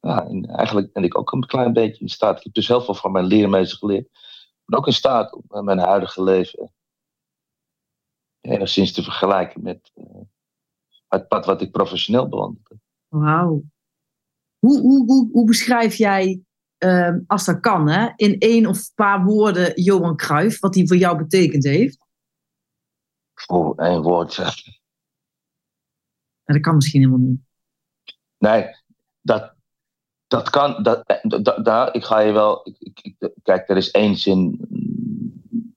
Ja, 0.01 0.27
en 0.27 0.45
eigenlijk 0.45 0.93
ben 0.93 1.05
ik 1.05 1.19
ook 1.19 1.33
een 1.33 1.47
klein 1.47 1.73
beetje 1.73 2.01
in 2.01 2.09
staat. 2.09 2.37
Ik 2.39 2.45
heb 2.45 2.55
dus 2.55 2.69
heel 2.69 2.81
veel 2.81 2.95
van 2.95 3.13
mijn 3.13 3.25
leermeester 3.25 3.79
geleerd. 3.79 4.09
Maar 4.65 4.79
ook 4.79 4.87
in 4.87 4.93
staat 4.93 5.35
om 5.35 5.45
eh, 5.49 5.61
mijn 5.61 5.79
huidige 5.79 6.23
leven 6.23 6.73
enigszins 8.41 8.93
te 8.93 9.03
vergelijken 9.03 9.63
met 9.63 9.91
eh, 9.95 10.21
het 11.09 11.29
pad 11.29 11.47
wat 11.47 11.63
ik 11.63 11.71
professioneel 11.71 12.29
bewandelde. 12.29 12.79
wauw. 13.09 13.63
Hoe, 14.59 14.81
hoe, 14.81 15.05
hoe, 15.07 15.31
hoe 15.33 15.47
beschrijf 15.47 15.95
jij, 15.95 16.41
ehm, 16.77 17.21
als 17.27 17.45
dat 17.45 17.61
kan, 17.61 17.89
hè, 17.89 18.13
in 18.17 18.39
één 18.39 18.67
of 18.67 18.77
een 18.77 18.95
paar 18.95 19.25
woorden 19.25 19.83
Johan 19.83 20.17
Cruijff, 20.17 20.61
wat 20.61 20.75
hij 20.75 20.87
voor 20.87 20.97
jou 20.97 21.17
betekend 21.17 21.65
heeft? 21.65 22.07
Voor 23.35 23.77
één 23.77 24.03
woord. 24.03 24.35
ja. 24.35 24.51
Dat 26.45 26.61
kan 26.61 26.75
misschien 26.75 27.01
helemaal 27.01 27.27
niet. 27.29 27.41
Nee, 28.39 28.77
dat, 29.21 29.55
dat 30.29 30.51
kan. 30.51 30.83
Dat, 30.83 31.07
eh, 31.07 31.63
dat, 31.63 31.95
ik 31.95 32.05
ga 32.05 32.19
je 32.19 32.33
wel. 32.33 32.61
Ik, 32.79 33.01
ik, 33.01 33.31
kijk, 33.43 33.69
er 33.69 33.77
is 33.77 33.91
één 33.91 34.17
zin 34.17 34.67
mm, 34.69 35.75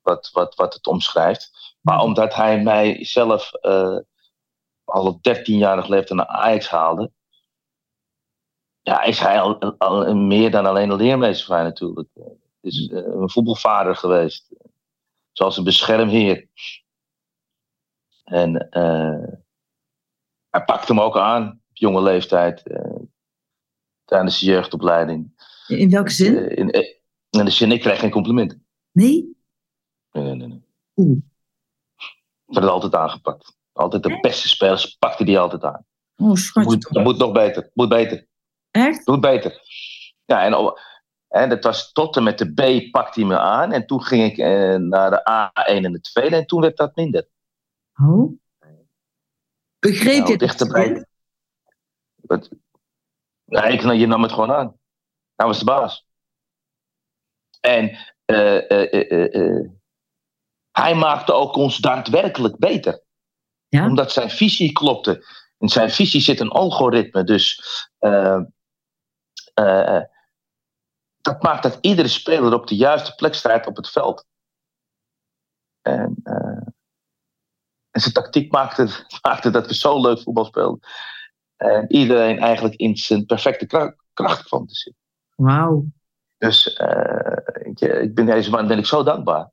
wat, 0.00 0.30
wat, 0.32 0.54
wat 0.54 0.74
het 0.74 0.86
omschrijft. 0.86 1.76
Maar 1.80 2.00
omdat 2.00 2.34
hij 2.34 2.62
mij 2.62 3.04
zelf 3.04 3.52
eh, 3.52 3.98
al 4.84 5.06
op 5.06 5.28
13-jarig 5.28 5.88
leeftijd 5.88 6.18
naar 6.18 6.26
Ajax 6.26 6.68
haalde. 6.68 7.10
Ja, 8.80 9.02
is 9.02 9.18
hij 9.18 9.40
al, 9.40 9.78
al 9.78 10.14
meer 10.14 10.50
dan 10.50 10.66
alleen 10.66 10.90
een 10.90 10.96
leermeester 10.96 11.46
van 11.46 11.54
mij 11.54 11.64
natuurlijk. 11.64 12.08
Het 12.14 12.36
is 12.60 12.88
eh, 12.88 12.98
een 13.04 13.30
voetbalvader 13.30 13.96
geweest. 13.96 14.54
Zoals 15.32 15.56
een 15.56 15.64
beschermheer. 15.64 16.48
En 18.24 18.68
hij 20.50 20.64
pakte 20.64 20.92
hem 20.92 21.00
ook 21.00 21.16
aan 21.16 21.48
op 21.70 21.76
jonge 21.76 22.02
leeftijd. 22.02 22.62
Tijdens 24.12 24.38
de 24.38 24.46
jeugdopleiding. 24.46 25.32
In 25.66 25.90
welke 25.90 26.10
zin? 26.10 26.36
Eh, 26.36 26.58
in, 26.58 26.70
eh, 26.70 26.94
in 27.30 27.44
de 27.44 27.50
zin, 27.50 27.72
ik 27.72 27.80
kreeg 27.80 28.00
geen 28.00 28.10
complimenten. 28.10 28.66
Nee? 28.90 29.36
Nee, 30.10 30.24
nee, 30.24 30.34
nee. 30.34 30.48
nee. 30.48 30.64
Oeh. 30.96 31.18
Ik 32.46 32.54
werd 32.54 32.66
altijd 32.66 32.94
aangepakt. 32.94 33.56
Altijd 33.72 34.02
de 34.02 34.18
beste 34.20 34.48
spelers 34.48 34.96
pakte 34.96 35.24
die 35.24 35.38
altijd 35.38 35.64
aan. 35.64 35.86
Oh, 36.16 36.34
schatje 36.34 36.70
Moet, 36.70 36.92
dat 36.92 37.02
moet 37.02 37.18
nog 37.18 37.32
beter. 37.32 37.70
Moet 37.74 37.88
beter. 37.88 38.26
Echt? 38.70 39.06
Moet 39.06 39.20
beter. 39.20 39.60
Ja, 40.24 40.44
en, 41.28 41.48
dat 41.48 41.64
was 41.64 41.92
tot 41.92 42.16
en 42.16 42.22
met 42.22 42.38
de 42.38 42.52
B 42.52 42.90
pakte 42.90 43.20
hij 43.20 43.28
me 43.28 43.38
aan. 43.38 43.72
En 43.72 43.86
toen 43.86 44.02
ging 44.02 44.30
ik 44.30 44.38
eh, 44.38 44.74
naar 44.74 45.10
de 45.10 45.20
A1 45.20 45.84
en 45.84 45.92
de 45.92 46.00
tweede. 46.00 46.36
En 46.36 46.46
toen 46.46 46.60
werd 46.60 46.76
dat 46.76 46.96
minder. 46.96 47.28
Oh. 47.94 48.32
Begreep 49.78 50.18
Nou, 50.18 50.30
je 50.30 50.38
dichterbij. 50.38 51.06
Wat, 52.14 52.50
nee, 53.52 53.72
ik, 53.72 53.92
je 53.92 54.06
nam 54.06 54.22
het 54.22 54.32
gewoon 54.32 54.52
aan. 54.52 54.78
Hij 55.34 55.46
was 55.46 55.58
de 55.58 55.64
baas. 55.64 56.06
En 57.60 57.98
eh, 58.24 58.70
eh, 58.70 59.34
eh, 59.34 59.70
hij 60.70 60.94
maakte 60.94 61.32
ook 61.32 61.56
ons 61.56 61.76
daadwerkelijk 61.76 62.58
beter. 62.58 63.02
Ja? 63.68 63.86
Omdat 63.86 64.12
zijn 64.12 64.30
visie 64.30 64.72
klopte. 64.72 65.26
In 65.58 65.68
zijn 65.68 65.90
visie 65.90 66.20
zit 66.20 66.40
een 66.40 66.50
algoritme. 66.50 67.24
Dus 67.24 67.62
dat 71.20 71.42
maakt 71.42 71.62
dat 71.62 71.78
iedere 71.80 72.08
speler 72.08 72.54
op 72.54 72.66
de 72.66 72.76
juiste 72.76 73.14
plek 73.14 73.34
staat 73.34 73.66
op 73.66 73.76
het 73.76 73.88
veld. 73.88 74.26
En, 75.80 76.20
en 77.90 78.00
zijn 78.00 78.14
tactiek 78.14 78.52
maakte, 78.52 79.06
maakte 79.22 79.50
dat 79.50 79.66
we 79.66 79.74
zo 79.74 80.00
leuk 80.00 80.20
voetbal 80.20 80.44
speelden. 80.44 80.80
En 81.62 81.92
iedereen 81.92 82.38
eigenlijk 82.38 82.74
in 82.74 82.96
zijn 82.96 83.26
perfecte 83.26 83.66
kra- 83.66 83.94
kracht 84.12 84.42
kwam 84.42 84.66
te 84.66 84.74
zitten. 84.74 85.02
Wauw. 85.34 85.84
Dus 86.38 86.72
eh, 86.72 87.36
ik, 87.64 87.80
ik 87.80 88.14
ben 88.14 88.26
deze 88.26 88.50
man 88.50 88.66
ben 88.66 88.78
ik 88.78 88.86
zo 88.86 89.02
dankbaar 89.02 89.50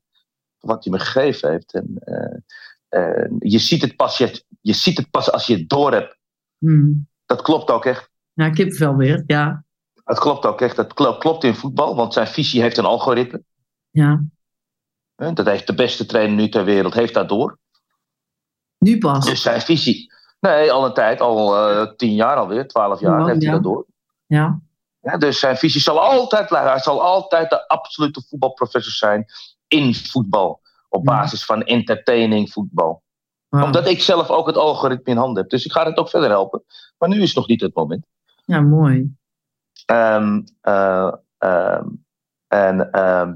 voor 0.60 0.70
wat 0.70 0.84
hij 0.84 0.94
me 0.94 1.00
gegeven 1.00 1.50
heeft. 1.50 1.74
En, 1.74 1.94
eh, 2.00 2.38
eh, 2.90 3.32
je, 3.40 3.60
ziet 3.60 3.82
het 3.82 3.96
pas, 3.96 4.18
je, 4.18 4.44
je 4.62 4.74
ziet 4.74 4.98
het 4.98 5.10
pas 5.10 5.32
als 5.32 5.48
je 5.48 5.58
het 5.58 5.70
door 5.70 5.92
hebt. 5.94 6.18
Hmm. 6.58 7.08
Dat 7.26 7.42
klopt 7.42 7.70
ook 7.70 7.86
echt. 7.86 8.10
Ja, 8.34 8.50
kippenvel 8.50 8.96
weer. 8.96 9.24
Ja. 9.28 9.64
Dat 10.04 10.20
klopt 10.20 10.46
ook 10.46 10.62
echt. 10.62 10.76
Dat 10.76 10.94
kl- 10.94 11.18
klopt 11.18 11.44
in 11.44 11.56
voetbal, 11.56 11.96
want 11.96 12.14
zijn 12.14 12.28
visie 12.28 12.62
heeft 12.62 12.78
een 12.78 12.86
algoritme. 12.86 13.44
Ja. 13.90 14.24
Hè, 15.16 15.34
Dat 15.34 15.46
heeft 15.46 15.68
de 15.68 15.76
beste 15.76 16.06
trainer 16.06 16.36
nu 16.36 16.50
ter 16.50 16.66
wereld, 16.66 16.94
heeft 16.94 17.14
dat 17.14 17.30
door. 17.30 17.58
Nu 18.78 18.98
pas. 18.98 19.26
Dus 19.26 19.42
zijn 19.42 19.62
visie. 19.62 20.12
Nee, 20.40 20.72
al 20.72 20.86
een 20.86 20.94
tijd, 20.94 21.22
al 21.22 21.56
eh, 21.70 21.92
tien 21.96 22.14
jaar 22.14 22.36
alweer, 22.36 22.68
twaalf 22.68 23.00
jaar 23.00 23.20
Oh, 23.20 23.26
heeft 23.26 23.38
hij 23.42 23.48
ja. 23.48 23.54
dat 23.54 23.64
door. 23.64 23.86
Ja. 24.26 24.60
Ja, 25.02 25.18
dus 25.18 25.40
zijn 25.40 25.58
visie 25.58 25.82
zal 25.82 26.02
altijd 26.02 26.48
blijven. 26.48 26.72
Hij 26.72 26.80
zal 26.82 27.02
altijd 27.02 27.50
de 27.50 27.68
absolute 27.68 28.22
voetbalprofessor 28.28 28.92
zijn 28.94 29.26
in 29.68 29.96
voetbal. 29.96 30.62
Op 30.90 31.06
Ja. 31.08 31.12
basis 31.16 31.46
van 31.46 31.64
entertaining 31.64 32.52
voetbal. 32.52 33.04
Omdat 33.50 33.88
ik 33.88 34.02
zelf 34.02 34.30
ook 34.30 34.48
het 34.48 34.58
algoritme 34.58 35.12
in 35.12 35.18
handen 35.18 35.42
heb. 35.42 35.50
Dus 35.52 35.66
ik 35.66 35.72
ga 35.72 35.86
het 35.86 35.98
ook 35.98 36.10
verder 36.10 36.30
helpen. 36.30 36.64
Maar 36.98 37.10
nu 37.10 37.22
is 37.22 37.34
nog 37.34 37.48
niet 37.48 37.62
het 37.62 37.76
moment. 37.76 38.06
Ja, 38.46 38.62
mooi. 38.62 39.16
Ehm, 39.86 40.42
eh, 40.62 41.14
ehm, 41.38 41.88
en 42.48 42.92
ehm, 42.92 43.36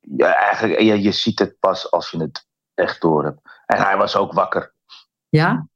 ja, 0.00 0.34
eigenlijk, 0.34 0.80
je, 0.80 1.02
je 1.02 1.12
ziet 1.12 1.38
het 1.38 1.56
pas 1.58 1.90
als 1.90 2.10
je 2.10 2.20
het 2.20 2.46
echt 2.74 3.00
door 3.00 3.24
hebt. 3.24 3.40
En 3.66 3.82
hij 3.82 3.96
was 3.96 4.16
ook 4.16 4.32
wakker. 4.32 4.74
Ja? 5.28 5.68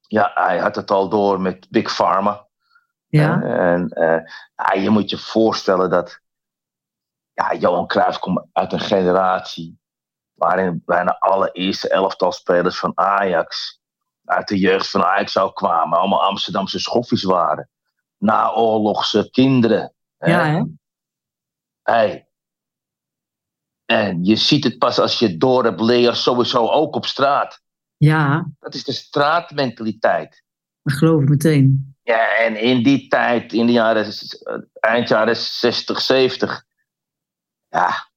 Ja, 0.00 0.30
hij 0.34 0.58
had 0.58 0.76
het 0.76 0.90
al 0.90 1.08
door 1.08 1.40
met 1.40 1.66
Big 1.70 1.94
Pharma. 1.94 2.46
Ja? 3.06 3.42
En 3.42 3.92
ja, 4.56 4.72
je 4.72 4.90
moet 4.90 5.10
je 5.10 5.18
voorstellen 5.18 5.90
dat 5.90 6.20
ja, 7.32 7.54
Johan 7.54 7.86
Cruijff 7.86 8.18
komt 8.18 8.46
uit 8.52 8.72
een 8.72 8.80
generatie 8.80 9.80
waarin 10.32 10.82
bijna 10.84 11.16
alle 11.18 11.50
eerste 11.52 11.88
elftal 11.88 12.32
spelers 12.32 12.78
van 12.78 12.92
Ajax 12.94 13.80
uit 14.24 14.48
de 14.48 14.58
jeugd 14.58 14.90
van 14.90 15.04
Ajax 15.04 15.32
zou 15.32 15.52
kwamen. 15.52 15.98
Allemaal 15.98 16.24
Amsterdamse 16.24 16.78
schoffies 16.78 17.22
waren. 17.22 17.70
Naoorlogse 18.18 19.30
kinderen. 19.30 19.94
Ja, 20.18 20.44
hè? 20.44 20.62
Hey. 21.82 22.26
En 23.84 24.24
je 24.24 24.36
ziet 24.36 24.64
het 24.64 24.78
pas 24.78 24.98
als 24.98 25.18
je 25.18 25.36
door 25.36 25.64
hebt, 25.64 25.80
leer 25.80 26.14
sowieso 26.14 26.68
ook 26.68 26.94
op 26.94 27.06
straat. 27.06 27.62
Ja, 28.04 28.50
Dat 28.60 28.74
is 28.74 28.84
de 28.84 28.92
straatmentaliteit. 28.92 30.42
dat 30.82 30.94
geloof 30.96 31.22
ik 31.22 31.28
meteen. 31.28 31.94
Ja, 32.02 32.36
en 32.36 32.56
in 32.56 32.82
die 32.82 33.08
tijd, 33.08 33.52
in 33.52 33.66
de 33.66 33.72
jaren, 33.72 34.12
eind 34.72 35.08
jaren 35.08 35.36
60, 35.36 36.00
70, 36.00 36.64
ja, 37.68 38.10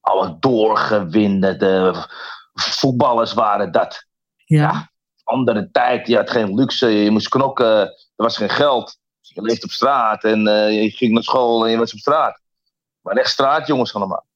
alle 0.00 0.36
doorgewinterde 0.38 2.06
voetballers 2.52 3.32
waren 3.32 3.72
dat. 3.72 4.06
Ja, 4.44 4.90
Andere 5.24 5.70
tijd, 5.70 6.06
je 6.06 6.16
had 6.16 6.30
geen 6.30 6.54
luxe, 6.54 6.86
je 6.88 7.10
moest 7.10 7.28
knokken, 7.28 7.76
er 7.86 7.94
was 8.16 8.36
geen 8.36 8.50
geld. 8.50 8.98
Je 9.20 9.42
leefde 9.42 9.64
op 9.64 9.70
straat 9.70 10.24
en 10.24 10.46
eh, 10.46 10.82
je 10.82 10.90
ging 10.90 11.12
naar 11.12 11.22
school 11.22 11.64
en 11.64 11.70
je 11.70 11.76
was 11.78 11.92
op 11.92 11.98
straat. 11.98 12.40
Maar 13.00 13.16
echt 13.16 13.30
straatjongens 13.30 13.94
allemaal. 13.94 14.26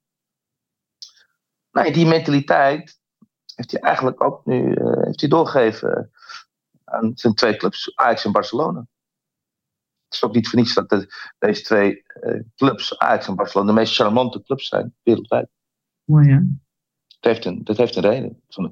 Nee, 1.71 1.93
die 1.93 2.07
mentaliteit 2.07 3.03
heeft 3.55 3.71
hij 3.71 3.81
eigenlijk 3.81 4.23
ook 4.25 4.45
nu 4.45 4.75
eh, 4.75 5.03
heeft 5.05 5.21
hij 5.21 5.29
doorgegeven 5.29 6.11
aan 6.85 7.13
zijn 7.15 7.35
twee 7.35 7.57
clubs, 7.57 7.97
Ajax 7.97 8.25
en 8.25 8.33
Barcelona. 8.33 8.79
Het 10.05 10.15
is 10.15 10.25
ook 10.25 10.35
niet 10.35 10.49
voor 10.49 10.59
niets 10.59 10.75
dat 10.75 10.89
de- 10.89 11.33
deze 11.39 11.63
twee 11.63 12.03
eh, 12.03 12.41
clubs, 12.57 12.99
Ajax 12.99 13.27
en 13.29 13.35
Barcelona, 13.35 13.71
de 13.73 13.77
meest 13.79 13.95
charmante 13.95 14.43
clubs 14.43 14.69
zijn 14.69 14.95
wereldwijd. 15.03 15.49
mooi 16.05 16.29
hè? 16.31 16.39
Dat 17.21 17.33
heeft 17.33 17.45
een, 17.45 17.65
dat 17.65 17.77
heeft 17.77 17.97
een 17.97 18.03
reden. 18.03 18.43
Van, 18.49 18.71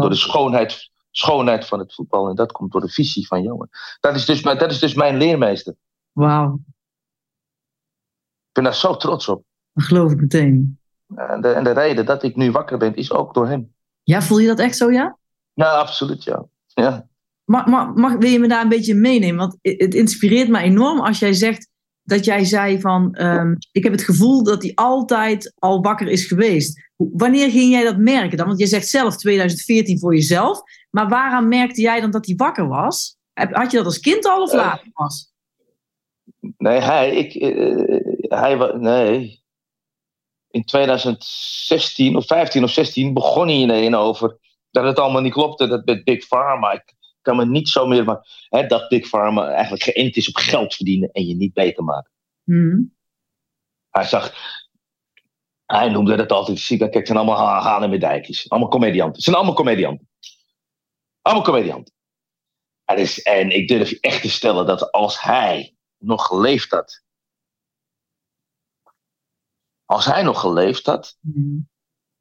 door 0.00 0.10
de 0.10 0.16
schoonheid, 0.16 0.90
schoonheid 1.10 1.66
van 1.66 1.78
het 1.78 1.94
voetbal. 1.94 2.28
En 2.28 2.34
dat 2.34 2.52
komt 2.52 2.72
door 2.72 2.80
de 2.80 2.88
visie 2.88 3.26
van 3.26 3.42
Johan. 3.42 3.68
Dat 4.00 4.14
is 4.14 4.24
dus, 4.24 4.42
mijn- 4.42 4.58
dat 4.58 4.70
is 4.70 4.78
dus 4.78 4.94
mijn 4.94 5.16
leermeester. 5.16 5.74
Wauw, 6.12 6.54
Ik 8.46 8.52
ben 8.52 8.64
daar 8.64 8.74
zo 8.74 8.96
trots 8.96 9.28
op. 9.28 9.44
dat 9.72 9.84
geloof 9.84 10.12
ik 10.12 10.20
meteen. 10.20 10.78
En 11.14 11.40
de, 11.40 11.48
en 11.52 11.64
de 11.64 11.70
reden 11.72 12.06
dat 12.06 12.22
ik 12.22 12.36
nu 12.36 12.50
wakker 12.50 12.78
ben, 12.78 12.94
is 12.94 13.12
ook 13.12 13.34
door 13.34 13.46
hem. 13.48 13.73
Ja, 14.04 14.22
voel 14.22 14.38
je 14.38 14.46
dat 14.46 14.58
echt 14.58 14.76
zo, 14.76 14.90
ja? 14.92 15.18
Ja, 15.54 15.70
absoluut, 15.70 16.24
ja. 16.24 16.44
ja. 16.66 17.08
Mag, 17.44 17.66
mag, 17.66 17.94
mag, 17.94 18.16
wil 18.16 18.30
je 18.30 18.38
me 18.38 18.48
daar 18.48 18.62
een 18.62 18.68
beetje 18.68 18.94
meenemen? 18.94 19.36
Want 19.36 19.58
het 19.62 19.94
inspireert 19.94 20.48
me 20.48 20.58
enorm 20.58 21.00
als 21.00 21.18
jij 21.18 21.32
zegt 21.32 21.68
dat 22.02 22.24
jij 22.24 22.44
zei 22.44 22.80
van... 22.80 23.14
ehm, 23.14 23.54
ik 23.72 23.82
heb 23.82 23.92
het 23.92 24.02
gevoel 24.02 24.42
dat 24.42 24.62
hij 24.62 24.72
altijd 24.74 25.54
al 25.58 25.82
wakker 25.82 26.08
is 26.08 26.26
geweest. 26.26 26.90
Wanneer 26.96 27.50
ging 27.50 27.70
jij 27.72 27.84
dat 27.84 27.98
merken 27.98 28.36
dan? 28.36 28.46
Want 28.46 28.58
je 28.58 28.66
zegt 28.66 28.88
zelf 28.88 29.16
2014 29.16 29.98
voor 29.98 30.14
jezelf. 30.14 30.62
Maar 30.90 31.08
waaraan 31.08 31.48
merkte 31.48 31.80
jij 31.80 32.00
dan 32.00 32.10
dat 32.10 32.26
hij 32.26 32.34
wakker 32.36 32.68
was? 32.68 33.16
Had 33.32 33.70
je 33.70 33.76
dat 33.76 33.86
als 33.86 34.00
kind 34.00 34.26
al 34.26 34.42
of 34.42 34.50
Eh, 34.50 34.56
later 34.56 34.90
pas? 34.92 35.32
Nee, 36.56 36.80
hij, 36.80 37.16
ik, 37.16 37.34
eh, 37.34 38.38
hij 38.38 38.72
nee. 38.76 39.43
In 40.54 40.64
2016 40.64 42.16
of 42.16 42.26
15 42.26 42.64
of 42.64 42.70
16 42.70 43.14
begon 43.14 43.46
hij 43.46 43.56
ineens 43.56 43.94
over 43.94 44.38
dat 44.70 44.84
het 44.84 44.98
allemaal 44.98 45.20
niet 45.22 45.32
klopte. 45.32 45.66
Dat 45.66 45.84
met 45.84 46.04
Big 46.04 46.26
Pharma. 46.26 46.72
Ik 46.72 46.94
kan 47.22 47.36
me 47.36 47.46
niet 47.46 47.68
zo 47.68 47.86
meer. 47.86 48.04
Maar, 48.04 48.46
hè, 48.48 48.66
dat 48.66 48.88
Big 48.88 49.08
Pharma 49.08 49.48
eigenlijk 49.50 49.82
geënt 49.82 50.16
is 50.16 50.28
op 50.28 50.36
geld 50.36 50.74
verdienen 50.74 51.10
en 51.10 51.26
je 51.26 51.34
niet 51.34 51.52
beter 51.52 51.84
maken. 51.84 52.10
Mhm. 52.44 52.80
Hij 53.90 54.04
zag. 54.04 54.32
Hij 55.66 55.88
noemde 55.88 56.16
dat 56.16 56.32
altijd 56.32 56.58
ziek. 56.58 56.78
Kijk, 56.78 56.94
het 56.94 57.06
zijn 57.06 57.18
allemaal 57.18 57.46
ha- 57.46 57.60
hanen 57.60 57.90
met 57.90 58.00
dijkjes. 58.00 58.48
Allemaal 58.48 58.70
comedianten. 58.70 59.14
Het 59.14 59.22
zijn 59.22 59.36
allemaal 59.36 59.54
comedianten. 59.54 60.08
Allemaal 61.22 61.44
comedianten. 61.44 61.94
En, 62.84 62.96
is, 62.96 63.22
en 63.22 63.50
ik 63.50 63.68
durf 63.68 63.90
je 63.90 63.98
echt 64.00 64.22
te 64.22 64.30
stellen 64.30 64.66
dat 64.66 64.92
als 64.92 65.20
hij 65.22 65.74
nog 65.98 66.26
geleefd 66.26 66.70
had. 66.70 67.03
Als 69.84 70.04
hij 70.04 70.22
nog 70.22 70.40
geleefd 70.40 70.86
had, 70.86 71.16
Mhm. 71.20 71.56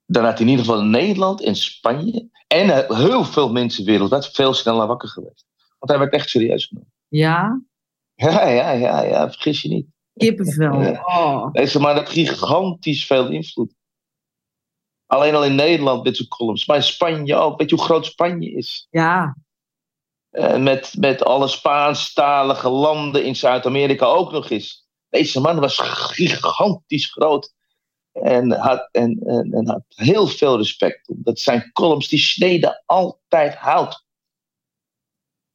dan 0.06 0.24
had 0.24 0.34
hij 0.34 0.42
in 0.42 0.50
ieder 0.52 0.66
geval 0.66 0.80
in 0.82 0.90
Nederland 0.90 1.42
en 1.42 1.56
Spanje 1.56 2.30
en 2.48 2.70
eh, 2.88 2.98
heel 2.98 3.24
veel 3.24 3.52
mensen 3.52 3.86
wereldwijd 3.86 4.28
veel 4.28 4.54
sneller 4.54 4.88
wakker 4.88 5.10
geweest. 5.10 5.46
Want 5.80 5.92
hij 5.92 6.00
werd 6.00 6.14
echt 6.14 6.30
serieus 6.30 6.66
genomen. 6.66 6.92
Ja, 7.08 7.62
Ja, 8.16 8.48
ja, 8.48 8.72
ja, 8.72 9.02
ja, 9.04 9.32
vergis 9.32 9.62
je 9.62 9.70
niet. 9.70 9.88
kippenvel. 10.14 10.92
Oh. 10.92 11.52
Deze 11.52 11.80
man 11.80 11.96
heeft 11.96 12.10
gigantisch 12.10 13.06
veel 13.06 13.30
invloed. 13.30 13.74
Alleen 15.06 15.36
al 15.36 15.46
in 15.46 15.56
Nederland 15.56 16.04
met 16.04 16.16
zijn 16.18 16.28
columns, 16.28 16.66
maar 16.66 16.76
in 16.78 16.84
Spanje 16.84 17.36
ook. 17.36 17.60
Weet 17.60 17.70
je 17.70 17.76
hoe 17.76 17.86
groot 17.86 18.06
Spanje 18.06 18.52
is? 18.52 18.88
Ja, 18.90 19.38
Eh, 20.30 20.58
met, 20.58 20.96
met 21.00 21.24
alle 21.24 21.48
Spaanstalige 21.48 22.70
landen 22.70 23.26
in 23.26 23.36
Zuid-Amerika 23.36 24.06
ook 24.06 24.32
nog 24.32 24.50
eens. 24.50 24.83
Deze 25.14 25.40
man 25.40 25.60
was 25.60 25.80
gigantisch 25.80 27.12
groot. 27.12 27.54
En 28.12 28.52
had, 28.52 28.90
en, 28.92 29.20
en, 29.26 29.54
en 29.54 29.68
had 29.68 29.84
heel 29.88 30.28
veel 30.28 30.58
respect. 30.58 31.10
Omdat 31.10 31.40
zijn 31.40 31.72
columns, 31.72 32.08
die 32.08 32.20
sneden 32.20 32.84
altijd 32.86 33.56
hout. 33.56 34.06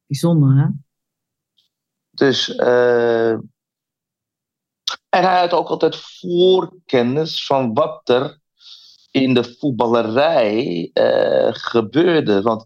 bijzonder 0.05 0.57
hè? 0.57 0.65
Dus, 2.09 2.55
eh, 2.55 3.31
en 3.31 3.53
hij 5.09 5.39
had 5.39 5.53
ook 5.53 5.69
altijd 5.69 5.95
voorkennis 5.95 7.45
van 7.45 7.73
wat 7.73 8.09
er 8.09 8.39
in 9.11 9.33
de 9.33 9.55
voetballerij 9.57 10.89
eh, 10.93 11.49
gebeurde. 11.51 12.41
Want 12.41 12.65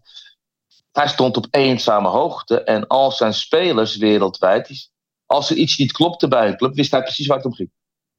hij 0.92 1.08
stond 1.08 1.36
op 1.36 1.46
eenzame 1.50 2.08
hoogte 2.08 2.62
en 2.62 2.86
al 2.86 3.12
zijn 3.12 3.34
spelers 3.34 3.96
wereldwijd, 3.96 4.66
die- 4.66 4.92
als 5.26 5.50
er 5.50 5.56
iets 5.56 5.78
niet 5.78 5.92
klopte 5.92 6.28
bij 6.28 6.48
een 6.48 6.56
club, 6.56 6.74
wist 6.74 6.90
hij 6.90 7.02
precies 7.02 7.26
waar 7.26 7.36
het 7.36 7.46
om 7.46 7.54
ging. 7.54 7.70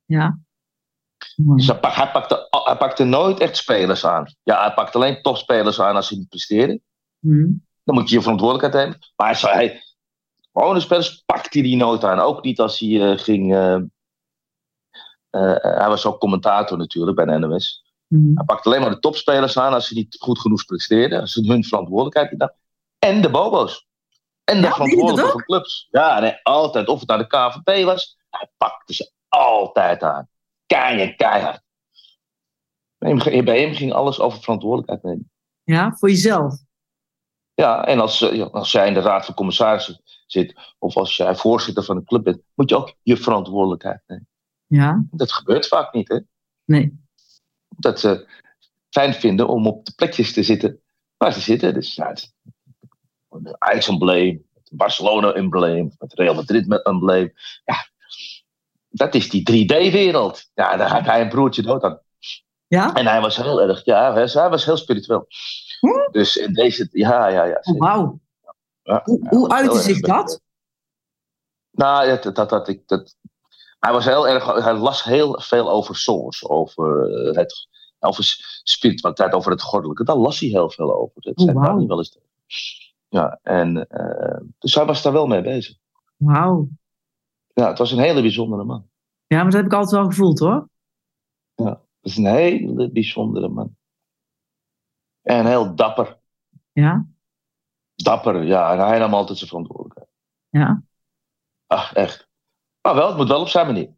Ja. 0.06 0.40
Dus 1.36 1.68
hij, 1.68 1.78
hij, 1.82 2.12
pakte, 2.12 2.48
hij 2.66 2.78
pakte 2.78 3.04
nooit 3.04 3.40
echt 3.40 3.58
spelers 3.58 4.06
aan. 4.06 4.36
Ja, 4.44 4.62
hij 4.62 4.74
pakte 4.74 4.98
alleen 4.98 5.22
topspelers 5.22 5.82
aan 5.82 5.96
als 5.96 6.08
ze 6.08 6.18
niet 6.18 6.30
presteerden. 6.30 6.82
Mhm. 7.20 7.52
Dan 7.84 7.96
moet 7.96 8.10
je 8.10 8.16
je 8.16 8.22
verantwoordelijkheid 8.22 8.86
nemen. 8.86 9.00
Maar 9.16 9.28
hij 9.28 9.36
zei, 9.36 9.82
gewone 10.52 10.80
spelers 10.80 11.24
pakte 11.26 11.60
hij 11.60 11.76
nooit 11.76 12.04
aan. 12.04 12.20
Ook 12.20 12.44
niet 12.44 12.60
als 12.60 12.80
hij 12.80 13.12
eh, 13.12 13.18
ging. 13.18 13.54
eh, 13.54 13.76
eh, 15.30 15.56
hij 15.78 15.88
was 15.88 16.06
ook 16.06 16.20
commentator 16.20 16.78
natuurlijk 16.78 17.16
bij 17.16 17.26
de 17.26 17.38
NOS. 17.38 17.94
Mhm. 18.08 18.36
Hij 18.36 18.46
pakte 18.46 18.70
alleen 18.70 18.82
maar 18.82 18.90
de 18.90 19.00
topspelers 19.00 19.58
aan 19.58 19.74
als 19.74 19.88
ze 19.88 19.94
niet 19.94 20.16
goed 20.20 20.40
genoeg 20.40 20.66
presteerden. 20.66 21.22
Als 21.22 21.32
ze 21.32 21.46
hun 21.48 21.64
verantwoordelijkheid. 21.64 22.54
En 23.00 23.22
de 23.22 23.30
bobo's. 23.30 23.88
En 24.46 24.62
de 24.62 24.68
Ja, 24.68 24.74
verantwoordelijke 24.74 25.32
van 25.32 25.44
clubs. 25.44 25.88
Ja, 25.92 26.20
nee, 26.20 26.40
altijd. 26.44 26.88
Of 26.88 27.00
het 27.00 27.08
nou 27.10 27.22
de 27.22 27.28
KVP 27.28 27.86
was. 27.86 28.18
Hij 28.30 28.50
pakte 28.58 28.94
ze 28.94 29.12
altijd 29.28 30.04
aan. 30.04 30.30
Keihard, 30.66 31.16
keihard. 31.16 31.62
Bij 32.98 33.60
hem, 33.62 33.74
ging 33.74 33.94
alles 33.94 34.20
over 34.20 34.42
verantwoordelijkheid 34.42 35.04
nemen. 35.04 35.32
Ja, 35.64 35.92
voor 35.92 36.10
jezelf. 36.10 36.56
Ja, 37.54 37.86
en 37.86 38.00
als, 38.00 38.22
eh, 38.22 38.48
als 38.52 38.72
jij 38.72 38.88
in 38.88 38.94
de 38.94 39.00
raad 39.00 39.26
van 39.26 39.36
commissarissen 39.36 40.02
zit, 40.26 40.56
of 40.80 40.98
als 40.98 41.18
jij 41.18 41.36
voorzitter 41.36 41.84
van 41.84 41.98
een 41.98 42.06
club 42.06 42.24
bent, 42.24 42.42
moet 42.54 42.70
je 42.70 42.76
ook 42.76 42.96
je 43.02 43.18
verantwoordelijkheid 43.18 44.02
nemen. 44.08 44.28
Ja, 44.66 45.06
Dat 45.12 45.32
gebeurt 45.32 45.68
vaak 45.68 45.94
niet, 45.94 46.08
hè? 46.08 46.20
nee. 46.66 47.04
Dat 47.70 48.00
ze 48.00 48.28
fijn 48.90 49.14
vinden 49.14 49.48
om 49.48 49.68
op 49.68 49.86
de 49.86 49.94
plekjes 49.96 50.34
te 50.34 50.44
zitten 50.44 50.82
waar 51.18 51.34
ze 51.34 51.40
zitten. 51.40 51.74
Dus 51.74 51.96
ja, 51.96 52.14
het, 53.44 53.56
Ajax-embleem, 53.60 54.46
het 54.54 54.70
Barcelona-embleem, 54.72 55.92
het 55.98 56.14
Real 56.14 56.34
Madrid-embleem. 56.36 57.34
Ja, 57.66 57.76
dat 58.90 59.16
is 59.16 59.30
die 59.30 59.42
3D-wereld. 59.52 60.50
Ja, 60.54 60.78
daar 60.78 60.90
gaat 60.90 61.06
hij 61.06 61.22
een 61.22 61.30
broertje 61.30 61.62
dood 61.62 61.84
aan. 61.84 62.00
Ja? 62.68 62.94
En 62.94 63.06
hij 63.08 63.22
was 63.22 63.36
heel 63.38 63.62
erg, 63.62 63.86
ja, 63.86 64.14
hij 64.14 64.50
was- 64.50 64.66
heel 64.66 64.78
spiritueel. 64.78 65.28
Hm? 65.80 66.12
Dus 66.12 66.36
in 66.36 66.54
deze, 66.54 66.88
ja, 66.92 67.28
ja, 67.28 67.44
ja. 67.44 67.60
Oh, 67.62 67.80
wauw. 67.80 68.20
Ja, 68.84 69.02
Hoe, 69.04 69.20
ja, 69.24 69.30
hoe 69.30 69.40
heel 69.48 69.52
uitte 69.58 69.80
zich 69.80 70.00
dat? 70.00 70.42
Nou, 71.72 72.08
dat, 72.20 72.36
dat, 72.36 72.50
dat, 72.50 72.68
ik, 72.68 72.88
dat, 72.88 73.16
hij 73.80 73.92
was 73.92 74.06
heel 74.06 74.28
erg, 74.28 74.64
hij 74.64 74.74
las 74.74 75.04
heel 75.04 75.40
veel 75.42 75.70
over 75.70 75.96
Source, 75.96 76.50
over 76.50 77.12
eh, 77.28 77.36
het, 77.36 77.68
over 78.00 78.24
spiritualiteit, 78.64 79.34
over 79.34 79.52
het 79.52 79.62
goddelijke. 79.62 80.04
Daar 80.04 80.16
las 80.16 80.40
hij 80.40 80.50
heel 80.50 80.70
veel 80.70 80.94
over. 80.96 81.22
Dat 81.22 81.38
Oh, 81.38 81.46
zei 81.46 81.88
wel 81.88 81.98
eens. 81.98 82.10
tegen. 82.10 82.28
Ja, 83.16 83.40
en 83.44 83.88
eh, 83.88 84.42
dus 84.60 84.76
hij 84.76 84.86
was 84.86 85.02
daar 85.02 85.14
wel 85.14 85.28
mee 85.28 85.42
bezig. 85.42 85.78
Wauw. 86.18 86.68
Ja, 87.54 87.68
het 87.68 87.78
was 87.78 87.92
een 87.92 88.00
hele 88.00 88.22
bijzondere 88.22 88.64
man. 88.64 88.90
Ja, 89.28 89.36
maar 89.36 89.46
dat 89.46 89.54
heb 89.54 89.66
ik 89.66 89.74
altijd 89.74 89.92
wel 90.02 90.10
gevoeld 90.10 90.40
hoor. 90.40 90.70
Het 91.56 91.80
is 92.02 92.18
een 92.18 92.26
hele 92.26 92.92
bijzondere 92.92 93.48
man. 93.48 93.76
En 95.22 95.46
heel 95.46 95.76
dapper. 95.76 96.20
Ja, 96.72 97.06
Dapper, 97.96 98.44
ja. 98.44 98.72
En 98.74 98.80
hij 98.80 99.00
nam 99.00 99.14
altijd 99.14 99.38
zijn 99.38 99.50
verantwoordelijkheid. 99.50 100.10
ja. 100.50 100.84
Ach, 101.68 101.94
echt. 101.94 102.28
Maar 102.82 102.96
wel, 102.96 103.08
het 103.08 103.18
moet 103.18 103.28
wel 103.28 103.42
op 103.42 103.48
zijn 103.48 103.66
manier. 103.66 103.94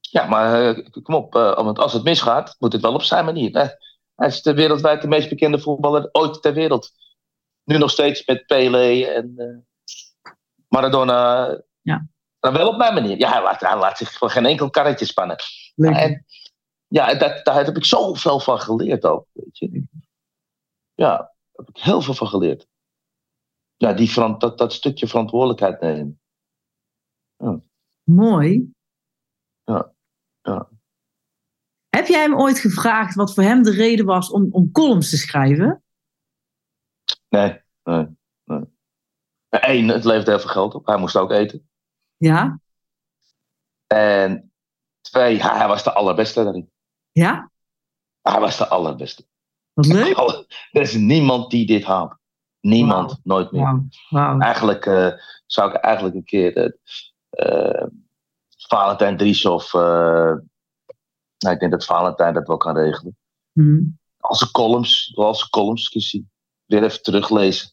Ja, 0.00 0.26
maar 0.26 0.76
eh, 0.76 0.86
kom 1.02 1.14
op. 1.14 1.34
eh, 1.34 1.54
want 1.56 1.78
als 1.78 1.92
het 1.92 2.02
misgaat, 2.02 2.56
moet 2.58 2.72
het 2.72 2.82
wel 2.82 2.94
op 2.94 3.02
zijn 3.02 3.24
manier. 3.24 3.50
Hè? 3.58 3.66
Hij 4.14 4.26
is 4.28 4.42
de 4.42 4.54
wereldwijd 4.54 5.02
de 5.02 5.08
meest 5.08 5.28
bekende 5.28 5.58
voetballer 5.60 6.08
ooit 6.12 6.42
ter 6.42 6.52
wereld. 6.52 6.90
Nu 7.68 7.78
nog 7.78 7.90
steeds 7.90 8.26
met 8.26 8.46
Pele 8.46 9.06
en 9.06 9.32
eh, 9.36 9.58
Maradona. 10.68 11.46
Ja. 11.80 12.08
Maar 12.40 12.52
wel 12.52 12.68
op 12.68 12.76
mijn 12.76 12.94
manier. 12.94 13.18
Ja, 13.18 13.32
hij 13.32 13.42
laat, 13.42 13.60
hij 13.60 13.78
laat 13.78 13.98
zich 13.98 14.12
voor 14.12 14.30
geen 14.30 14.46
enkel 14.46 14.70
karretje 14.70 15.04
spannen. 15.04 15.36
En, 15.76 16.24
ja, 16.86 17.14
dat, 17.14 17.44
daar 17.44 17.64
heb 17.64 17.76
ik 17.76 17.84
zoveel 17.84 18.40
van 18.40 18.60
geleerd 18.60 19.04
ook. 19.04 19.26
Weet 19.32 19.58
je. 19.58 19.82
Ja, 20.94 21.16
daar 21.16 21.34
heb 21.52 21.68
ik 21.68 21.76
heel 21.76 22.00
veel 22.00 22.14
van 22.14 22.26
geleerd. 22.26 22.66
Ja, 23.76 23.92
die, 23.92 24.36
dat, 24.38 24.58
dat 24.58 24.72
stukje 24.72 25.06
verantwoordelijkheid 25.06 25.80
nemen. 25.80 26.20
Mooi. 28.02 28.72
Ja, 29.64 29.92
ja. 30.42 30.68
Heb 31.88 32.06
jij 32.06 32.20
hem 32.20 32.40
ooit 32.40 32.58
gevraagd 32.58 33.14
wat 33.14 33.34
voor 33.34 33.42
hem 33.42 33.62
de 33.62 33.70
reden 33.70 34.04
was 34.04 34.30
om, 34.30 34.48
om 34.50 34.72
columns 34.72 35.10
te 35.10 35.16
schrijven? 35.16 35.82
Nee, 37.28 37.60
nee, 37.82 38.06
nee. 38.44 38.64
Eén, 39.48 39.88
het 39.88 40.04
levert 40.04 40.26
heel 40.26 40.40
veel 40.40 40.50
geld 40.50 40.74
op. 40.74 40.86
Hij 40.86 40.96
moest 40.96 41.16
ook 41.16 41.30
eten. 41.30 41.68
Ja? 42.16 42.60
En 43.86 44.52
twee, 45.00 45.42
hij, 45.42 45.68
was 45.68 45.82
de 45.84 45.92
allerbeste 45.92 46.44
daarin. 46.44 46.70
Ja? 47.12 47.50
Hij 48.20 48.40
was 48.40 48.56
de 48.56 48.68
allerbeste. 48.68 49.26
Wat 49.72 49.86
leuk. 49.86 50.16
Alle- 50.18 50.46
er 50.70 50.80
is 50.80 50.94
niemand 50.94 51.50
die 51.50 51.66
dit 51.66 51.84
haalt. 51.84 52.16
Niemand, 52.60 53.20
nooit 53.22 53.52
meer. 53.52 53.82
Eigenlijk 54.40 54.86
eh, 54.86 55.12
zou 55.46 55.70
ik 55.70 55.76
eigenlijk 55.76 56.14
een 56.14 56.24
keer 56.24 56.56
eh 56.56 56.70
eh, 57.30 57.86
Valentijn 58.68 59.16
Dries 59.16 59.46
of... 59.46 59.72
nou, 59.72 61.54
ik 61.54 61.60
denk 61.60 61.70
dat 61.72 61.84
Valentijn 61.84 62.34
dat 62.34 62.46
wel 62.46 62.56
kan 62.56 62.76
regelen. 62.76 63.16
Hm. 63.52 63.82
Als 64.18 64.38
ze 64.38 64.50
columns, 64.50 65.12
als 65.16 65.40
ze 65.40 65.50
columns 65.50 65.88
zien. 65.90 66.30
Weer 66.68 66.84
even 66.84 67.02
teruglezen. 67.02 67.70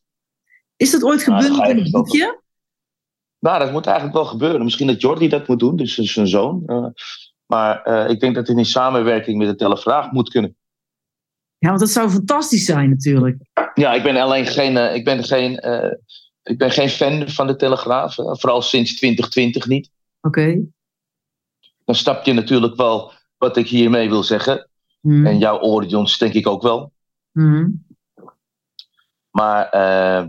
Is 0.75 0.91
dat 0.91 1.03
ooit 1.03 1.27
Nou, 1.27 1.43
je 1.43 1.69
in 1.69 1.77
een 1.77 1.91
boekje? 1.91 2.43
Nou, 3.39 3.59
dat 3.59 3.71
moet 3.71 3.85
eigenlijk 3.85 4.15
wel 4.15 4.25
gebeuren. 4.25 4.63
Misschien 4.63 4.87
dat 4.87 5.01
Jordi 5.01 5.27
dat 5.27 5.47
moet 5.47 5.59
doen, 5.59 5.75
dus 5.75 5.95
zijn 5.95 6.27
zoon. 6.27 6.63
Eh, 6.65 6.85
maar 7.45 7.83
eh, 7.83 8.09
ik 8.09 8.19
denk 8.19 8.35
dat 8.35 8.47
het 8.47 8.57
in 8.57 8.65
samenwerking 8.65 9.37
met 9.37 9.47
de 9.47 9.55
Telegraaf 9.55 10.11
moet 10.11 10.29
kunnen. 10.29 10.55
Ja, 11.57 11.67
want 11.67 11.79
dat 11.79 11.89
zou 11.89 12.09
fantastisch 12.09 12.65
zijn 12.65 12.89
natuurlijk. 12.89 13.37
Ja, 13.73 13.93
ik 13.93 14.03
ben 14.03 14.15
alleen 14.15 14.45
geen, 14.45 14.77
eh, 14.77 14.95
ik 14.95 15.03
ben 15.03 15.23
geen, 15.23 15.53
ik 16.43 16.57
ben 16.57 16.71
geen 16.71 16.89
fan 16.89 17.29
van 17.29 17.47
de 17.47 17.55
Telegraaf. 17.55 18.15
vooral 18.15 18.61
sinds 18.61 18.95
2020 18.95 19.65
niet. 19.67 19.89
Oké. 20.21 20.61
Dan 21.85 21.95
snap 21.95 22.25
je 22.25 22.33
natuurlijk 22.33 22.75
wel 22.75 23.11
wat 23.37 23.57
ik 23.57 23.67
hiermee 23.67 24.09
wil 24.09 24.23
zeggen. 24.23 24.69
Hm. 25.01 25.25
En 25.25 25.37
jouw 25.37 25.59
audience 25.59 26.17
denk 26.17 26.33
ik 26.33 26.47
ook 26.47 26.61
wel. 26.61 26.91
Hm. 27.31 27.67
Maar 29.35 29.69
eh, 29.69 30.27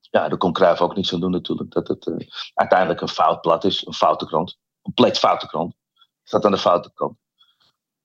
ja, 0.00 0.28
daar 0.28 0.36
kon 0.38 0.52
Cruijff 0.52 0.80
ook 0.80 0.96
niets 0.96 1.12
aan 1.12 1.20
doen 1.20 1.30
natuurlijk. 1.30 1.70
Dat 1.70 1.88
het 1.88 2.06
eh, 2.06 2.28
uiteindelijk 2.54 3.00
een 3.00 3.08
fout 3.08 3.40
blad 3.40 3.64
is. 3.64 3.86
Een 3.86 3.94
foute 3.94 4.26
krant. 4.26 4.50
Een 4.50 4.82
compleet 4.82 5.18
foute 5.18 5.46
krant. 5.46 5.74
Staat 6.22 6.44
aan 6.44 6.50
de 6.50 6.58
foute 6.58 6.92
kant. 6.94 7.18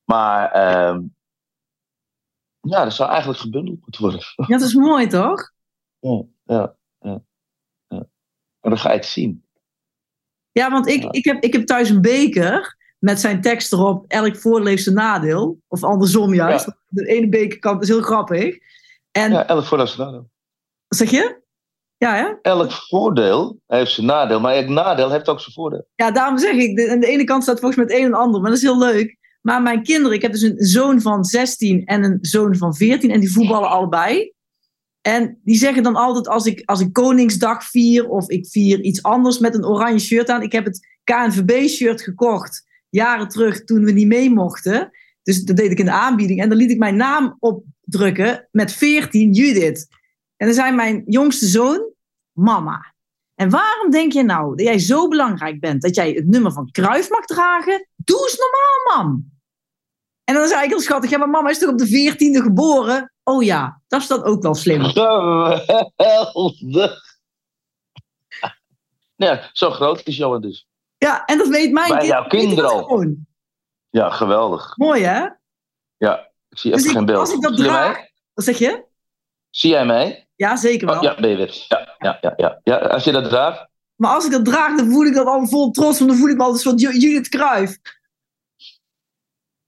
Maar 0.03 0.51
ehm, 0.51 1.01
ja, 2.59 2.83
dat 2.83 2.93
zou 2.93 3.09
eigenlijk 3.09 3.39
gebundeld 3.39 3.81
moeten 3.81 4.01
worden. 4.01 4.21
Ja, 4.35 4.45
dat 4.57 4.67
is 4.67 4.73
mooi 4.73 5.07
toch? 5.07 5.51
ja, 5.99 6.23
ja, 6.43 6.75
ja, 6.99 7.21
ja. 7.87 8.07
Maar 8.59 8.71
dan 8.71 8.77
ga 8.77 8.89
je 8.89 8.95
het 8.95 9.05
zien. 9.05 9.45
Ja, 10.51 10.69
want 10.71 10.87
ik, 10.87 11.01
Ja. 11.03 11.11
ik, 11.11 11.25
heb, 11.25 11.43
ik 11.43 11.53
heb 11.53 11.65
thuis 11.65 11.89
een 11.89 12.01
beker 12.01 12.77
met 12.99 13.19
zijn 13.19 13.41
tekst 13.41 13.73
erop. 13.73 14.05
Elk 14.07 14.37
voordeel 14.37 14.67
heeft 14.67 14.83
zijn 14.83 14.95
nadeel. 14.95 15.61
Of 15.67 15.83
andersom 15.83 16.33
juist. 16.33 16.65
Ja. 16.65 16.77
De 16.87 17.05
ene 17.05 17.29
bekerkant 17.29 17.81
is 17.81 17.87
heel 17.87 18.01
grappig. 18.01 18.57
En 19.11 19.31
Ja, 19.31 19.47
elk 19.47 19.65
voordeel 19.65 19.85
heeft 19.85 19.97
zijn 19.97 20.07
nadeel. 20.07 20.29
zeg 20.87 21.09
je? 21.11 21.39
Ja, 21.97 22.15
hè? 22.15 22.33
Elk 22.41 22.71
voordeel 22.71 23.59
heeft 23.67 23.91
zijn 23.91 24.07
nadeel. 24.07 24.39
Maar 24.39 24.53
elk 24.53 24.67
nadeel 24.67 25.11
heeft 25.11 25.27
ook 25.27 25.39
zijn 25.39 25.53
voordeel. 25.53 25.87
Ja, 25.95 26.11
daarom 26.11 26.37
zeg 26.37 26.53
ik. 26.53 26.75
De, 26.75 26.91
aan 26.91 26.99
de 26.99 27.07
ene 27.07 27.23
kant 27.23 27.43
staat 27.43 27.59
volgens 27.59 27.75
mij 27.85 27.95
het 27.95 28.05
een 28.05 28.13
en 28.13 28.19
ander. 28.19 28.41
Maar 28.41 28.49
dat 28.49 28.59
is 28.59 28.65
heel 28.65 28.77
leuk. 28.77 29.17
Maar 29.41 29.61
mijn 29.61 29.83
kinderen, 29.83 30.15
ik 30.15 30.21
heb 30.21 30.31
dus 30.31 30.41
een 30.41 30.57
zoon 30.57 31.01
van 31.01 31.23
16 31.23 31.85
en 31.85 32.03
een 32.03 32.17
zoon 32.21 32.55
van 32.55 32.75
14. 32.75 33.11
En 33.11 33.19
die 33.19 33.31
voetballen 33.31 33.69
allebei. 33.69 34.33
En 35.01 35.39
die 35.43 35.57
zeggen 35.57 35.83
dan 35.83 35.95
altijd 35.95 36.27
als 36.27 36.45
ik, 36.45 36.61
als 36.65 36.79
ik 36.79 36.93
Koningsdag 36.93 37.63
vier 37.63 38.09
of 38.09 38.29
ik 38.29 38.47
vier 38.47 38.81
iets 38.81 39.03
anders 39.03 39.39
met 39.39 39.55
een 39.55 39.65
oranje 39.65 39.99
shirt 39.99 40.29
aan. 40.29 40.41
Ik 40.41 40.51
heb 40.51 40.65
het 40.65 40.87
KNVB-shirt 41.03 42.01
gekocht 42.01 42.63
jaren 42.89 43.27
terug 43.27 43.63
toen 43.63 43.83
we 43.83 43.91
niet 43.91 44.07
mee 44.07 44.29
mochten. 44.29 44.89
Dus 45.23 45.43
dat 45.43 45.55
deed 45.55 45.71
ik 45.71 45.79
in 45.79 45.85
de 45.85 45.91
aanbieding. 45.91 46.41
En 46.41 46.49
dan 46.49 46.57
liet 46.57 46.71
ik 46.71 46.77
mijn 46.77 46.95
naam 46.95 47.37
opdrukken 47.91 48.47
met 48.51 48.73
14 48.73 49.31
Judith. 49.31 49.87
En 50.37 50.45
dan 50.45 50.55
zei 50.55 50.75
mijn 50.75 51.03
jongste 51.05 51.45
zoon, 51.45 51.89
mama. 52.31 52.93
En 53.35 53.49
waarom 53.49 53.91
denk 53.91 54.11
je 54.11 54.23
nou 54.23 54.55
dat 54.55 54.65
jij 54.65 54.79
zo 54.79 55.07
belangrijk 55.07 55.59
bent 55.59 55.81
dat 55.81 55.95
jij 55.95 56.11
het 56.11 56.27
nummer 56.27 56.51
van 56.51 56.71
Kruif 56.71 57.09
mag 57.09 57.25
dragen? 57.25 57.87
Doe 57.95 58.19
eens 58.19 58.37
normaal, 58.37 59.03
mam. 59.03 59.29
En 60.23 60.35
dan 60.35 60.47
zei 60.47 60.63
ik 60.63 60.69
heel 60.69 60.79
schattig, 60.79 61.09
ja, 61.09 61.17
maar 61.17 61.29
mama 61.29 61.49
is 61.49 61.59
toch 61.59 61.69
op 61.69 61.77
de 61.77 62.11
14e 62.13 62.43
geboren? 62.43 63.13
Oh 63.23 63.43
ja, 63.43 63.81
dat 63.87 64.01
is 64.01 64.07
dan 64.07 64.23
ook 64.23 64.41
wel 64.41 64.55
slim. 64.55 64.83
Geweldig. 64.93 65.65
Ja, 69.15 69.49
zo 69.53 69.69
groot 69.69 70.07
is 70.07 70.17
Johan 70.17 70.41
dus. 70.41 70.67
Ja, 70.97 71.25
en 71.25 71.37
dat 71.37 71.47
weet 71.47 71.71
mijn 71.71 71.89
Bij 71.89 71.97
kind. 71.97 72.11
jouw 72.11 72.27
kinderen 72.27 72.69
al. 72.69 73.15
Ja, 73.89 74.09
geweldig. 74.09 74.77
Mooi, 74.77 75.03
hè? 75.03 75.27
Ja, 75.97 76.30
ik 76.51 76.57
zie 76.57 76.71
Dus 76.71 76.79
even 76.79 76.91
ik- 76.91 76.97
geen 76.97 77.05
beeld. 77.05 77.19
als 77.19 77.33
ik 77.33 77.41
dat 77.41 77.55
zie, 77.55 77.63
draag-? 77.65 78.09
Wat 78.33 78.45
zeg 78.45 78.57
je? 78.57 78.83
zie 79.49 79.69
jij 79.69 79.85
mij? 79.85 80.27
Ja, 80.35 80.55
zeker 80.55 80.87
wel. 80.87 80.95
Oh, 80.95 81.01
ja, 81.01 81.15
ben 81.15 81.29
je. 81.29 81.65
Ja, 81.67 81.95
ja, 81.99 82.17
ja, 82.21 82.33
ja. 82.37 82.59
ja, 82.63 82.77
als 82.77 83.03
je 83.03 83.11
dat 83.11 83.29
draagt. 83.29 83.67
Maar 83.95 84.13
als 84.13 84.25
ik 84.25 84.31
dat 84.31 84.45
draag, 84.45 84.77
dan 84.77 84.91
voel 84.91 85.05
ik 85.05 85.13
dat 85.13 85.25
al 85.27 85.47
vol 85.47 85.71
trots. 85.71 85.97
Want 85.97 86.09
dan 86.11 86.19
voel 86.19 86.29
ik 86.29 86.37
me 86.37 86.43
altijd 86.43 86.63
van 86.63 86.75
Ju- 86.77 86.97
Judith 86.99 87.29
Kruif. 87.29 87.77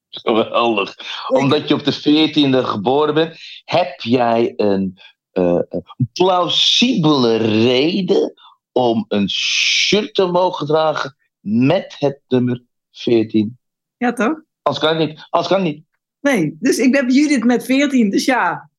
Geweldig. 0.09 0.95
Omdat 1.27 1.67
je 1.67 1.73
op 1.73 1.83
de 1.83 1.93
14e 1.93 2.63
geboren 2.67 3.13
bent, 3.13 3.37
heb 3.65 3.99
jij 4.01 4.53
een 4.55 4.99
eh, 5.31 5.59
een 5.69 5.83
plausibele 6.13 7.35
reden 7.37 8.33
om 8.71 9.05
een 9.07 9.29
shirt 9.29 10.13
te 10.13 10.25
mogen 10.25 10.67
dragen 10.67 11.15
met 11.39 11.95
het 11.99 12.19
nummer 12.27 12.63
14. 12.91 13.57
Ja, 13.97 14.13
toch? 14.13 14.35
Anders 14.61 14.85
kan 14.85 14.97
niet. 14.97 15.27
Anders 15.29 15.53
kan 15.53 15.63
niet. 15.63 15.85
Nee, 16.23 16.57
dus 16.59 16.77
ik 16.77 16.91
ben 16.91 17.09
Judith 17.11 17.43
met 17.43 17.65
14. 17.65 18.09
Dus 18.09 18.25
ja, 18.25 18.69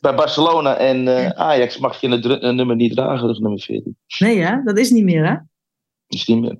Bij 0.00 0.14
Barcelona 0.14 0.76
en 0.76 1.08
eh, 1.08 1.28
Ajax 1.30 1.78
mag 1.78 2.00
je 2.00 2.08
het 2.08 2.24
een 2.42 2.56
nummer 2.56 2.76
niet 2.76 2.92
dragen, 2.92 3.28
dus 3.28 3.38
nummer 3.38 3.60
14. 3.60 3.96
nee 4.18 4.38
hè, 4.38 4.62
dat 4.62 4.78
is 4.78 4.90
niet 4.90 5.04
meer 5.04 5.26
hè. 5.26 5.36
Is 6.06 6.26
niet 6.26 6.40
meer. 6.40 6.58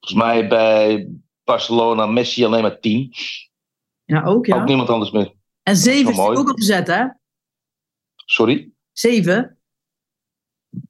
Volgens 0.00 0.22
mij 0.22 0.48
bij 0.48 1.08
Barcelona 1.44 2.06
Messi 2.06 2.44
alleen 2.44 2.62
maar 2.62 2.80
10. 2.80 3.12
Ja, 4.04 4.24
ook 4.24 4.46
ja. 4.46 4.60
Ook 4.60 4.66
niemand 4.66 4.88
anders 4.88 5.10
meer. 5.10 5.34
En 5.62 5.76
7 5.76 6.16
wel 6.16 6.32
is 6.32 6.38
ook 6.38 6.50
opgezet 6.50 6.86
hè. 6.86 7.04
Sorry. 8.14 8.70
7. 8.92 9.58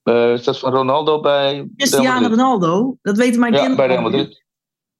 Eh, 0.02 0.32
is 0.32 0.44
dat 0.44 0.58
van 0.58 0.72
Ronaldo 0.72 1.20
bij 1.20 1.68
Cristiano? 1.76 2.28
Ronaldo. 2.28 2.98
Dat 3.02 3.16
weten 3.16 3.40
mijn 3.40 3.52
Ja, 3.52 3.58
kinderen. 3.58 3.86
bij 3.86 3.96
Real 3.96 4.04
al. 4.04 4.10
Madrid. 4.10 4.44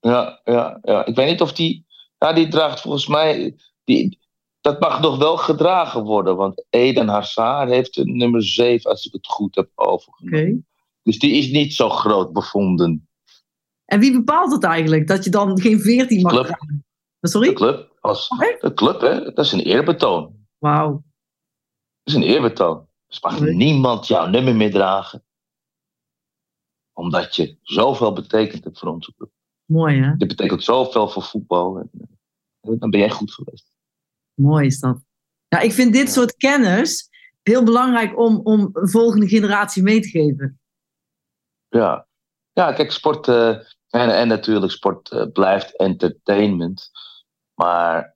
Ja, 0.00 0.40
ja, 0.44 0.78
ja. 0.82 1.04
Ik 1.06 1.14
weet 1.14 1.28
niet 1.30 1.40
of 1.40 1.52
die... 1.52 1.85
Ja, 2.18 2.32
die 2.32 2.48
draagt 2.48 2.80
volgens 2.80 3.06
mij... 3.06 3.56
Die, 3.84 4.18
dat 4.60 4.80
mag 4.80 5.00
nog 5.00 5.18
wel 5.18 5.36
gedragen 5.36 6.02
worden. 6.02 6.36
Want 6.36 6.64
Eden 6.70 7.08
Hazard 7.08 7.70
heeft 7.70 7.96
een 7.96 8.16
nummer 8.16 8.42
7, 8.44 8.90
als 8.90 9.06
ik 9.06 9.12
het 9.12 9.26
goed 9.26 9.54
heb 9.54 9.70
overgenomen. 9.74 10.66
Dus 11.02 11.18
die 11.18 11.32
is 11.32 11.50
niet 11.50 11.74
zo 11.74 11.88
groot 11.88 12.32
bevonden. 12.32 13.08
En 13.84 14.00
wie 14.00 14.12
bepaalt 14.12 14.52
het 14.52 14.64
eigenlijk? 14.64 15.06
Dat 15.06 15.24
je 15.24 15.30
dan 15.30 15.60
geen 15.60 15.80
14 15.80 16.22
mag 16.22 16.32
Club. 16.32 16.44
dragen? 16.46 16.84
De 17.18 17.28
Sorry? 17.28 17.52
club. 17.52 17.96
Als, 18.00 18.28
Oké. 18.28 18.56
de 18.60 18.74
club, 18.74 19.00
hè. 19.00 19.32
Dat 19.32 19.44
is 19.44 19.52
een 19.52 19.60
eerbetoon. 19.60 20.46
Wauw. 20.58 20.90
Dat 22.02 22.14
is 22.14 22.14
een 22.14 22.22
eerbetoon. 22.22 22.88
Dus 23.06 23.20
mag 23.20 23.40
niemand 23.40 24.06
jouw 24.06 24.26
nummer 24.26 24.56
meer 24.56 24.70
dragen. 24.70 25.24
Omdat 26.92 27.36
je 27.36 27.58
zoveel 27.62 28.12
betekent 28.12 28.64
hebt 28.64 28.78
voor 28.78 28.88
onze 28.88 29.14
club. 29.16 29.30
Mooi 29.66 30.00
hè? 30.02 30.16
Dit 30.16 30.28
betekent 30.28 30.64
zoveel 30.64 31.08
voor 31.08 31.22
voetbal. 31.22 31.78
En, 31.78 31.90
uh, 32.62 32.78
dan 32.78 32.90
ben 32.90 33.00
jij 33.00 33.10
goed 33.10 33.32
geweest. 33.32 33.76
Mooi 34.34 34.66
is 34.66 34.80
dat. 34.80 35.04
Ja, 35.48 35.58
ik 35.58 35.72
vind 35.72 35.92
dit 35.92 36.10
soort 36.10 36.36
kennis 36.36 37.08
heel 37.42 37.64
belangrijk 37.64 38.18
om, 38.18 38.40
om 38.42 38.70
een 38.72 38.88
volgende 38.88 39.28
generatie 39.28 39.82
mee 39.82 40.00
te 40.00 40.08
geven. 40.08 40.60
Ja, 41.68 42.06
ja 42.52 42.72
kijk, 42.72 42.90
sport 42.90 43.26
uh, 43.26 43.48
en, 43.88 44.16
en 44.16 44.28
natuurlijk 44.28 44.72
sport 44.72 45.12
uh, 45.12 45.26
blijft 45.32 45.76
entertainment. 45.76 46.90
Maar 47.54 48.14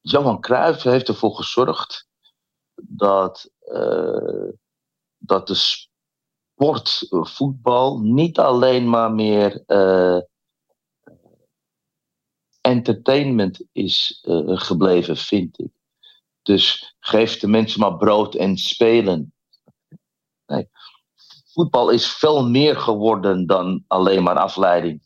Johan 0.00 0.40
Cruijff 0.40 0.82
heeft 0.82 1.08
ervoor 1.08 1.34
gezorgd 1.34 2.08
dat, 2.74 3.50
dat 5.18 5.46
de 5.46 5.85
sport, 6.56 7.06
voetbal, 7.10 8.00
niet 8.00 8.38
alleen 8.38 8.88
maar 8.88 9.12
meer 9.12 9.64
entertainment 12.60 13.64
is 13.72 14.22
uh, 14.28 14.40
gebleven, 14.44 15.16
vind 15.16 15.58
ik. 15.58 15.70
Dus 16.42 16.94
geef 16.98 17.38
de 17.38 17.48
mensen 17.48 17.80
maar 17.80 17.96
brood 17.96 18.34
en 18.34 18.56
spelen. 18.56 19.32
Nee. 20.46 20.68
Voetbal 21.52 21.90
is 21.90 22.06
veel 22.06 22.48
meer 22.48 22.76
geworden 22.76 23.46
dan 23.46 23.84
alleen 23.86 24.22
maar 24.22 24.38
afleiding. 24.38 25.02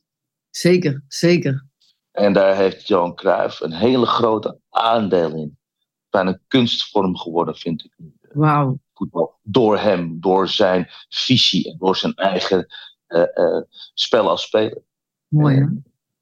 Zeker, 0.50 1.04
zeker. 1.08 1.66
En 2.10 2.32
daar 2.32 2.56
heeft 2.56 2.88
Johan 2.88 3.14
Cruijff 3.14 3.60
een 3.60 3.72
hele 3.72 4.06
grote 4.06 4.58
aandeel 4.70 5.34
in. 5.36 5.58
Bijna 6.10 6.30
een 6.30 6.42
kunstvorm 6.48 7.16
geworden, 7.16 7.56
vind 7.56 7.84
ik. 7.84 7.92
Wauw. 8.32 8.78
Voetbal. 9.00 9.38
Door 9.42 9.78
hem, 9.78 10.20
door 10.20 10.48
zijn 10.48 10.88
visie 11.08 11.70
en 11.70 11.76
door 11.78 11.96
zijn 11.96 12.14
eigen 12.14 12.66
uh, 13.08 13.24
uh, 13.34 13.60
spel 13.94 14.28
als 14.28 14.42
speler. 14.42 14.82
Mooi, 15.28 15.56
hè? 15.56 15.66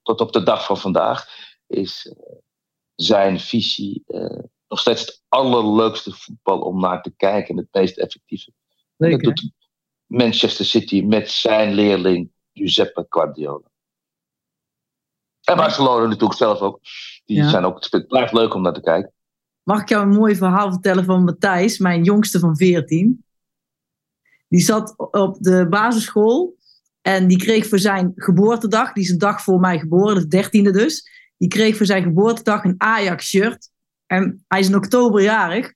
tot 0.03 0.21
op 0.21 0.33
de 0.33 0.43
dag 0.43 0.67
van 0.67 0.79
vandaag 0.79 1.27
is 1.67 2.07
uh, 2.07 2.37
zijn 2.95 3.41
visie 3.41 4.05
nog 4.69 4.81
steeds 4.81 5.01
het 5.01 5.23
allerleukste 5.29 6.13
voetbal 6.13 6.61
om 6.61 6.81
naar 6.81 7.03
te 7.03 7.11
kijken 7.17 7.51
en 7.51 7.57
het 7.57 7.69
meest 7.73 7.99
effectieve. 7.99 8.53
Leuk, 8.97 9.11
dat 9.11 9.37
doet 9.37 9.53
Manchester 10.07 10.65
City 10.65 11.03
met 11.03 11.31
zijn 11.31 11.75
leerling 11.75 12.31
Giuseppe 12.53 13.07
Guardiola. 13.09 13.71
En 15.43 15.57
Barcelona 15.57 16.07
natuurlijk 16.07 16.39
zelf 16.39 16.61
ook. 16.61 16.81
Die 17.25 17.37
Ja. 17.37 17.49
zijn 17.49 17.65
ook, 17.65 17.87
het 17.91 18.07
blijft 18.07 18.33
leuk 18.33 18.55
om 18.55 18.63
naar 18.63 18.73
te 18.73 18.81
kijken. 18.81 19.13
Mag 19.69 19.81
ik 19.81 19.89
jou 19.89 20.03
een 20.03 20.17
mooi 20.17 20.37
verhaal 20.37 20.71
vertellen 20.71 21.05
van 21.05 21.25
Matthijs, 21.25 21.79
mijn 21.79 22.03
jongste 22.03 22.39
van 22.39 22.57
14? 22.57 23.25
Die 24.49 24.61
zat 24.61 24.95
op 24.97 25.37
de 25.41 25.67
basisschool 25.69 26.57
en 27.01 27.27
die 27.27 27.39
kreeg 27.39 27.69
voor 27.69 27.79
zijn 27.79 28.13
geboortedag, 28.17 28.93
die 28.93 29.05
is 29.05 29.11
een 29.11 29.19
dag 29.19 29.43
voor 29.43 29.61
mij 29.61 29.79
geboren, 29.79 30.15
de 30.15 30.27
dertiende 30.27 30.71
dus. 30.71 31.11
Die 31.37 31.49
kreeg 31.49 31.77
voor 31.77 31.87
zijn 31.87 32.03
geboortedag 32.03 32.65
een 32.65 32.75
Ajax-shirt. 32.79 33.71
En 34.07 34.45
hij 34.47 34.61
is 34.61 34.69
in 34.69 34.77
oktober 34.77 35.23
jarig. 35.23 35.73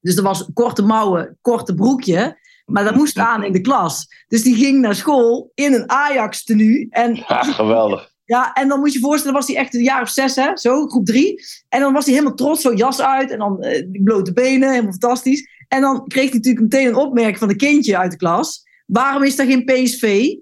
Dus 0.00 0.16
er 0.16 0.22
was 0.22 0.50
korte 0.52 0.82
mouwen, 0.82 1.38
korte 1.40 1.74
broekje. 1.74 2.38
Maar 2.64 2.84
dat 2.84 2.94
moest 2.94 3.18
aan 3.18 3.44
in 3.44 3.52
de 3.52 3.60
klas. 3.60 4.06
Dus 4.28 4.42
die 4.42 4.56
ging 4.56 4.80
naar 4.80 4.94
school 4.94 5.50
in 5.54 5.72
een 5.72 5.90
Ajax-tenue. 5.90 6.86
En 6.90 7.14
Ja, 7.14 7.42
geweldig. 7.42 8.07
Ja, 8.28 8.52
en 8.52 8.68
dan 8.68 8.78
moet 8.78 8.92
je 8.92 8.98
je 8.98 9.04
voorstellen, 9.04 9.36
was 9.36 9.46
hij 9.46 9.56
echt 9.56 9.74
een 9.74 9.82
jaar 9.82 10.02
of 10.02 10.08
zes, 10.08 10.36
hè? 10.36 10.56
Zo, 10.56 10.86
groep 10.86 11.06
drie. 11.06 11.42
En 11.68 11.80
dan 11.80 11.92
was 11.92 12.04
hij 12.04 12.14
helemaal 12.14 12.36
trots, 12.36 12.60
zo 12.60 12.74
jas 12.74 13.00
uit 13.00 13.30
en 13.30 13.38
dan 13.38 13.62
eh, 13.62 14.02
blote 14.02 14.32
benen, 14.32 14.70
helemaal 14.70 14.90
fantastisch. 14.90 15.48
En 15.68 15.80
dan 15.80 16.06
kreeg 16.06 16.28
hij 16.28 16.34
natuurlijk 16.34 16.62
meteen 16.62 16.86
een 16.86 16.94
opmerking 16.94 17.38
van 17.38 17.50
een 17.50 17.56
kindje 17.56 17.98
uit 17.98 18.10
de 18.10 18.16
klas. 18.16 18.62
Waarom 18.86 19.22
is 19.22 19.38
er 19.38 19.46
geen 19.46 19.64
PSV? 19.64 20.02
En 20.02 20.40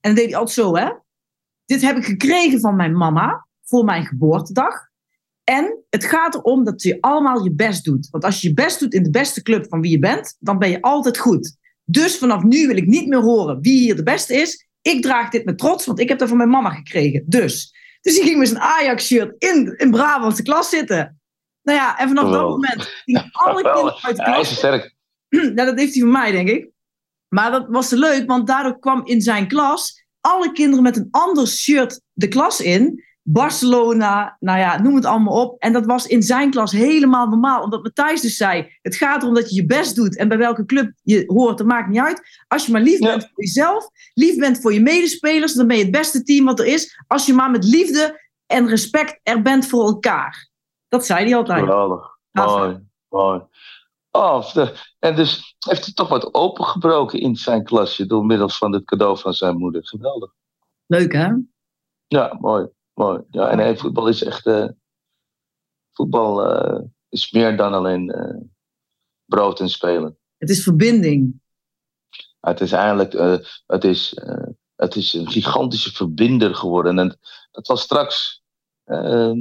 dan 0.00 0.14
deed 0.14 0.24
hij 0.24 0.36
altijd 0.36 0.56
zo, 0.56 0.76
hè? 0.76 0.90
Dit 1.64 1.82
heb 1.82 1.96
ik 1.96 2.04
gekregen 2.04 2.60
van 2.60 2.76
mijn 2.76 2.96
mama 2.96 3.46
voor 3.64 3.84
mijn 3.84 4.06
geboortedag. 4.06 4.74
En 5.44 5.84
het 5.90 6.04
gaat 6.04 6.34
erom 6.34 6.64
dat 6.64 6.82
je 6.82 7.00
allemaal 7.00 7.44
je 7.44 7.54
best 7.54 7.84
doet. 7.84 8.08
Want 8.10 8.24
als 8.24 8.40
je 8.40 8.48
je 8.48 8.54
best 8.54 8.80
doet 8.80 8.94
in 8.94 9.02
de 9.02 9.10
beste 9.10 9.42
club 9.42 9.66
van 9.68 9.80
wie 9.80 9.90
je 9.90 9.98
bent, 9.98 10.36
dan 10.38 10.58
ben 10.58 10.70
je 10.70 10.82
altijd 10.82 11.18
goed. 11.18 11.56
Dus 11.84 12.18
vanaf 12.18 12.42
nu 12.42 12.66
wil 12.66 12.76
ik 12.76 12.86
niet 12.86 13.08
meer 13.08 13.20
horen 13.20 13.60
wie 13.60 13.78
hier 13.78 13.96
de 13.96 14.02
beste 14.02 14.34
is. 14.34 14.66
Ik 14.82 15.02
draag 15.02 15.30
dit 15.30 15.44
met 15.44 15.58
trots, 15.58 15.86
want 15.86 15.98
ik 16.00 16.08
heb 16.08 16.18
dat 16.18 16.28
van 16.28 16.36
mijn 16.36 16.48
mama 16.48 16.70
gekregen. 16.70 17.24
Dus. 17.26 17.74
Dus 18.00 18.14
die 18.14 18.22
ging 18.22 18.38
met 18.38 18.48
zijn 18.48 18.60
Ajax-shirt 18.60 19.34
in, 19.38 19.74
in 19.76 19.90
Brabantse 19.90 20.42
klas 20.42 20.68
zitten. 20.68 21.20
Nou 21.62 21.78
ja, 21.78 21.98
en 21.98 22.08
vanaf 22.08 22.30
dat 22.30 22.48
moment 22.48 22.82
gingen 23.04 23.28
alle 23.32 23.62
kinderen 23.62 24.02
uit 24.02 24.16
de 24.16 24.22
Ja, 24.22 24.28
is 24.28 24.46
klas. 24.46 24.56
sterk. 24.56 24.94
Nou, 25.54 25.54
dat 25.54 25.78
heeft 25.78 25.92
hij 25.92 26.02
van 26.02 26.10
mij, 26.10 26.30
denk 26.30 26.48
ik. 26.48 26.70
Maar 27.28 27.50
dat 27.50 27.66
was 27.68 27.90
leuk, 27.90 28.26
want 28.26 28.46
daardoor 28.46 28.78
kwam 28.78 29.06
in 29.06 29.20
zijn 29.20 29.48
klas 29.48 30.04
alle 30.20 30.52
kinderen 30.52 30.82
met 30.82 30.96
een 30.96 31.08
ander 31.10 31.46
shirt 31.46 32.00
de 32.12 32.28
klas 32.28 32.60
in. 32.60 33.04
Barcelona, 33.22 34.36
nou 34.40 34.58
ja, 34.58 34.80
noem 34.82 34.94
het 34.94 35.04
allemaal 35.04 35.42
op. 35.42 35.60
En 35.60 35.72
dat 35.72 35.86
was 35.86 36.06
in 36.06 36.22
zijn 36.22 36.50
klas 36.50 36.72
helemaal 36.72 37.28
normaal. 37.28 37.62
Omdat 37.62 37.82
Matthijs 37.82 38.20
dus 38.20 38.36
zei, 38.36 38.78
het 38.82 38.96
gaat 38.96 39.22
erom 39.22 39.34
dat 39.34 39.50
je 39.50 39.56
je 39.56 39.66
best 39.66 39.96
doet. 39.96 40.16
En 40.16 40.28
bij 40.28 40.38
welke 40.38 40.64
club 40.64 40.92
je 41.02 41.24
hoort, 41.26 41.58
dat 41.58 41.66
maakt 41.66 41.88
niet 41.88 42.00
uit. 42.00 42.22
Als 42.48 42.66
je 42.66 42.72
maar 42.72 42.80
lief 42.80 42.98
Ja. 42.98 43.06
bent 43.10 43.22
voor 43.22 43.44
jezelf, 43.44 43.88
lief 44.14 44.36
bent 44.36 44.60
voor 44.60 44.72
je 44.72 44.80
medespelers, 44.80 45.54
dan 45.54 45.66
ben 45.66 45.76
je 45.76 45.82
het 45.82 45.92
beste 45.92 46.22
team 46.22 46.44
wat 46.44 46.60
er 46.60 46.66
is. 46.66 46.98
Als 47.06 47.26
je 47.26 47.32
maar 47.32 47.50
met 47.50 47.64
liefde 47.64 48.20
en 48.46 48.68
respect 48.68 49.20
er 49.22 49.42
bent 49.42 49.66
voor 49.66 49.84
elkaar. 49.86 50.50
Dat 50.88 51.06
zei 51.06 51.24
hij 51.24 51.36
altijd. 51.36 51.60
Geweldig. 51.60 52.18
Mooi, 52.30 52.78
mooi. 53.08 53.40
Oh, 54.10 54.56
en 54.98 55.16
dus 55.16 55.56
heeft 55.58 55.84
hij 55.84 55.94
toch 55.94 56.08
wat 56.08 56.34
opengebroken 56.34 57.20
in 57.20 57.36
zijn 57.36 57.64
klasje 57.64 58.06
door 58.06 58.24
middel 58.24 58.48
van 58.48 58.72
het 58.72 58.84
cadeau 58.84 59.18
van 59.18 59.32
zijn 59.32 59.56
moeder. 59.58 59.86
Geweldig. 59.86 60.32
Leuk, 60.86 61.12
hè? 61.12 61.28
Ja, 62.06 62.36
mooi. 62.40 62.66
Mooi. 63.04 63.20
Ja, 63.30 63.48
en 63.50 63.56
nee, 63.56 63.76
voetbal 63.76 64.08
is 64.08 64.22
echt. 64.24 64.46
eh, 64.46 64.68
voetbal 65.92 66.46
eh, 66.46 66.80
is 67.08 67.30
meer 67.32 67.56
dan 67.56 67.72
alleen 67.74 68.10
eh, 68.10 68.40
brood 69.24 69.60
en 69.60 69.68
spelen. 69.68 70.18
Het 70.36 70.50
is 70.50 70.62
verbinding. 70.62 71.40
Het 72.40 72.60
is 72.60 72.72
eigenlijk 72.72 73.14
eh, 73.14 73.36
het 73.66 73.84
is, 73.84 74.14
eh, 74.14 74.46
het 74.76 74.94
is 74.96 75.12
een 75.12 75.30
gigantische 75.30 75.92
verbinder 75.92 76.54
geworden. 76.54 76.98
En 76.98 77.18
dat 77.50 77.66
zal 77.66 77.76
straks, 77.76 78.42
ehm, 78.84 79.38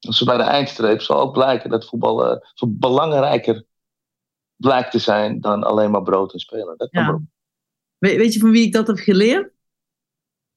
als 0.00 0.18
we 0.18 0.24
bij 0.24 0.36
de 0.36 0.42
eindstreep, 0.42 1.00
zal 1.00 1.20
ook 1.20 1.32
blijken 1.32 1.70
dat 1.70 1.86
voetbal 1.88 2.26
eh, 2.26 2.48
veel 2.54 2.72
belangrijker 2.72 3.64
blijkt 4.56 4.90
te 4.90 4.98
zijn 4.98 5.40
dan 5.40 5.62
alleen 5.62 5.90
maar 5.90 6.02
brood 6.02 6.32
en 6.32 6.38
spelen. 6.38 6.76
Dat 6.76 6.88
Ja. 6.90 7.20
weet 7.98 8.32
je 8.34 8.40
van 8.40 8.50
wie 8.50 8.66
ik 8.66 8.72
dat 8.72 8.86
heb 8.86 8.96
geleerd? 8.96 9.52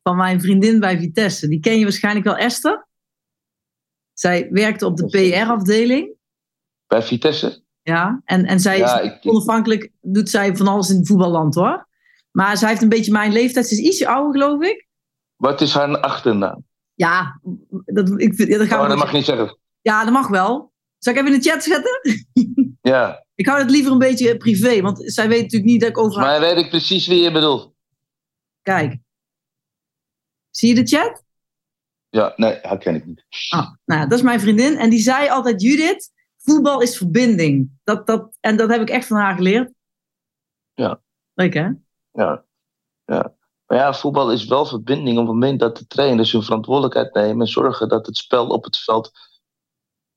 Van 0.04 0.16
mijn 0.16 0.42
vriendin 0.42 0.80
bij 0.80 0.98
Vitesse. 1.00 1.48
Die 1.48 1.60
ken 1.60 1.78
je 1.78 1.84
waarschijnlijk 1.84 2.26
wel, 2.26 2.36
Esther. 2.38 2.88
Zij 4.14 4.48
werkte 4.50 4.86
op 4.86 4.98
de 4.98 5.06
PR-afdeling. 5.06 6.16
Bij 6.88 7.02
Vitesse? 7.04 7.62
Ja, 7.82 8.22
en, 8.26 8.46
en 8.46 8.60
zij 8.60 8.78
Ja, 8.78 9.00
is 9.00 9.12
ik- 9.12 9.26
onafhankelijk, 9.32 9.92
doet 10.02 10.30
zij 10.30 10.56
van 10.56 10.68
alles 10.68 10.90
in 10.90 10.98
het 10.98 11.08
voetballand 11.08 11.56
hoor. 11.56 11.88
Maar 12.32 12.58
zij 12.58 12.70
heeft 12.70 12.82
een 12.82 12.90
beetje 12.90 13.12
mijn 13.12 13.32
leeftijd. 13.32 13.68
Ze 13.68 13.74
is 13.74 13.80
ietsje 13.80 14.08
ouder, 14.08 14.32
geloof 14.42 14.62
ik. 14.62 14.88
Wat 15.36 15.62
is 15.62 15.74
haar 15.74 15.98
achternaam? 16.00 16.66
Ja, 16.94 17.40
dat, 17.86 18.20
ik, 18.22 18.38
ja, 18.38 18.58
dat, 18.58 18.68
gaan 18.68 18.78
Oh, 18.78 18.84
we 18.84 18.90
dat 18.90 18.98
mag 18.98 19.14
niet 19.14 19.26
zeggen. 19.26 19.58
ja, 19.82 20.04
dat 20.04 20.14
mag 20.14 20.28
wel. 20.28 20.72
Zal 20.98 21.14
ik 21.14 21.20
even 21.20 21.34
in 21.34 21.40
de 21.40 21.50
chat 21.50 21.64
zetten? 21.64 22.00
Ja, 22.82 23.26
Ik 23.36 23.46
hou 23.48 23.60
het 23.60 23.70
liever 23.70 23.92
een 23.92 23.98
beetje 23.98 24.38
privé, 24.38 24.82
want 24.82 25.02
zij 25.14 25.28
weet 25.28 25.42
natuurlijk 25.42 25.72
niet 25.72 25.82
dat 25.82 25.90
ik 25.90 25.98
over 25.98 26.20
maar 26.22 26.40
weet 26.40 26.58
ik 26.58 26.70
precies 26.70 27.08
wie 27.08 27.22
je 27.22 27.32
bedoelt. 27.32 27.74
Kijk. 28.62 28.98
Zie 30.56 30.76
je 30.76 30.84
de 30.84 30.98
chat? 30.98 31.24
Ja, 32.10 32.34
nee, 32.36 32.60
dat 32.62 32.78
ken 32.78 32.96
ik 32.96 33.06
niet. 33.06 33.26
Ah, 33.50 33.72
nou, 33.86 34.08
dat 34.08 34.18
is 34.18 34.24
mijn 34.24 34.40
vriendin. 34.40 34.78
En 34.78 34.90
die 34.90 35.00
zei 35.00 35.30
altijd, 35.30 35.62
Judith, 35.62 36.12
voetbal 36.38 36.82
is 36.82 36.98
verbinding. 36.98 37.72
Dat, 37.84 38.08
dat, 38.08 38.38
en 38.40 38.58
dat 38.58 38.70
heb 38.70 38.82
ik 38.82 38.90
echt 38.90 39.08
van 39.08 39.18
haar 39.18 39.36
geleerd. 39.36 39.72
Ja. 40.74 41.02
Leuk, 41.34 41.54
hè? 41.54 41.70
Ja, 42.12 42.44
ja. 43.06 43.36
Maar 43.66 43.78
ja, 43.78 43.94
voetbal 43.94 44.32
is 44.32 44.46
wel 44.46 44.66
verbinding 44.66 45.18
op 45.18 45.26
het 45.26 45.34
moment 45.34 45.60
dat 45.60 45.78
de 45.78 45.88
trainers 45.88 46.32
hun 46.32 46.44
verantwoordelijkheid 46.44 47.14
nemen 47.14 47.40
en 47.40 47.52
zorgen 47.52 47.90
dat 47.90 48.06
het 48.06 48.18
spel 48.18 48.48
op 48.48 48.64
het 48.64 48.78
veld 48.78 49.12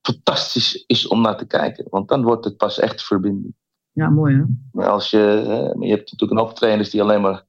fantastisch 0.01 0.83
is 0.87 1.07
om 1.07 1.21
naar 1.21 1.37
te 1.37 1.47
kijken. 1.47 1.85
Want 1.89 2.07
dan 2.07 2.23
wordt 2.23 2.45
het 2.45 2.57
pas 2.57 2.79
echt 2.79 3.03
verbinding. 3.03 3.55
Ja, 3.91 4.09
mooi, 4.09 4.35
hè? 4.35 4.43
Maar 4.71 4.89
als 4.89 5.09
je, 5.09 5.17
je 5.79 5.89
hebt 5.89 6.11
natuurlijk 6.11 6.31
een 6.31 6.45
hoop 6.45 6.55
trainers 6.55 6.89
die 6.89 7.01
alleen 7.01 7.21
maar 7.21 7.45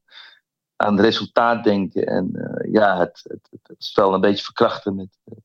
aan 0.81 0.95
het 0.95 1.05
resultaat 1.05 1.63
denken 1.63 2.05
en 2.05 2.35
eh, 2.35 2.71
ja, 2.71 2.97
het, 2.99 3.21
het, 3.23 3.49
het, 3.51 3.83
spel 3.83 4.13
een 4.13 4.21
beetje 4.21 4.43
verkrachten 4.43 4.95
met 4.95 5.17
eh, 5.23 5.37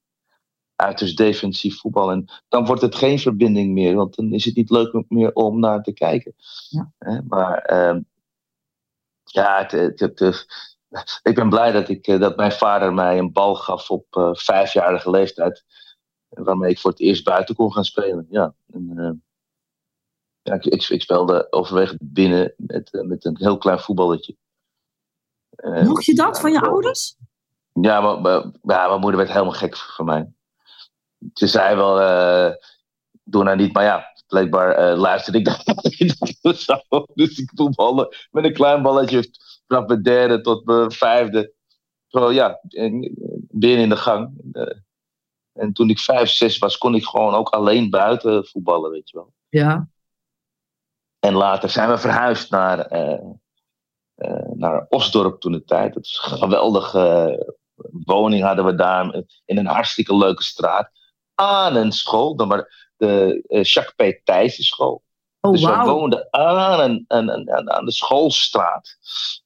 uiterst 0.76 1.16
defensief 1.16 1.78
voetbal. 1.80 2.11
En 2.11 2.24
dan 2.49 2.66
wordt 2.66 2.82
het 2.82 2.95
geen 2.95 3.18
verbinding 3.18 3.72
meer, 3.72 3.95
want 3.95 4.14
dan 4.14 4.32
is 4.32 4.45
het 4.45 4.57
niet 4.57 4.70
leuk 4.70 5.05
meer 5.09 5.32
om 5.32 5.59
naar 5.61 5.82
te 5.82 5.93
kijken. 5.93 6.35
Ja. 6.68 6.93
Maar 7.28 7.59
ehm, 7.59 8.01
ja, 9.24 9.59
het, 9.59 9.70
het, 9.70 10.01
het, 10.01 10.18
het- 10.18 10.47
ik 11.22 11.35
ben 11.35 11.49
blij 11.49 11.72
dat, 11.72 11.89
ik, 11.89 12.07
eh, 12.07 12.20
dat 12.20 12.37
mijn 12.37 12.53
vader 12.53 12.93
mij 12.95 13.18
een 13.18 13.32
bal 13.32 13.55
gaf 13.55 13.91
op 13.91 14.07
vijfjarige 14.32 15.11
leeftijd. 15.11 15.64
Waarmee 16.28 16.70
ik 16.70 16.78
voor 16.78 16.91
het 16.91 17.01
eerst 17.01 17.24
buiten 17.24 17.55
kon 17.55 17.72
gaan 17.72 17.85
spelen. 17.85 18.26
Ja, 18.30 18.55
en, 18.72 19.22
ja 20.43 20.55
ik, 20.55 20.64
ik, 20.64 20.89
ik 20.89 21.03
speelde 21.03 21.53
overwegend 21.53 21.99
binnen 22.03 22.55
met, 22.57 22.91
met 23.07 23.24
een 23.24 23.37
heel 23.39 23.59
klein 23.59 23.78
voetballetje. 23.78 24.37
Mocht 25.84 26.05
je 26.05 26.14
dat 26.14 26.40
van 26.40 26.52
je 26.52 26.61
ouders? 26.61 27.16
Ja, 27.72 28.00
maar, 28.00 28.20
maar, 28.20 28.44
ja, 28.62 28.88
mijn 28.88 29.00
moeder 29.00 29.18
werd 29.18 29.32
helemaal 29.32 29.52
gek 29.52 29.76
van 29.76 30.05
mij. 30.05 30.32
Ze 31.32 31.46
zei 31.46 31.76
wel, 31.76 32.00
uh, 32.00 32.55
doe 33.22 33.44
nou 33.44 33.57
niet, 33.57 33.72
maar 33.72 33.84
ja, 33.84 34.05
blijkbaar 34.26 34.92
uh, 34.92 34.98
luisterde 34.98 35.38
ik 35.38 35.44
dat 36.42 36.57
zo. 36.57 36.78
Dus 37.14 37.38
ik 37.38 37.50
voetballen 37.55 38.16
met 38.30 38.44
een 38.44 38.52
klein 38.52 38.82
balletje 38.82 39.30
vanaf 39.66 39.86
mijn 39.86 40.02
derde 40.02 40.40
tot 40.40 40.64
mijn 40.64 40.90
vijfde. 40.90 41.52
Zo 42.07 42.32
ja, 42.32 42.61
binnen 43.48 43.78
in 43.78 43.88
de 43.88 43.96
gang. 43.96 44.32
En 45.52 45.72
toen 45.72 45.90
ik 45.90 45.98
vijf, 45.98 46.28
zes 46.28 46.59
was, 46.59 46.78
kon 46.78 46.94
ik 46.94 47.05
gewoon 47.05 47.34
ook 47.34 47.48
alleen 47.48 47.90
buiten 47.90 48.46
voetballen, 48.46 48.90
weet 48.90 49.11
je 49.11 49.16
wel. 49.16 49.32
Ja. 49.48 49.88
En 51.18 51.34
later 51.34 51.70
zijn 51.70 51.88
we 51.88 51.98
verhuisd 51.98 52.50
naar, 52.50 52.92
uh, 52.92 53.30
naar 54.54 54.86
Osdorp 54.88 55.40
toen 55.40 55.52
de 55.52 55.64
tijd. 55.64 55.94
Dat 55.94 56.04
is 56.04 56.28
een 56.30 56.38
geweldige 56.38 57.54
woning 58.04 58.42
hadden 58.42 58.64
we 58.64 58.74
daar 58.74 59.22
in 59.44 59.58
een 59.58 59.66
hartstikke 59.66 60.16
leuke 60.16 60.42
straat. 60.42 60.90
Aan 61.34 61.76
een 61.76 61.92
school, 61.92 62.36
dan 62.36 62.48
maar 62.48 62.92
de 62.96 63.44
Jacques 63.48 64.14
P. 64.14 64.24
Thijssen 64.24 64.64
school. 64.64 65.02
Oh, 65.40 65.52
dus 65.52 65.62
wow. 65.62 65.84
we 65.84 65.90
woonden 65.90 66.28
aan, 66.30 66.80
een, 66.80 67.04
aan, 67.06 67.50
aan, 67.50 67.70
aan 67.70 67.84
de 67.84 67.92
schoolstraat. 67.92 68.96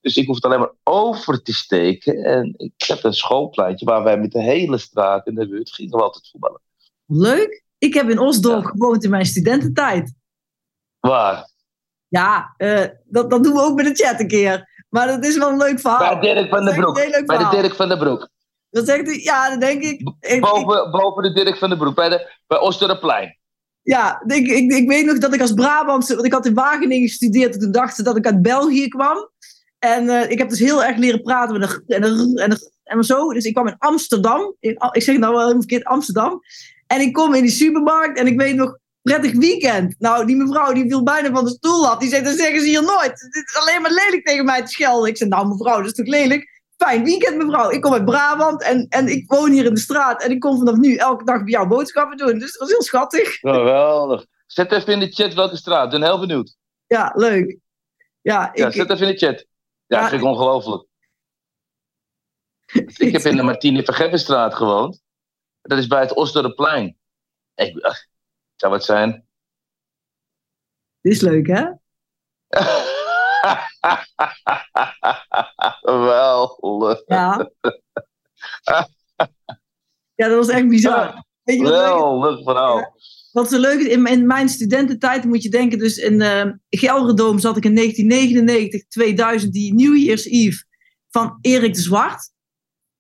Dus 0.01 0.17
ik 0.17 0.27
hoefde 0.27 0.47
alleen 0.47 0.59
maar 0.59 0.75
over 0.83 1.43
te 1.43 1.55
steken. 1.55 2.25
En 2.25 2.55
ik 2.57 2.85
heb 2.87 3.05
een 3.05 3.15
schoolpleintje 3.15 3.87
waar 3.87 4.03
wij 4.03 4.19
met 4.19 4.31
de 4.31 4.43
hele 4.43 4.79
straat 4.79 5.27
in 5.27 5.35
de 5.35 5.49
buurt 5.49 5.73
gingen 5.73 5.97
we 5.97 6.03
altijd 6.03 6.29
voetballen. 6.29 6.61
Leuk. 7.07 7.65
Ik 7.79 7.95
heb 7.95 8.09
in 8.09 8.19
Osdorp 8.19 8.63
ja. 8.63 8.69
gewoond 8.69 9.05
in 9.05 9.11
mijn 9.11 9.27
studententijd. 9.27 10.15
Waar? 11.01 11.51
Ja, 12.09 12.55
uh, 12.59 12.85
dat, 13.05 13.31
dat 13.31 13.45
doen 13.45 13.55
we 13.55 13.61
ook 13.61 13.75
met 13.75 13.97
de 13.97 14.05
chat 14.05 14.21
een 14.21 14.29
keer. 14.29 14.69
Maar 14.89 15.07
dat 15.07 15.25
is 15.25 15.39
wel 15.39 15.49
een 15.49 15.57
leuk 15.57 15.81
verhaal. 15.81 16.19
Bij 16.19 16.35
Dirk 16.35 16.49
van 16.49 16.65
den 16.65 16.75
Broek. 16.75 16.95
Bij 17.27 17.39
de 17.39 17.49
Dirk 17.51 17.75
van 17.75 17.89
den 17.89 17.99
Broek. 17.99 18.29
Dat 18.71 18.87
zegt 18.87 19.09
u? 19.09 19.23
Ja, 19.23 19.51
dat 19.51 19.61
denk 19.61 19.83
ik. 19.83 20.13
ik 20.21 20.41
boven, 20.41 20.87
ik, 20.87 20.91
boven 20.91 21.23
de 21.23 21.33
Dirk 21.33 21.57
van 21.57 21.69
den 21.69 21.79
Broek, 21.79 21.95
bij, 21.95 22.09
de, 22.09 22.33
bij 22.47 22.59
Oosterplein. 22.59 23.39
Ja, 23.83 24.23
ik, 24.27 24.47
ik, 24.47 24.73
ik 24.73 24.89
weet 24.89 25.07
nog 25.07 25.19
dat 25.19 25.35
ik 25.35 25.41
als 25.41 25.53
Brabantse... 25.53 26.15
Want 26.15 26.27
ik 26.27 26.33
had 26.33 26.47
in 26.47 26.55
Wageningen 26.55 27.09
gestudeerd 27.09 27.55
en 27.55 27.61
toen 27.61 27.73
dachten 27.73 27.97
ze 27.97 28.03
dat 28.03 28.17
ik 28.17 28.27
uit 28.27 28.43
België 28.43 28.89
kwam. 28.89 29.31
En 29.79 30.05
uh, 30.05 30.31
ik 30.31 30.39
heb 30.39 30.49
dus 30.49 30.59
heel 30.59 30.85
erg 30.85 30.97
leren 30.97 31.23
praten 31.23 31.59
met 31.59 31.71
een, 31.71 31.83
en, 31.87 32.03
een, 32.03 32.37
en, 32.37 32.51
een, 32.51 32.71
en 32.85 33.05
zo. 33.05 33.33
Dus 33.33 33.45
ik 33.45 33.55
kwam 33.55 33.67
in 33.67 33.79
Amsterdam. 33.79 34.55
In, 34.61 34.77
ik 34.93 35.03
zeg 35.03 35.19
nou 35.19 35.33
wel 35.33 35.41
helemaal 35.41 35.63
verkeerd, 35.63 35.85
Amsterdam. 35.85 36.41
En 36.87 37.01
ik 37.01 37.13
kom 37.13 37.35
in 37.35 37.43
die 37.43 37.51
supermarkt 37.51 38.19
en 38.19 38.27
ik 38.27 38.41
weet 38.41 38.57
nog... 38.57 38.79
Prettig 39.09 39.33
weekend. 39.33 39.95
Nou, 39.99 40.27
die 40.27 40.37
mevrouw 40.37 40.73
die 40.73 40.89
viel 40.89 41.03
bijna 41.03 41.31
van 41.31 41.45
de 41.45 41.51
stoel 41.51 41.89
af. 41.89 41.99
Die 41.99 42.09
zei, 42.09 42.23
dat 42.23 42.37
zeggen 42.37 42.61
ze 42.61 42.67
hier 42.67 42.83
nooit. 42.83 43.31
Dit 43.31 43.49
is 43.49 43.57
alleen 43.57 43.83
maar 43.83 43.91
lelijk 43.91 44.27
tegen 44.27 44.45
mij 44.45 44.63
te 44.63 44.71
schelden. 44.71 45.09
Ik 45.09 45.17
zei, 45.17 45.31
nou 45.31 45.49
mevrouw, 45.49 45.77
dat 45.77 45.87
is 45.87 45.93
toch 45.93 46.07
lelijk? 46.07 46.63
Fijn 46.77 47.05
weekend 47.05 47.37
mevrouw. 47.37 47.71
Ik 47.71 47.81
kom 47.81 47.93
uit 47.93 48.05
Brabant 48.05 48.63
en, 48.63 48.87
en 48.89 49.09
ik 49.09 49.31
woon 49.31 49.51
hier 49.51 49.65
in 49.65 49.75
de 49.75 49.81
straat. 49.81 50.23
En 50.23 50.31
ik 50.31 50.41
kom 50.41 50.59
vanaf 50.59 50.77
nu 50.77 50.97
elke 50.97 51.25
dag 51.25 51.43
bij 51.43 51.53
jou 51.53 51.69
boodschappen 51.69 52.17
doen. 52.17 52.39
Dus 52.39 52.53
dat 52.53 52.61
was 52.61 52.71
heel 52.71 52.83
schattig. 52.83 53.39
Geweldig. 53.39 54.27
Zet 54.47 54.73
even 54.73 54.93
in 54.93 55.01
de 55.01 55.13
chat 55.13 55.35
welke 55.35 55.57
straat. 55.57 55.85
Ik 55.85 56.01
ben 56.01 56.09
heel 56.09 56.21
benieuwd. 56.21 56.57
Ja, 56.87 57.13
leuk. 57.15 57.59
Ja, 58.21 58.51
ja 58.55 58.67
ik, 58.67 58.73
zet 58.73 58.91
even 58.91 59.07
in 59.07 59.13
de 59.13 59.27
chat. 59.27 59.47
Ja, 59.87 60.01
dat 60.01 60.09
vind 60.09 60.23
ik 60.23 60.29
ongelooflijk. 60.29 60.87
ik 62.97 63.13
heb 63.13 63.23
in 63.23 63.37
de 63.37 63.43
Martine 63.43 63.85
Vergeppenstraat 63.85 64.55
gewoond. 64.55 65.01
Dat 65.63 65.79
is 65.79 65.87
bij 65.87 66.01
het 66.01 66.15
Osdorpplein. 66.15 66.97
Ik, 67.55 68.07
zou 68.61 68.73
het 68.73 68.85
zijn? 68.85 69.27
Dit 71.01 71.13
is 71.13 71.21
leuk, 71.21 71.47
hè? 71.47 71.65
Geweldig. 75.81 77.03
Ja. 77.07 77.51
ja, 80.15 80.29
dat 80.29 80.37
was 80.37 80.49
echt 80.49 80.69
bizar. 80.69 81.25
Weet 81.43 81.59
je 81.59 81.63
wat 81.65 82.43
verhaal. 82.43 82.79
Ja, 82.79 82.93
wat 83.33 83.49
zo 83.49 83.59
leuk 83.59 83.81
is, 83.81 83.87
in, 83.87 84.07
in, 84.07 84.27
mijn 84.27 84.49
studententijd 84.49 85.25
moet 85.25 85.43
je 85.43 85.49
denken, 85.49 85.79
dus 85.79 85.97
in 85.97 86.21
uh, 86.21 86.45
Gelredome 86.69 87.41
zat 87.41 87.57
ik 87.57 87.65
in 87.65 87.75
1999, 87.75 88.87
2000, 88.89 89.53
die 89.53 89.75
New 89.75 89.97
Year's 89.97 90.25
Eve 90.25 90.65
van 91.09 91.39
Erik 91.41 91.75
de 91.75 91.81
Zwart. 91.81 92.31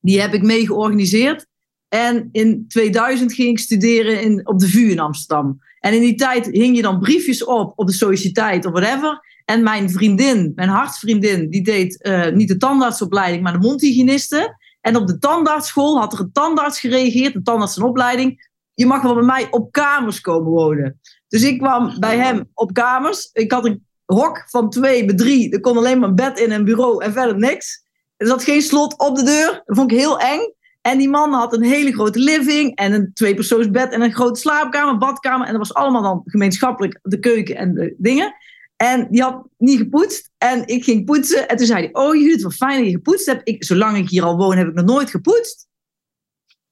Die 0.00 0.20
heb 0.20 0.34
ik 0.34 0.42
mee 0.42 0.66
georganiseerd. 0.66 1.46
En 1.88 2.28
in 2.32 2.64
2000 2.68 3.32
ging 3.32 3.48
ik 3.48 3.58
studeren 3.58 4.22
in, 4.22 4.48
op 4.48 4.58
de 4.58 4.68
VU 4.68 4.90
in 4.90 4.98
Amsterdam. 4.98 5.58
En 5.80 5.94
in 5.94 6.00
die 6.00 6.14
tijd 6.14 6.46
hing 6.46 6.76
je 6.76 6.82
dan 6.82 6.98
briefjes 6.98 7.44
op, 7.44 7.72
op 7.76 7.86
de 7.86 7.92
sociëteit 7.92 8.66
of 8.66 8.72
whatever. 8.72 9.20
En 9.44 9.62
mijn 9.62 9.90
vriendin, 9.90 10.52
mijn 10.54 10.68
hartvriendin, 10.68 11.50
die 11.50 11.62
deed 11.62 12.06
uh, 12.06 12.28
niet 12.28 12.48
de 12.48 12.56
tandartsopleiding, 12.56 13.42
maar 13.42 13.52
de 13.52 13.66
mondhygiëniste. 13.66 14.56
En 14.80 14.96
op 14.96 15.06
de 15.06 15.18
tandartsschool 15.18 15.98
had 15.98 16.12
er 16.12 16.20
een 16.20 16.32
tandarts 16.32 16.80
gereageerd, 16.80 17.34
een 17.34 17.42
tandarts 17.42 17.76
in 17.76 17.82
opleiding. 17.82 18.48
Je 18.74 18.86
mag 18.86 19.02
wel 19.02 19.14
bij 19.14 19.24
mij 19.24 19.46
op 19.50 19.72
kamers 19.72 20.20
komen 20.20 20.52
wonen. 20.52 21.00
Dus 21.28 21.42
ik 21.42 21.58
kwam 21.58 21.96
bij 21.98 22.16
hem 22.16 22.48
op 22.54 22.72
kamers. 22.72 23.30
Ik 23.32 23.52
had 23.52 23.64
een 23.64 23.86
hok 24.04 24.44
van 24.46 24.70
twee 24.70 25.04
bij 25.04 25.14
drie. 25.14 25.50
Er 25.50 25.60
kon 25.60 25.76
alleen 25.76 25.98
maar 25.98 26.08
een 26.08 26.14
bed 26.14 26.38
in 26.38 26.50
en 26.50 26.58
een 26.58 26.64
bureau 26.64 27.04
en 27.04 27.12
verder 27.12 27.38
niks. 27.38 27.82
Er 28.16 28.26
zat 28.26 28.44
geen 28.44 28.62
slot 28.62 28.98
op 28.98 29.16
de 29.16 29.22
deur. 29.22 29.62
Dat 29.64 29.76
vond 29.76 29.92
ik 29.92 29.98
heel 29.98 30.18
eng. 30.18 30.52
En 30.88 30.98
die 30.98 31.08
man 31.08 31.32
had 31.32 31.52
een 31.52 31.62
hele 31.62 31.92
grote 31.92 32.18
living 32.18 32.76
en 32.76 32.92
een 32.92 33.10
tweepersoonsbed 33.14 33.92
en 33.92 34.02
een 34.02 34.12
grote 34.12 34.40
slaapkamer, 34.40 34.98
badkamer. 34.98 35.46
En 35.46 35.52
dat 35.52 35.68
was 35.68 35.74
allemaal 35.74 36.02
dan 36.02 36.22
gemeenschappelijk 36.24 36.98
de 37.02 37.18
keuken 37.18 37.56
en 37.56 37.74
de 37.74 37.94
dingen. 37.98 38.34
En 38.76 39.06
die 39.10 39.22
had 39.22 39.48
niet 39.58 39.78
gepoetst. 39.78 40.30
En 40.38 40.66
ik 40.66 40.84
ging 40.84 41.04
poetsen. 41.04 41.48
En 41.48 41.56
toen 41.56 41.66
zei 41.66 41.80
hij, 41.80 41.88
oh 41.92 42.14
Judith, 42.14 42.42
wat 42.42 42.54
fijn 42.54 42.76
dat 42.76 42.86
je 42.86 42.92
gepoetst 42.92 43.26
hebt. 43.26 43.48
Ik, 43.48 43.64
zolang 43.64 43.96
ik 43.96 44.08
hier 44.08 44.22
al 44.22 44.36
woon, 44.36 44.56
heb 44.56 44.68
ik 44.68 44.74
nog 44.74 44.84
nooit 44.84 45.10
gepoetst. 45.10 45.66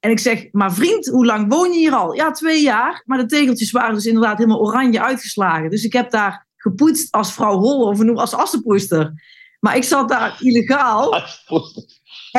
En 0.01 0.11
ik 0.11 0.19
zeg, 0.19 0.49
maar 0.53 0.75
vriend, 0.75 1.07
hoe 1.07 1.27
lang 1.27 1.53
woon 1.53 1.73
je 1.73 1.79
hier 1.79 1.95
al? 1.95 2.15
Ja, 2.15 2.31
twee 2.31 2.63
jaar. 2.63 3.03
Maar 3.05 3.19
de 3.19 3.27
tegeltjes 3.27 3.71
waren 3.71 3.95
dus 3.95 4.07
inderdaad 4.07 4.39
helemaal 4.39 4.61
oranje 4.61 5.03
uitgeslagen. 5.03 5.71
Dus 5.71 5.85
ik 5.85 5.93
heb 5.93 6.11
daar 6.11 6.47
gepoetst 6.57 7.13
als 7.13 7.33
vrouw 7.33 7.59
Holle, 7.59 7.85
of 7.85 8.19
als 8.19 8.35
assenpoester. 8.35 9.13
Maar 9.61 9.77
ik 9.77 9.85
zat 9.85 10.09
daar 10.09 10.37
illegaal. 10.41 11.23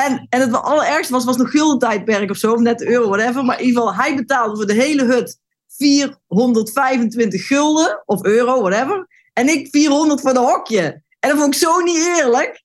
En, 0.04 0.26
en 0.30 0.41
het 0.41 0.54
allerergste 0.54 1.14
was, 1.14 1.26
was 1.26 1.38
nog 1.38 1.52
guldentijdperk 1.52 2.30
of 2.30 2.38
zo, 2.38 2.54
of 2.54 2.60
net 2.60 2.80
de 2.80 2.88
euro, 2.88 3.08
whatever. 3.10 3.43
Maar 3.43 3.60
in 3.60 3.66
ieder 3.66 3.82
geval, 3.82 3.95
hij 3.95 4.16
betaalde 4.16 4.56
voor 4.56 4.66
de 4.66 4.74
hele 4.74 5.04
hut 5.04 5.39
425 5.68 7.48
gulden, 7.48 8.04
of 8.06 8.24
euro, 8.24 8.62
whatever. 8.62 9.08
En 9.34 9.48
ik 9.48 9.68
400 9.68 10.22
voor 10.22 10.34
de 10.34 10.39
hokje. 10.39 11.04
En 11.20 11.30
dat 11.30 11.38
vond 11.38 11.54
ik 11.54 11.60
zo 11.60 11.80
niet 11.80 12.06
eerlijk. 12.06 12.64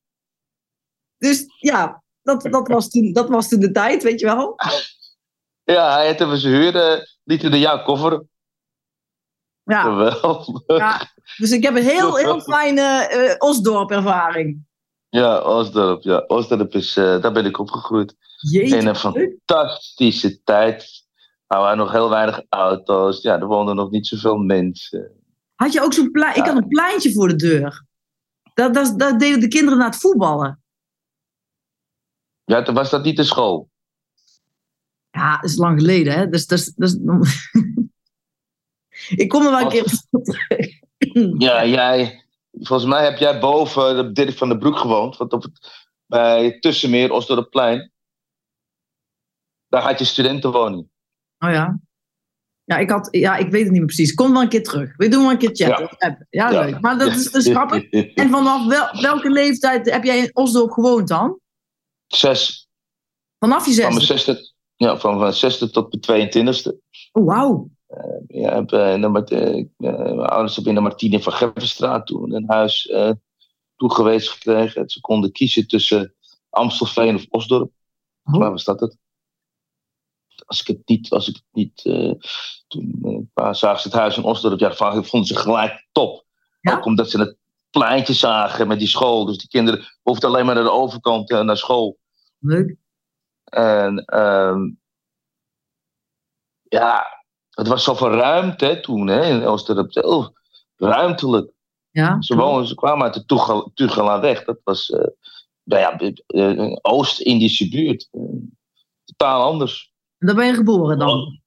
Dus 1.18 1.44
ja, 1.58 2.02
dat, 2.22 2.42
dat, 2.42 2.68
was, 2.68 2.90
toen, 2.90 3.12
dat 3.12 3.28
was 3.28 3.48
toen 3.48 3.60
de 3.60 3.70
tijd, 3.70 4.02
weet 4.02 4.20
je 4.20 4.26
wel. 4.26 4.54
Ja, 5.64 5.94
hij 5.94 6.06
had 6.06 6.20
even 6.20 6.38
zijn 6.38 6.54
huur, 6.54 7.08
liet 7.24 7.40
de 7.40 7.58
jouw 7.58 7.82
koffer. 7.82 8.24
Ja. 9.62 9.82
Geweldig. 9.82 10.62
ja. 10.66 11.10
Dus 11.36 11.50
ik 11.50 11.62
heb 11.62 11.76
een 11.76 11.82
heel, 11.82 12.16
heel 12.16 12.40
fijne 12.40 13.10
uh, 13.12 13.34
Osdorp-ervaring. 13.38 14.66
Ja, 15.12 15.40
Osdorp. 15.40 16.02
Ja. 16.02 16.24
Osdorp 16.26 16.74
is, 16.74 16.96
uh, 16.96 17.22
daar 17.22 17.32
ben 17.32 17.44
ik 17.44 17.58
opgegroeid. 17.58 18.16
Jeetje, 18.50 18.76
In 18.76 18.86
een 18.86 18.96
fantastische 18.96 20.42
tijd. 20.42 21.04
Er 21.46 21.58
waren 21.58 21.76
nog 21.76 21.92
heel 21.92 22.10
weinig 22.10 22.42
auto's. 22.48 23.22
Ja, 23.22 23.40
er 23.40 23.46
woonden 23.46 23.76
nog 23.76 23.90
niet 23.90 24.06
zoveel 24.06 24.36
mensen. 24.36 25.10
Had 25.54 25.72
je 25.72 25.82
ook 25.82 25.92
zo'n 25.92 26.10
plein? 26.10 26.34
Ja. 26.34 26.40
Ik 26.40 26.46
had 26.46 26.56
een 26.56 26.68
pleintje 26.68 27.12
voor 27.12 27.28
de 27.28 27.36
deur. 27.36 27.84
Dat, 28.54 28.74
dat, 28.74 28.98
dat 28.98 29.20
deden 29.20 29.40
de 29.40 29.48
kinderen 29.48 29.78
naar 29.78 29.90
het 29.90 30.00
voetballen. 30.00 30.62
Ja, 32.44 32.62
toen 32.62 32.74
was 32.74 32.90
dat 32.90 33.04
niet 33.04 33.16
de 33.16 33.24
school. 33.24 33.70
Ja, 35.10 35.36
dat 35.36 35.50
is 35.50 35.56
lang 35.56 35.80
geleden, 35.80 36.12
hè? 36.12 36.28
Dus, 36.28 36.46
dus, 36.46 36.72
dus, 36.74 36.96
ik 39.22 39.28
kom 39.28 39.44
er 39.44 39.50
wel 39.50 39.60
een 39.60 39.68
keer 39.68 40.06
op 40.10 40.24
terug. 40.24 40.80
Ja, 41.38 41.66
jij, 41.66 42.21
volgens 42.60 42.88
mij 42.88 43.04
heb 43.04 43.18
jij 43.18 43.40
boven 43.40 43.96
de 43.96 44.12
Dirk 44.12 44.36
van 44.36 44.48
den 44.48 44.58
Broek 44.58 44.78
gewoond. 44.78 45.16
Want 45.16 45.32
op 45.32 45.42
het, 45.42 45.86
bij 46.06 46.58
Tussenmeer, 46.58 47.12
Osdorpplein. 47.12 47.92
Daar 49.68 49.82
had 49.82 49.98
je 49.98 50.04
studentenwoning. 50.04 50.88
Oh 51.38 51.50
ja. 51.50 51.80
Ja, 52.64 52.76
ik, 52.76 52.90
had, 52.90 53.08
ja, 53.10 53.36
ik 53.36 53.50
weet 53.50 53.62
het 53.62 53.70
niet 53.70 53.80
meer 53.80 53.94
precies. 53.94 54.14
Kom 54.14 54.32
wel 54.32 54.42
een 54.42 54.48
keer 54.48 54.62
terug. 54.62 54.96
We 54.96 55.08
doen 55.08 55.22
wel 55.22 55.30
een 55.30 55.38
keer 55.38 55.50
chatten. 55.52 55.96
Ja, 55.98 56.26
ja 56.30 56.60
leuk. 56.60 56.70
Ja. 56.70 56.78
Maar 56.80 56.98
dat 56.98 57.08
is, 57.08 57.26
is 57.44 57.48
grappig. 57.48 57.90
En 57.90 58.30
vanaf 58.30 58.66
wel, 58.66 59.00
welke 59.00 59.30
leeftijd 59.30 59.90
heb 59.90 60.04
jij 60.04 60.18
in 60.18 60.36
Osdorp 60.36 60.70
gewoond 60.70 61.08
dan? 61.08 61.40
Zes. 62.06 62.68
Vanaf 63.38 63.66
je 63.66 63.82
Van 63.82 63.94
mijn 63.94 64.06
zesde, 64.06 64.52
ja, 64.76 64.98
van 64.98 65.18
mijn 65.18 65.32
zesde 65.32 65.70
tot 65.70 66.06
mijn 66.06 66.28
22e. 66.28 66.78
Oh, 67.12 67.26
wauw. 67.26 67.70
Uh, 68.32 68.40
ja, 68.40 68.54
heb, 68.54 68.72
uh, 68.72 68.96
uh, 68.96 69.66
mijn 69.78 70.20
ouders 70.20 70.54
hebben 70.54 70.72
in 70.72 70.78
de 70.78 70.88
Martine 70.88 71.22
van 71.22 71.32
Geffenstraat 71.32 72.06
toen 72.06 72.34
een 72.34 72.44
huis 72.46 72.92
toegewezen 73.76 74.32
gekregen. 74.32 74.90
Ze 74.90 75.00
konden 75.00 75.32
kiezen 75.32 75.68
tussen 75.68 76.14
Amstelveen 76.50 77.14
of 77.14 77.26
Osdorp. 77.28 77.72
Oh. 78.24 78.38
Waar 78.38 78.50
was 78.50 78.64
dat 78.64 78.80
het? 78.80 78.98
Als 80.44 80.60
ik 80.60 80.66
het 80.66 80.88
niet, 80.88 81.10
als 81.10 81.28
ik 81.28 81.34
het 81.34 81.44
niet 81.52 81.82
toen 82.66 82.98
een 83.02 83.30
paar 83.34 83.56
zagen 83.56 83.80
ze 83.80 83.88
het 83.88 83.96
huis 83.96 84.16
in 84.16 84.22
Osdorp, 84.22 84.58
ja, 84.58 84.74
vonden 84.74 85.24
ze 85.24 85.36
gelijk 85.36 85.86
top. 85.92 86.24
Ja? 86.60 86.76
Ook 86.76 86.84
omdat 86.84 87.10
ze 87.10 87.18
het 87.18 87.36
pleintje 87.70 88.12
zagen 88.12 88.68
met 88.68 88.78
die 88.78 88.88
school. 88.88 89.24
Dus 89.24 89.38
die 89.38 89.48
kinderen 89.48 89.84
hoefden 90.02 90.28
alleen 90.28 90.46
maar 90.46 90.54
naar 90.54 90.64
de 90.64 90.70
overkant 90.70 91.30
uh, 91.30 91.40
naar 91.40 91.56
school. 91.56 91.98
Leuk. 92.38 92.76
En 93.44 94.04
ehm, 94.04 94.70
ja, 96.62 97.06
het 97.54 97.68
was 97.68 97.84
zoveel 97.84 98.10
ruimte 98.10 98.80
toen 98.80 99.06
hè, 99.06 99.24
in 99.24 99.44
Oosterop. 99.46 99.96
Oh, 99.96 100.26
ruimtelijk. 100.76 101.52
Ja. 101.90 102.22
Ze, 102.22 102.36
wonen, 102.36 102.66
ze 102.66 102.74
kwamen 102.74 103.04
uit 103.04 103.14
de 103.14 103.70
Tugela 103.74 104.20
weg. 104.20 104.44
Dat 104.44 104.60
was 104.64 104.88
uh, 104.88 105.04
nou 105.62 105.80
ja, 105.80 106.12
uh, 106.26 106.76
Oost-Indische 106.80 107.68
buurt. 107.68 108.08
totaal 109.04 109.42
anders. 109.42 109.92
En 110.18 110.26
daar 110.26 110.36
ben 110.36 110.46
je 110.46 110.54
geboren 110.54 110.98
dan? 110.98 111.40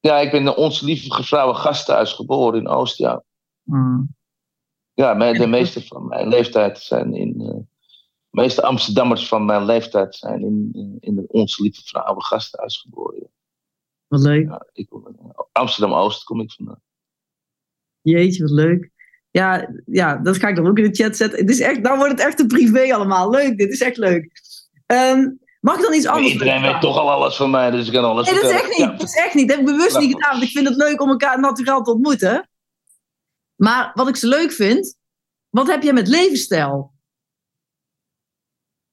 Ja, 0.00 0.18
ik 0.18 0.30
ben 0.30 0.40
in 0.40 0.54
onze 0.54 0.84
lieve 0.84 1.22
vrouwen 1.22 1.56
gasthuis 1.56 2.12
geboren 2.12 2.60
in 2.60 2.68
Oost, 2.68 2.98
ja. 2.98 3.22
Hmm. 3.62 4.14
Ja, 4.94 5.32
de 5.32 5.46
meeste 5.46 5.82
van 5.86 6.06
mijn 6.06 6.28
leeftijd 6.28 6.78
zijn 6.78 7.14
in. 7.14 7.40
Uh, 7.40 7.62
de 8.34 8.40
meeste 8.40 8.62
Amsterdammers 8.62 9.28
van 9.28 9.44
mijn 9.44 9.64
leeftijd 9.64 10.14
zijn 10.14 10.40
in, 10.42 10.96
in 11.00 11.14
de 11.14 11.24
Onze 11.28 11.62
Lieve 11.62 11.82
Vrouwen 11.84 12.24
gasthuis 12.24 12.78
geboren. 12.80 13.30
Wat 14.14 14.22
leuk. 14.22 14.48
Ja, 14.48 14.66
ik, 14.72 14.88
Amsterdam 15.52 15.98
Oost 15.98 16.24
kom 16.24 16.40
ik 16.40 16.52
vandaan. 16.52 16.80
Jeetje, 18.00 18.42
wat 18.42 18.50
leuk. 18.50 18.90
Ja, 19.30 19.74
ja, 19.86 20.16
dat 20.16 20.36
ga 20.36 20.48
ik 20.48 20.56
dan 20.56 20.66
ook 20.66 20.78
in 20.78 20.90
de 20.90 21.02
chat 21.02 21.16
zetten. 21.16 21.38
Het 21.38 21.50
is 21.50 21.60
echt, 21.60 21.80
nou 21.80 21.96
wordt 21.96 22.12
het 22.12 22.20
echt 22.20 22.40
een 22.40 22.46
privé 22.46 22.94
allemaal. 22.94 23.30
Leuk, 23.30 23.58
dit 23.58 23.72
is 23.72 23.80
echt 23.80 23.96
leuk. 23.96 24.30
Um, 24.86 25.38
mag 25.60 25.76
ik 25.76 25.82
dan 25.82 25.94
iets 25.94 26.06
anders 26.06 26.32
Iedereen 26.32 26.62
weet 26.62 26.80
toch 26.80 26.98
al 26.98 27.10
alles 27.10 27.36
van 27.36 27.50
mij, 27.50 27.70
dus 27.70 27.86
ik 27.86 27.92
kan 27.92 28.04
alles 28.04 28.30
nee, 28.30 28.40
dat 28.40 28.50
is 28.50 28.56
echt 28.56 28.68
niet. 28.68 28.78
Ja. 28.78 28.90
Dat 28.90 29.02
is 29.02 29.16
echt 29.16 29.34
niet. 29.34 29.48
Dat 29.48 29.56
heb 29.56 29.66
ik 29.66 29.72
bewust 29.72 29.98
niet 29.98 30.12
gedaan, 30.12 30.30
want 30.30 30.42
ik 30.42 30.50
vind 30.50 30.68
het 30.68 30.76
leuk 30.76 31.00
om 31.00 31.08
elkaar 31.08 31.40
naturaal 31.40 31.82
te 31.82 31.90
ontmoeten. 31.90 32.48
Maar 33.54 33.90
wat 33.94 34.08
ik 34.08 34.16
zo 34.16 34.28
leuk 34.28 34.52
vind, 34.52 34.96
wat 35.48 35.66
heb 35.66 35.82
je 35.82 35.92
met 35.92 36.08
levensstijl? 36.08 36.92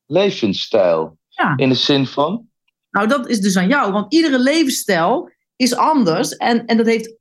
Levensstijl? 0.05 1.17
Ja. 1.27 1.53
In 1.55 1.69
de 1.69 1.75
zin 1.75 2.07
van? 2.07 2.50
Nou, 2.91 3.07
dat 3.07 3.27
is 3.27 3.39
dus 3.39 3.57
aan 3.57 3.67
jou, 3.67 3.91
want 3.91 4.13
iedere 4.13 4.39
levensstijl 4.39 5.31
is 5.55 5.75
anders. 5.75 6.35
En, 6.35 6.65
en 6.65 6.77
dat 6.77 6.85
heeft 6.85 7.15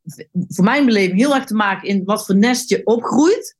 voor 0.47 0.63
mijn 0.63 0.85
beleving 0.85 1.19
heel 1.19 1.35
erg 1.35 1.45
te 1.45 1.55
maken 1.55 1.87
in 1.87 2.03
wat 2.03 2.25
voor 2.25 2.35
nest 2.35 2.69
je 2.69 2.85
opgroeit. 2.85 3.59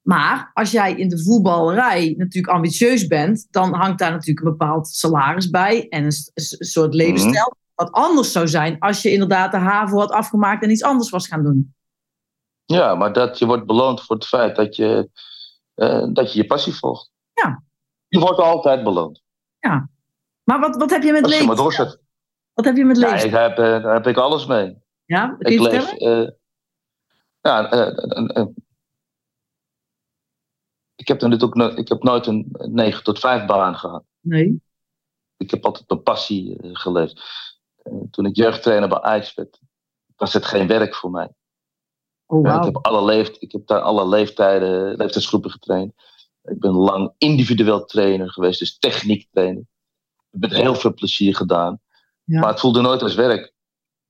Maar 0.00 0.50
als 0.54 0.70
jij 0.70 0.94
in 0.94 1.08
de 1.08 1.22
voetballerij 1.22 2.14
natuurlijk 2.18 2.54
ambitieus 2.54 3.06
bent, 3.06 3.46
dan 3.50 3.74
hangt 3.74 3.98
daar 3.98 4.10
natuurlijk 4.10 4.46
een 4.46 4.56
bepaald 4.56 4.88
salaris 4.88 5.50
bij 5.50 5.88
en 5.88 6.04
een, 6.04 6.12
soort 6.58 6.94
levensstijl. 6.94 7.56
Wat 7.74 7.92
anders 7.92 8.32
zou 8.32 8.48
zijn 8.48 8.78
als 8.78 9.02
je 9.02 9.12
inderdaad 9.12 9.52
de 9.52 9.58
HAVO 9.58 9.98
had 9.98 10.10
afgemaakt 10.10 10.62
en 10.62 10.70
iets 10.70 10.82
anders 10.82 11.10
was 11.10 11.26
gaan 11.26 11.42
doen. 11.42 11.74
Ja, 12.64 12.94
maar 12.94 13.12
dat 13.12 13.38
je 13.38 13.46
wordt 13.46 13.66
beloond 13.66 14.02
voor 14.02 14.16
het 14.16 14.26
feit 14.26 14.56
dat 14.56 14.76
je 14.76 15.10
uh, 15.76 16.06
dat 16.12 16.32
je, 16.32 16.38
je 16.38 16.46
passie 16.46 16.74
volgt. 16.74 17.10
Ja. 17.32 17.62
Je 18.08 18.18
wordt 18.18 18.38
altijd 18.38 18.84
beloond. 18.84 19.22
Ja. 19.58 19.88
Maar 20.44 20.60
wat, 20.60 20.76
wat 20.76 20.90
heb 20.90 21.02
je 21.02 21.12
met 21.12 21.46
maar 21.46 21.56
doorzet. 21.56 22.00
Wat 22.52 22.64
heb 22.64 22.76
je 22.76 22.84
met 22.84 22.98
Ja, 22.98 23.10
leven? 23.10 23.26
ik 23.26 23.34
heb, 23.34 23.50
uh, 23.50 23.82
daar 23.82 23.94
heb 23.94 24.06
ik 24.06 24.16
alles 24.16 24.46
mee. 24.46 24.76
Ja, 25.04 25.28
kun 25.38 25.52
Ik 25.52 25.60
je 25.60 25.70
vertellen? 25.70 26.22
uh, 26.22 26.30
ja, 27.40 27.72
uh, 27.74 28.46
ik 30.94 31.08
heb, 31.08 31.20
natuurlijk 31.20 31.54
no 31.54 31.66
ik 31.66 31.88
heb 31.88 32.02
nooit 32.02 32.26
een 32.26 32.48
9 32.52 33.04
tot 33.04 33.18
5 33.18 33.46
baan 33.46 33.76
gehad. 33.76 34.04
Nee. 34.20 34.62
Ik 35.36 35.50
heb 35.50 35.64
altijd 35.64 35.88
mijn 35.88 36.02
passie 36.02 36.56
geleefd. 36.60 37.22
toen 38.10 38.26
ik 38.26 38.36
jeugdtrainer 38.36 38.88
bij 38.88 39.00
Ajax 39.00 39.34
werd, 39.34 39.58
was 40.16 40.32
het 40.32 40.44
geen 40.44 40.66
werk 40.66 40.94
voor 40.94 41.10
mij. 41.10 41.28
Oh, 42.26 42.42
Ja, 42.44 42.48
wauw. 42.50 42.58
ik, 42.68 42.74
heb 42.74 42.84
alle 42.86 43.04
leeft, 43.04 43.42
ik 43.42 43.52
heb 43.52 43.66
daar 43.66 43.80
alle 43.80 44.08
leeftijden, 44.08 44.96
leeftijdsgroepen 44.96 45.50
getraind. 45.50 45.92
Ik 46.42 46.58
ben 46.58 46.72
lang 46.72 47.12
individueel 47.18 47.84
trainer 47.84 48.30
geweest, 48.30 48.58
dus 48.58 48.78
techniek 48.78 49.28
trainer. 49.30 49.62
Met 50.34 50.52
heel 50.52 50.74
veel 50.74 50.94
plezier 50.94 51.36
gedaan. 51.36 51.80
Ja. 52.24 52.40
Maar 52.40 52.50
het 52.50 52.60
voelde 52.60 52.80
nooit 52.80 53.02
als 53.02 53.14
werk. 53.14 53.52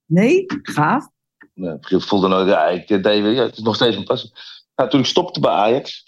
Nee? 0.05 0.45
Gaaf. 0.47 1.07
Nee, 1.53 1.77
het 1.79 2.05
voelde 2.05 2.27
nooit, 2.27 2.47
ja, 2.47 2.67
ik 2.67 2.87
deed, 2.87 3.05
ja, 3.35 3.43
het 3.43 3.57
is 3.57 3.63
nog 3.63 3.75
steeds 3.75 3.95
mijn 3.95 4.07
passie. 4.07 4.31
Nou, 4.75 4.89
toen 4.89 4.99
ik 4.99 5.05
stopte 5.05 5.39
bij 5.39 5.51
Ajax, 5.51 6.03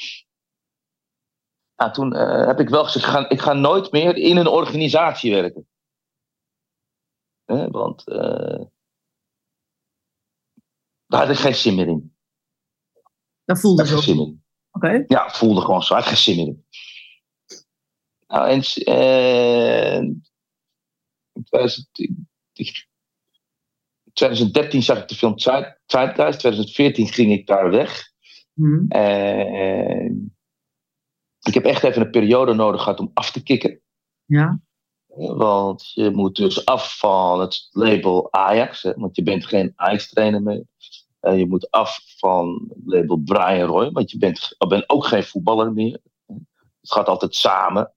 nou, 1.76 1.92
toen 1.92 2.14
eh, 2.14 2.48
heb 2.48 2.60
ik 2.60 2.70
wel 2.70 2.84
gezegd, 2.84 3.06
ik 3.06 3.12
ga, 3.12 3.30
ik 3.30 3.42
ga 3.42 3.54
nooit 3.54 3.92
meer 3.92 4.16
in 4.16 4.38
een 4.38 4.48
organisatie 4.48 5.34
werken. 5.34 5.68
Hè, 7.46 7.70
want 7.70 8.08
eh, 8.08 8.66
daar 11.06 11.20
had 11.20 11.30
ik 11.30 11.38
geen 11.38 11.56
zin 11.56 11.76
meer 11.76 11.88
in. 11.88 12.16
Dat 13.44 13.60
voelde 13.60 13.84
ik 13.84 13.90
geen 13.90 14.02
zin 14.02 14.20
in. 14.20 14.44
Oké. 14.72 15.04
Ja, 15.08 15.30
voelde 15.30 15.62
gewoon 15.62 15.84
zo. 15.84 15.94
Ik 15.94 16.00
had 16.00 16.10
geen 16.10 16.18
zin 16.18 16.36
meer 16.36 16.48
in. 16.48 16.66
Nou, 18.28 18.50
en, 18.50 18.62
eh, 18.62 19.96
in 21.32 21.44
2010 21.44 22.28
in 24.04 24.14
2013 24.14 24.84
zag 24.84 25.02
ik 25.02 25.08
de 25.08 25.16
film 25.16 25.40
Zeit- 25.40 25.80
Zeitgeist. 25.86 26.40
2014 26.40 27.08
ging 27.08 27.32
ik 27.32 27.48
daar 27.48 27.70
weg. 27.70 28.12
Hm. 28.54 28.86
En 28.88 30.42
ik 31.42 31.54
heb 31.54 31.66
echt 31.66 31.84
even 31.84 32.02
een 32.02 32.10
periode 32.10 32.54
nodig 32.54 32.82
gehad 32.82 33.00
om 33.00 33.12
af 33.14 33.32
te 33.32 33.44
kicken. 33.44 33.82
Ja. 34.26 34.60
Want 35.36 35.92
je 35.94 36.10
moet 36.10 36.36
dus 36.36 36.66
af 36.66 36.98
van 36.98 37.40
het 37.40 37.68
label 37.72 38.34
Ajax. 38.34 38.82
Hè, 38.84 38.94
want 38.94 39.16
je 39.16 39.24
bent 39.24 39.46
geen 39.46 39.74
Ajax-trainer 39.76 40.42
meer. 40.42 40.64
En 41.20 41.38
je 41.38 41.48
moet 41.48 41.72
af 41.72 42.00
van 42.18 42.66
het 42.70 42.82
label 42.86 43.18
Brian 43.18 43.68
Roy. 43.68 43.92
Want 43.92 44.12
je 44.12 44.18
bent, 44.18 44.56
je 44.58 44.68
bent 44.68 44.90
ook 44.90 45.06
geen 45.06 45.24
voetballer 45.24 45.74
meer. 45.74 46.00
Het 46.82 46.92
gaat 46.92 47.08
altijd 47.08 47.36
samen. 47.36 47.94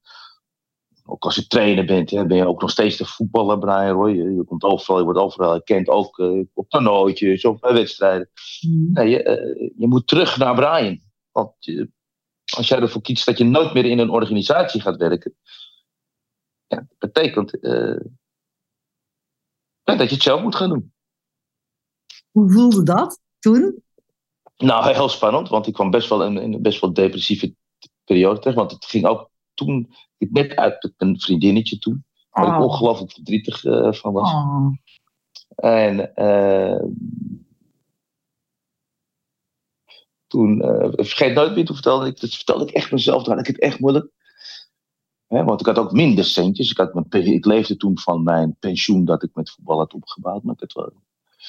Ook 1.11 1.23
als 1.23 1.35
je 1.35 1.47
trainer 1.47 1.85
bent, 1.85 2.09
hè, 2.09 2.25
ben 2.25 2.37
je 2.37 2.47
ook 2.47 2.61
nog 2.61 2.69
steeds 2.69 2.97
de 2.97 3.05
voetballer 3.05 3.59
Brian 3.59 3.89
Roy. 3.89 4.11
Je, 4.11 4.33
je 4.35 4.43
komt 4.43 4.63
overal, 4.63 4.97
je 4.97 5.03
wordt 5.03 5.19
overal 5.19 5.51
herkend. 5.51 5.87
Ook 5.87 6.19
eh, 6.19 6.39
op 6.53 6.69
toernooitjes 6.69 7.45
of 7.45 7.59
bij 7.59 7.73
wedstrijden. 7.73 8.29
Hm. 8.59 8.91
Nee, 8.91 9.09
je, 9.09 9.23
eh, 9.23 9.71
je 9.77 9.87
moet 9.87 10.07
terug 10.07 10.37
naar 10.37 10.55
Brian. 10.55 11.01
Want 11.31 11.53
je- 11.59 11.89
als 12.57 12.67
jij 12.67 12.79
ervoor 12.79 13.01
kiest 13.01 13.25
dat 13.25 13.37
je 13.37 13.43
nooit 13.43 13.73
meer 13.73 13.85
in 13.85 13.99
een 13.99 14.09
organisatie 14.09 14.81
gaat 14.81 14.97
werken, 14.97 15.35
ja, 16.67 16.77
dat 16.77 17.11
betekent 17.11 17.59
eh, 17.59 17.99
dat 19.83 19.99
je 20.09 20.13
het 20.15 20.23
zelf 20.23 20.41
moet 20.41 20.55
gaan 20.55 20.69
doen. 20.69 20.93
Hoe 22.31 22.51
voelde 22.51 22.83
dat 22.83 23.19
toen? 23.39 23.83
Nou, 24.57 24.93
heel 24.93 25.09
spannend, 25.09 25.49
want 25.49 25.67
ik 25.67 25.73
kwam 25.73 25.91
best 25.91 26.09
wel 26.09 26.23
in, 26.25 26.37
in 26.37 26.53
een 26.53 26.61
best 26.61 26.81
wel 26.81 26.93
depressieve 26.93 27.55
periode 28.03 28.39
terecht. 28.39 28.57
Want 28.57 28.71
het 28.71 28.85
ging 28.85 29.05
ook 29.05 29.29
toen, 29.53 29.93
ik 30.21 30.31
net 30.31 30.55
uit 30.55 30.93
een 30.97 31.19
vriendinnetje 31.19 31.79
toen, 31.79 32.05
waar 32.29 32.47
ik 32.47 32.53
Oh. 32.53 32.61
ongelooflijk 32.61 33.11
verdrietig 33.11 33.63
eh, 33.65 33.93
van 33.93 34.13
was. 34.13 34.31
Oh. 34.33 34.67
En 35.55 36.15
eh, 36.15 36.83
toen, 40.27 40.61
eh, 40.61 40.89
vergeet 40.91 41.33
nooit 41.33 41.55
meer, 41.55 41.65
toen 41.65 41.75
vertelde 41.75 42.07
ik, 42.07 42.19
dat 42.19 42.35
vertelde 42.35 42.63
ik 42.65 42.71
echt 42.71 42.91
mezelf, 42.91 43.23
toen 43.23 43.31
had 43.33 43.47
ik 43.47 43.53
het 43.55 43.59
echt 43.63 43.79
moeilijk. 43.79 44.09
Hè, 45.27 45.43
want 45.43 45.59
ik 45.59 45.65
had 45.65 45.77
ook 45.77 45.91
minder 45.91 46.25
centjes. 46.25 46.71
Ik, 46.71 46.77
had 46.77 46.93
mijn, 46.93 47.25
ik 47.25 47.45
leefde 47.45 47.77
toen 47.77 47.99
van 47.99 48.23
mijn 48.23 48.55
pensioen 48.59 49.05
dat 49.05 49.23
ik 49.23 49.29
met 49.33 49.49
voetbal 49.51 49.77
had 49.77 49.93
opgebouwd. 49.93 50.43
Maar 50.43 50.53
ik 50.53 50.59
had 50.59 50.73
wel, 50.73 50.93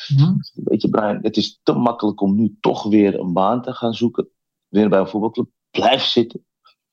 Ja. 0.06 0.36
weet 0.54 0.82
je 0.82 0.88
Brian, 0.88 1.18
het 1.22 1.36
is 1.36 1.60
te 1.62 1.72
makkelijk 1.72 2.20
om 2.20 2.34
nu 2.34 2.56
toch 2.60 2.82
weer 2.82 3.18
een 3.20 3.32
baan 3.32 3.62
te 3.62 3.72
gaan 3.72 3.94
zoeken. 3.94 4.28
Weer 4.68 4.88
bij 4.88 4.98
een 4.98 5.08
voetbalclub. 5.08 5.48
Blijf 5.70 6.02
zitten. 6.02 6.44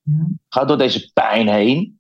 Ja. 0.10 0.28
Ga 0.50 0.66
door 0.66 0.78
deze 0.78 1.12
pijn 1.14 1.48
heen. 1.48 2.00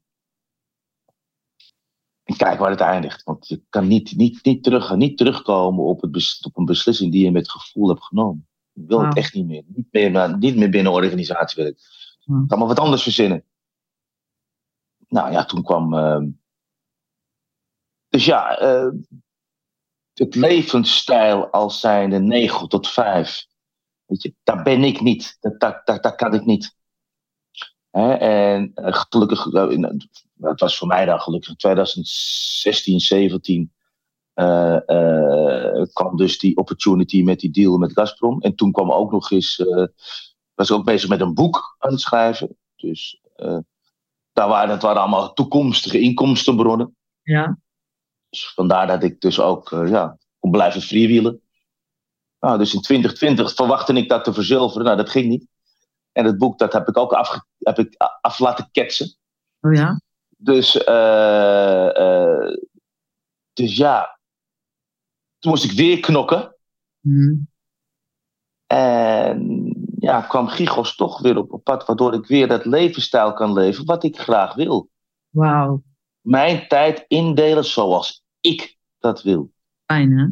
En 2.23 2.35
kijk 2.37 2.59
waar 2.59 2.69
het 2.69 2.79
eindigt. 2.81 3.23
Want 3.23 3.47
je 3.47 3.61
kan 3.69 3.87
niet, 3.87 4.15
niet, 4.15 4.43
niet, 4.43 4.63
terug, 4.63 4.95
niet 4.95 5.17
terugkomen 5.17 5.83
op, 5.83 6.01
het 6.01 6.37
op 6.45 6.57
een 6.57 6.65
beslissing 6.65 7.11
die 7.11 7.23
je 7.23 7.31
met 7.31 7.51
gevoel 7.51 7.87
hebt 7.87 8.03
genomen. 8.03 8.47
Ik 8.73 8.87
wil 8.87 8.99
het 9.05 9.15
echt 9.17 9.33
niet 9.33 9.45
meer. 9.45 9.63
Niet 9.65 9.87
meer, 9.91 10.11
naar- 10.11 10.37
niet 10.37 10.55
meer 10.55 10.69
binnen 10.69 10.91
organisatie 10.91 11.63
werken. 11.63 11.81
Ja. 12.19 12.43
Ga 12.47 12.55
maar 12.55 12.67
wat 12.67 12.79
anders 12.79 13.03
verzinnen. 13.03 13.43
Nou 15.07 15.31
ja, 15.31 15.45
toen 15.45 15.63
kwam. 15.63 15.93
ehm, 15.93 16.29
dus 18.07 18.25
ja, 18.25 18.57
eh, 18.57 18.91
het 20.13 20.35
levensstijl 20.35 21.47
als 21.47 21.79
zijnde 21.79 22.19
9 22.19 22.67
tot 22.69 22.87
5. 22.89 23.45
Weet 24.05 24.21
je, 24.21 24.35
daar 24.43 24.63
ben 24.63 24.83
ik 24.83 25.01
niet. 25.01 25.37
Dat, 25.39 25.59
dat, 25.59 25.85
dat, 25.85 26.03
dat 26.03 26.15
kan 26.15 26.33
ik 26.33 26.45
niet. 26.45 26.75
Hè, 27.91 28.13
en 28.13 28.71
eh, 28.75 28.93
gelukkig, 28.93 29.45
eh, 29.53 29.67
het 30.39 30.59
was 30.59 30.77
voor 30.77 30.87
mij 30.87 31.05
dan 31.05 31.19
gelukkig 31.19 31.49
in 31.49 31.55
2016, 31.55 32.99
17. 32.99 33.73
eh, 34.33 34.89
eh, 34.89 35.87
kwam 35.93 36.17
dus 36.17 36.39
die 36.39 36.57
opportunity 36.57 37.23
met 37.23 37.39
die 37.39 37.51
deal 37.51 37.77
met 37.77 37.93
Gazprom. 37.93 38.41
En 38.41 38.55
toen 38.55 38.71
kwam 38.71 38.91
ook 38.91 39.11
nog 39.11 39.31
eens. 39.31 39.59
eh, 39.59 39.85
was 40.53 40.69
ik 40.69 40.75
ook 40.75 40.85
bezig 40.85 41.09
met 41.09 41.21
een 41.21 41.33
boek 41.33 41.75
aan 41.79 41.91
het 41.91 42.01
schrijven. 42.01 42.57
Dus 42.75 43.21
daar 44.33 44.47
waren, 44.49 44.69
dat 44.69 44.81
waren 44.81 45.01
allemaal 45.01 45.33
toekomstige 45.33 45.99
inkomstenbronnen. 45.99 46.95
Ja. 47.21 47.57
Dus 48.29 48.51
vandaar 48.53 48.87
dat 48.87 49.03
ik 49.03 49.21
dus 49.21 49.39
ook 49.39 49.69
ja, 49.69 50.17
kon 50.39 50.51
blijven 50.51 50.81
freewheelen. 50.81 51.41
Nou, 52.39 52.57
dus 52.57 52.73
in 52.73 52.81
2020 52.81 53.53
verwachtte 53.53 53.93
ik 53.93 54.09
dat 54.09 54.23
te 54.23 54.33
verzilveren. 54.33 54.85
Nou, 54.85 54.97
dat 54.97 55.09
ging 55.09 55.27
niet. 55.27 55.47
En 56.11 56.25
het 56.25 56.37
boek, 56.37 56.57
dat 56.57 56.73
heb 56.73 56.87
ik 56.87 56.97
ook 56.97 57.13
af, 57.13 57.39
heb 57.57 57.79
ik 57.79 57.95
af 58.21 58.39
laten 58.39 58.69
ketsen. 58.71 59.15
Oh 59.59 59.73
ja? 59.73 60.01
Dus, 60.37 60.75
uh, 60.75 61.89
uh, 61.97 62.57
dus 63.53 63.75
ja, 63.75 64.19
toen 65.39 65.51
moest 65.51 65.63
ik 65.63 65.71
weer 65.71 65.99
knokken. 65.99 66.55
Hmm. 66.99 67.47
En 68.65 69.73
ja, 69.99 70.21
kwam 70.21 70.47
Gigos 70.47 70.95
toch 70.95 71.21
weer 71.21 71.37
op, 71.37 71.51
op 71.51 71.63
pad, 71.63 71.85
waardoor 71.85 72.13
ik 72.13 72.25
weer 72.25 72.47
dat 72.47 72.65
levensstijl 72.65 73.33
kan 73.33 73.53
leven 73.53 73.85
wat 73.85 74.03
ik 74.03 74.19
graag 74.19 74.53
wil. 74.53 74.89
Wauw. 75.29 75.83
Mijn 76.21 76.67
tijd 76.67 77.05
indelen 77.07 77.65
zoals 77.65 78.23
ik 78.39 78.77
dat 78.99 79.21
wil. 79.21 79.51
Fijn, 79.85 80.17
hè? 80.17 80.27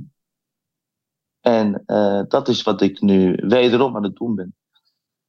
En 1.40 1.84
uh, 1.86 2.22
dat 2.28 2.48
is 2.48 2.62
wat 2.62 2.82
ik 2.82 3.02
nu 3.02 3.44
wederom 3.48 3.96
aan 3.96 4.04
het 4.04 4.16
doen 4.16 4.36
ben. 4.36 4.56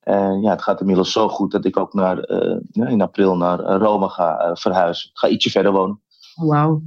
En 0.09 0.40
ja, 0.40 0.50
het 0.50 0.62
gaat 0.62 0.80
inmiddels 0.80 1.12
zo 1.12 1.28
goed 1.28 1.50
dat 1.50 1.64
ik 1.64 1.76
ook 1.76 1.92
naar, 1.92 2.30
uh, 2.30 2.59
in 2.70 3.00
april 3.00 3.36
naar 3.36 3.59
Rome 3.59 4.09
ga 4.09 4.48
uh, 4.48 4.56
verhuizen. 4.56 5.11
Ik 5.11 5.18
ga 5.18 5.28
ietsje 5.28 5.50
verder 5.50 5.72
wonen. 5.72 6.02
Wauw. 6.34 6.82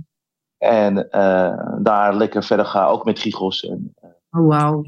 En 0.57 1.07
daar 1.83 2.15
lekker 2.15 2.43
verder 2.43 2.65
ga, 2.65 2.85
ook 2.85 3.05
met 3.05 3.19
Gigos. 3.19 3.65
En, 3.65 3.93
oh, 4.29 4.47
wauw. 4.47 4.83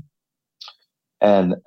En 1.18 1.62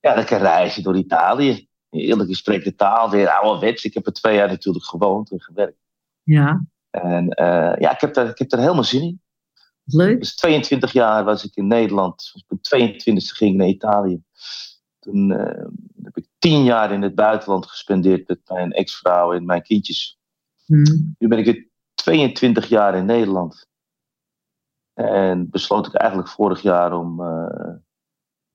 ja, 0.00 0.14
lekker 0.14 0.38
reizen 0.38 0.82
door 0.82 0.96
Italië. 0.96 1.68
Eerlijk, 1.90 2.28
ik 2.28 2.36
spreek 2.36 2.64
de 2.64 2.74
taal 2.74 3.10
weer 3.10 3.28
ouderwets. 3.28 3.84
Ik 3.84 3.94
heb 3.94 4.06
er 4.06 4.12
twee 4.12 4.36
jaar 4.36 4.48
natuurlijk 4.48 4.84
gewoond 4.84 5.30
en 5.30 5.40
gewerkt. 5.40 5.78
Ja. 6.22 6.64
En 6.90 7.24
ja, 7.78 7.92
ik 7.92 8.00
heb, 8.00 8.16
er, 8.16 8.28
ik 8.28 8.38
heb 8.38 8.52
er 8.52 8.58
helemaal 8.58 8.84
zin 8.84 9.02
in. 9.02 9.22
Leuk. 9.84 10.20
Dus 10.20 10.34
22 10.34 10.92
jaar 10.92 11.24
was 11.24 11.44
ik 11.44 11.56
in 11.56 11.66
Nederland. 11.66 12.32
Op 12.48 12.58
mijn 12.70 12.92
22e 12.92 13.36
ging 13.36 13.50
ik 13.50 13.56
naar 13.56 13.68
Italië. 13.68 14.22
Toen 15.06 15.30
uh, 15.30 15.64
heb 16.02 16.16
ik 16.16 16.26
tien 16.38 16.64
jaar 16.64 16.92
in 16.92 17.02
het 17.02 17.14
buitenland 17.14 17.66
gespendeerd 17.66 18.28
met 18.28 18.40
mijn 18.44 18.72
ex-vrouw 18.72 19.32
en 19.32 19.44
mijn 19.44 19.62
kindjes. 19.62 20.18
Hmm. 20.64 21.14
Nu 21.18 21.28
ben 21.28 21.38
ik 21.38 21.44
weer 21.44 21.68
22 21.94 22.68
jaar 22.68 22.96
in 22.96 23.04
Nederland. 23.04 23.68
En 24.94 25.50
besloot 25.50 25.86
ik 25.86 25.94
eigenlijk 25.94 26.30
vorig 26.30 26.62
jaar 26.62 26.92
om, 26.92 27.20
uh, 27.20 27.74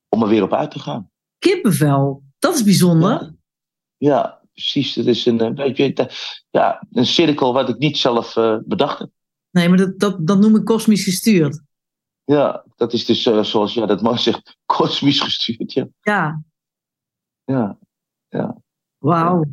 om 0.09 0.21
er 0.21 0.27
weer 0.27 0.43
op 0.43 0.53
uit 0.53 0.71
te 0.71 0.79
gaan. 0.79 1.11
Kippenvel, 1.37 2.23
dat 2.39 2.53
is 2.55 2.63
bijzonder. 2.63 3.09
Ja, 3.09 3.33
ja 3.97 4.41
precies. 4.53 4.95
Het 4.95 5.05
is 5.05 5.25
een, 5.25 5.41
een 5.41 5.55
beetje 5.55 6.09
ja, 6.49 6.87
een 6.91 7.05
cirkel 7.05 7.53
wat 7.53 7.69
ik 7.69 7.77
niet 7.77 7.97
zelf 7.97 8.35
uh, 8.35 8.57
bedacht 8.65 8.99
heb. 8.99 9.09
Nee, 9.51 9.69
maar 9.69 9.77
dat, 9.77 9.99
dat, 9.99 10.27
dat 10.27 10.39
noem 10.39 10.55
ik 10.55 10.65
kosmisch 10.65 11.03
gestuurd. 11.03 11.61
Ja, 12.23 12.65
dat 12.75 12.93
is 12.93 13.05
dus 13.05 13.25
uh, 13.25 13.43
zoals 13.43 13.73
ja, 13.73 13.85
dat 13.85 14.01
man 14.01 14.19
zegt, 14.29 14.57
kosmisch 14.65 15.19
gestuurd. 15.19 15.73
Ja. 15.73 15.87
Ja. 16.01 16.43
Ja. 17.43 17.77
ja. 18.29 18.61
Wauw. 18.97 19.43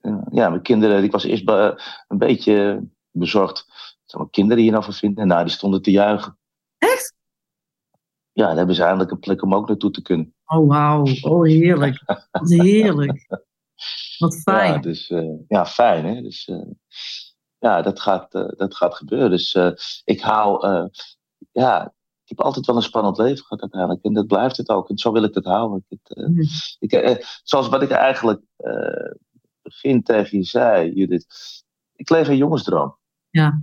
Ja. 0.00 0.26
ja, 0.30 0.48
mijn 0.48 0.62
kinderen, 0.62 1.04
ik 1.04 1.12
was 1.12 1.24
eerst 1.24 1.48
een 1.48 2.18
beetje 2.18 2.88
bezorgd. 3.10 3.66
Zou 4.04 4.22
mijn 4.22 4.30
kinderen 4.30 4.62
hier 4.62 4.72
nou 4.72 4.84
van 4.84 4.92
vinden? 4.92 5.26
Nou, 5.26 5.44
die 5.44 5.52
stonden 5.52 5.82
te 5.82 5.90
juichen. 5.90 6.38
Echt? 6.78 7.14
Ja, 8.32 8.46
dan 8.46 8.56
hebben 8.56 8.74
ze 8.74 8.82
eindelijk 8.82 9.10
een 9.10 9.18
plek 9.18 9.42
om 9.42 9.54
ook 9.54 9.68
naartoe 9.68 9.90
te 9.90 10.02
kunnen. 10.02 10.34
Oh, 10.46 10.68
wauw. 10.68 11.06
Oh, 11.22 11.44
heerlijk. 11.44 12.02
Wat 12.30 12.50
heerlijk. 12.50 13.26
Wat 14.18 14.40
fijn. 14.42 14.72
Ja, 14.72 14.78
dus, 14.78 15.10
uh, 15.10 15.38
ja 15.48 15.66
fijn 15.66 16.04
hè. 16.04 16.22
Dus, 16.22 16.50
ja, 17.60 17.82
dat 17.82 18.00
gaat, 18.00 18.34
uh, 18.34 18.48
dat 18.48 18.74
gaat 18.74 18.94
gebeuren. 18.94 19.30
Dus 19.30 19.54
uh, 19.54 19.72
ik 20.04 20.20
hou, 20.20 20.68
uh, 20.68 20.86
ja, 21.52 21.86
ik 22.22 22.28
heb 22.36 22.40
altijd 22.40 22.66
wel 22.66 22.76
een 22.76 22.82
spannend 22.82 23.18
leven 23.18 23.44
gehad 23.44 23.60
uiteindelijk. 23.60 24.04
En 24.04 24.12
dat 24.12 24.26
blijft 24.26 24.56
het 24.56 24.68
ook. 24.68 24.88
En 24.88 24.98
zo 24.98 25.12
wil 25.12 25.22
ik 25.22 25.34
het 25.34 25.44
houden. 25.44 25.84
Ik, 25.88 26.92
ik, 26.92 27.40
zoals 27.42 27.68
wat 27.68 27.82
ik 27.82 27.90
eigenlijk 27.90 28.42
begin 29.62 30.02
tegen 30.02 30.38
je 30.38 30.44
zei, 30.44 30.92
Judith. 30.92 31.26
Ik 31.92 32.10
leef 32.10 32.28
een 32.28 32.36
jongensdroom. 32.36 32.96
Ja. 33.28 33.62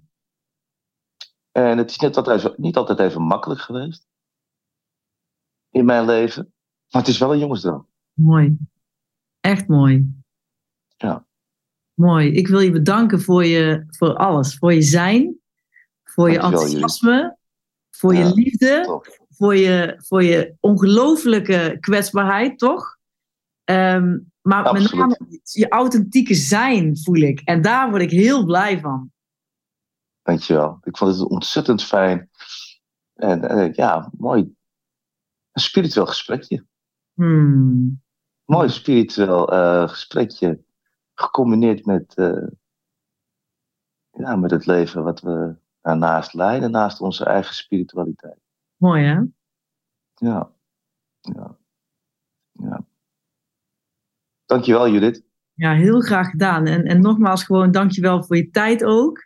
En 1.51 1.77
het 1.77 1.89
is 1.89 1.97
niet 1.97 2.17
altijd, 2.17 2.37
even, 2.37 2.53
niet 2.57 2.77
altijd 2.77 2.99
even 2.99 3.21
makkelijk 3.21 3.61
geweest. 3.61 4.07
In 5.69 5.85
mijn 5.85 6.05
leven. 6.05 6.53
Maar 6.89 7.01
het 7.01 7.11
is 7.11 7.17
wel 7.17 7.33
een 7.33 7.39
jongensdroom. 7.39 7.87
Mooi. 8.13 8.57
Echt 9.39 9.67
mooi. 9.67 10.23
Ja. 10.97 11.26
Mooi. 11.99 12.31
Ik 12.31 12.47
wil 12.47 12.59
je 12.59 12.71
bedanken 12.71 13.21
voor, 13.21 13.45
je, 13.45 13.85
voor 13.87 14.15
alles. 14.15 14.57
Voor 14.57 14.73
je 14.73 14.81
zijn, 14.81 15.39
voor 16.03 16.31
je 16.31 16.39
enthousiasme, 16.39 17.37
voor 17.89 18.15
Ja, 18.15 18.27
je 18.27 18.33
liefde, 18.33 19.01
voor 19.29 19.55
je, 19.55 19.95
voor 19.97 20.23
je 20.23 20.55
ongelooflijke 20.59 21.77
kwetsbaarheid, 21.79 22.59
toch? 22.59 22.97
Ehm, 23.63 24.17
maar 24.41 24.73
met 24.73 24.93
name 24.93 25.17
je 25.43 25.69
authentieke 25.69 26.33
zijn 26.33 26.97
voel 26.97 27.21
ik. 27.21 27.39
En 27.39 27.61
daar 27.61 27.89
word 27.89 28.01
ik 28.01 28.11
heel 28.11 28.45
blij 28.45 28.79
van. 28.79 29.11
Dankjewel. 30.21 30.77
Ik 30.83 30.97
vond 30.97 31.17
het 31.17 31.29
ontzettend 31.29 31.83
fijn. 31.83 32.29
En 33.13 33.57
uh, 33.57 33.73
ja, 33.73 34.11
mooi. 34.17 34.41
Een 35.51 35.61
spiritueel 35.61 36.05
gesprekje. 36.05 36.65
Hmm. 37.13 38.01
Mooi 38.45 38.69
spiritueel 38.69 39.53
uh, 39.53 39.89
gesprekje. 39.89 40.65
Gecombineerd 41.19 41.85
met, 41.85 42.13
uh, 42.15 42.47
ja, 44.11 44.35
met 44.35 44.51
het 44.51 44.65
leven 44.65 45.03
wat 45.03 45.21
we 45.21 45.55
daarnaast 45.81 46.33
leiden, 46.33 46.71
naast 46.71 47.01
onze 47.01 47.25
eigen 47.25 47.55
spiritualiteit. 47.55 48.39
Mooi 48.75 49.03
hè? 49.03 49.21
Ja. 50.15 50.51
ja. 51.19 51.57
ja. 52.51 52.85
Dankjewel 54.45 54.89
Judith. 54.89 55.23
Ja, 55.53 55.73
heel 55.73 56.01
graag 56.01 56.29
gedaan. 56.29 56.65
En, 56.65 56.83
en 56.83 57.01
nogmaals 57.01 57.43
gewoon 57.43 57.71
dankjewel 57.71 58.23
voor 58.23 58.35
je 58.35 58.49
tijd 58.49 58.83
ook. 58.83 59.25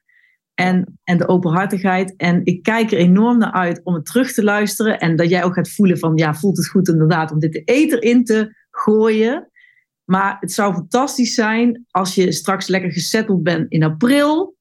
En, 0.54 1.00
en 1.04 1.18
de 1.18 1.28
openhartigheid. 1.28 2.16
En 2.16 2.46
ik 2.46 2.64
kijk 2.64 2.92
er 2.92 2.98
enorm 2.98 3.38
naar 3.38 3.52
uit 3.52 3.82
om 3.84 3.94
het 3.94 4.06
terug 4.06 4.34
te 4.34 4.44
luisteren. 4.44 5.00
En 5.00 5.16
dat 5.16 5.30
jij 5.30 5.44
ook 5.44 5.54
gaat 5.54 5.70
voelen 5.70 5.98
van, 5.98 6.18
ja, 6.18 6.34
voelt 6.34 6.58
het 6.58 6.68
goed 6.68 6.88
inderdaad 6.88 7.32
om 7.32 7.40
dit 7.40 7.54
de 7.54 7.64
eter 7.64 8.04
in 8.04 8.24
te 8.24 8.56
gooien. 8.70 9.51
Maar 10.06 10.38
het 10.40 10.52
zou 10.52 10.74
fantastisch 10.74 11.34
zijn 11.34 11.86
als 11.92 12.16
je 12.16 12.32
straks 12.32 12.68
lekker 12.68 12.92
gesetteld 12.92 13.44
bent 13.44 13.72
in 13.72 13.84
april. 13.84 14.56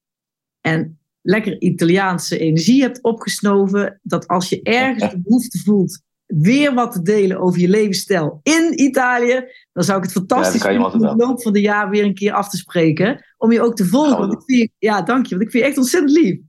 En 0.61 0.99
lekker 1.21 1.61
Italiaanse 1.61 2.37
energie 2.37 2.81
hebt 2.81 3.03
opgesnoven. 3.03 3.99
Dat 4.03 4.27
als 4.27 4.49
je 4.49 4.61
ergens 4.61 5.11
de 5.11 5.21
behoefte 5.21 5.57
voelt 5.57 6.01
weer 6.25 6.73
wat 6.73 6.91
te 6.91 7.01
delen 7.01 7.39
over 7.39 7.59
je 7.59 7.69
levensstijl 7.69 8.39
in 8.43 8.81
Italië. 8.81 9.45
Dan 9.71 9.83
zou 9.83 9.97
ik 9.97 10.03
het 10.03 10.13
fantastisch 10.13 10.61
ja, 10.61 10.69
vinden 10.69 10.93
om 10.93 10.93
in 10.93 11.17
de 11.17 11.25
loop 11.25 11.41
van 11.41 11.53
de 11.53 11.61
jaar 11.61 11.89
weer 11.89 12.03
een 12.03 12.13
keer 12.13 12.33
af 12.33 12.49
te 12.49 12.57
spreken. 12.57 13.25
Om 13.37 13.51
je 13.51 13.61
ook 13.61 13.75
te 13.75 13.85
volgen. 13.85 14.17
Want 14.17 14.33
ik 14.33 14.41
vind 14.45 14.71
ja, 14.77 15.01
dank 15.01 15.25
je. 15.25 15.35
Want 15.35 15.45
ik 15.45 15.51
vind 15.51 15.63
je 15.63 15.69
echt 15.69 15.77
ontzettend 15.77 16.11
lief. 16.11 16.39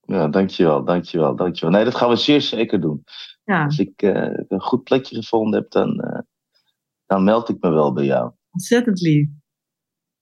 Ja, 0.00 0.28
dankjewel, 0.28 0.84
dankjewel, 0.84 1.36
dankjewel. 1.36 1.74
Nee, 1.74 1.84
dat 1.84 1.94
gaan 1.94 2.08
we 2.08 2.16
zeer 2.16 2.40
zeker 2.40 2.80
doen. 2.80 3.04
Ja. 3.44 3.64
Als 3.64 3.78
ik 3.78 4.02
uh, 4.02 4.28
een 4.48 4.60
goed 4.60 4.82
plekje 4.82 5.16
gevonden 5.16 5.60
heb, 5.60 5.70
dan, 5.70 6.04
uh, 6.04 6.18
dan 7.12 7.24
meld 7.24 7.48
ik 7.48 7.56
me 7.60 7.70
wel 7.70 7.92
bij 7.92 8.04
jou. 8.04 8.30
Ontzettend 8.50 9.00
lief. 9.00 9.28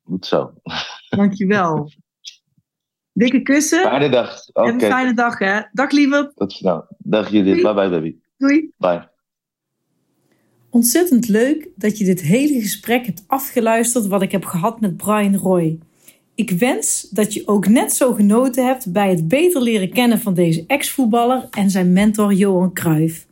Goed 0.03 0.27
zo. 0.27 0.53
Dankjewel. 1.09 1.91
Dikke 3.13 3.43
kussen. 3.43 3.83
Fijne 3.83 4.09
dag. 4.09 4.49
Okay. 4.49 4.65
Heb 4.65 4.83
een 4.83 4.89
fijne 4.89 5.15
dag, 5.15 5.39
hè. 5.39 5.61
Dag, 5.73 5.91
lieve. 5.91 6.33
Tot 6.35 6.53
snel. 6.53 6.87
Dag 6.99 7.31
Judith. 7.31 7.63
Bye 7.63 7.75
bye, 7.75 7.89
baby. 7.89 8.17
Doei. 8.37 8.73
Bye. 8.77 9.09
Ontzettend 10.71 11.29
leuk 11.29 11.69
dat 11.77 11.99
je 11.99 12.05
dit 12.05 12.21
hele 12.21 12.61
gesprek 12.61 13.07
hebt 13.07 13.25
afgeluisterd 13.27 14.07
wat 14.07 14.23
ik 14.23 14.33
heb 14.33 14.45
gehad 14.45 14.81
met 14.81 14.97
Brian 14.97 15.37
Roy. 15.37 15.79
Ik 16.35 16.51
wens 16.51 17.09
dat 17.11 17.35
je 17.35 17.47
ook 17.47 17.69
net 17.69 17.93
zo 17.93 18.13
genoten 18.13 18.67
hebt 18.67 18.93
bij 18.93 19.11
het 19.11 19.29
beter 19.29 19.63
leren 19.63 19.93
kennen 19.93 20.21
van 20.21 20.35
deze 20.35 20.65
ex-voetballer 20.67 21.47
en 21.51 21.71
zijn 21.71 21.93
mentor 21.93 22.33
Johan 22.33 22.73
Cruijff. 22.73 23.27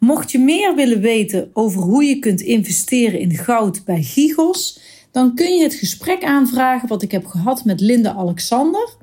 Mocht 0.00 0.30
je 0.30 0.38
meer 0.38 0.74
willen 0.74 1.00
weten 1.00 1.50
over 1.52 1.82
hoe 1.82 2.04
je 2.04 2.18
kunt 2.18 2.40
investeren 2.40 3.20
in 3.20 3.34
goud 3.34 3.84
bij 3.84 4.02
Gigos, 4.02 4.80
dan 5.10 5.34
kun 5.34 5.56
je 5.56 5.62
het 5.62 5.74
gesprek 5.74 6.24
aanvragen 6.24 6.88
wat 6.88 7.02
ik 7.02 7.10
heb 7.10 7.26
gehad 7.26 7.64
met 7.64 7.80
Linda 7.80 8.14
Alexander. 8.14 8.94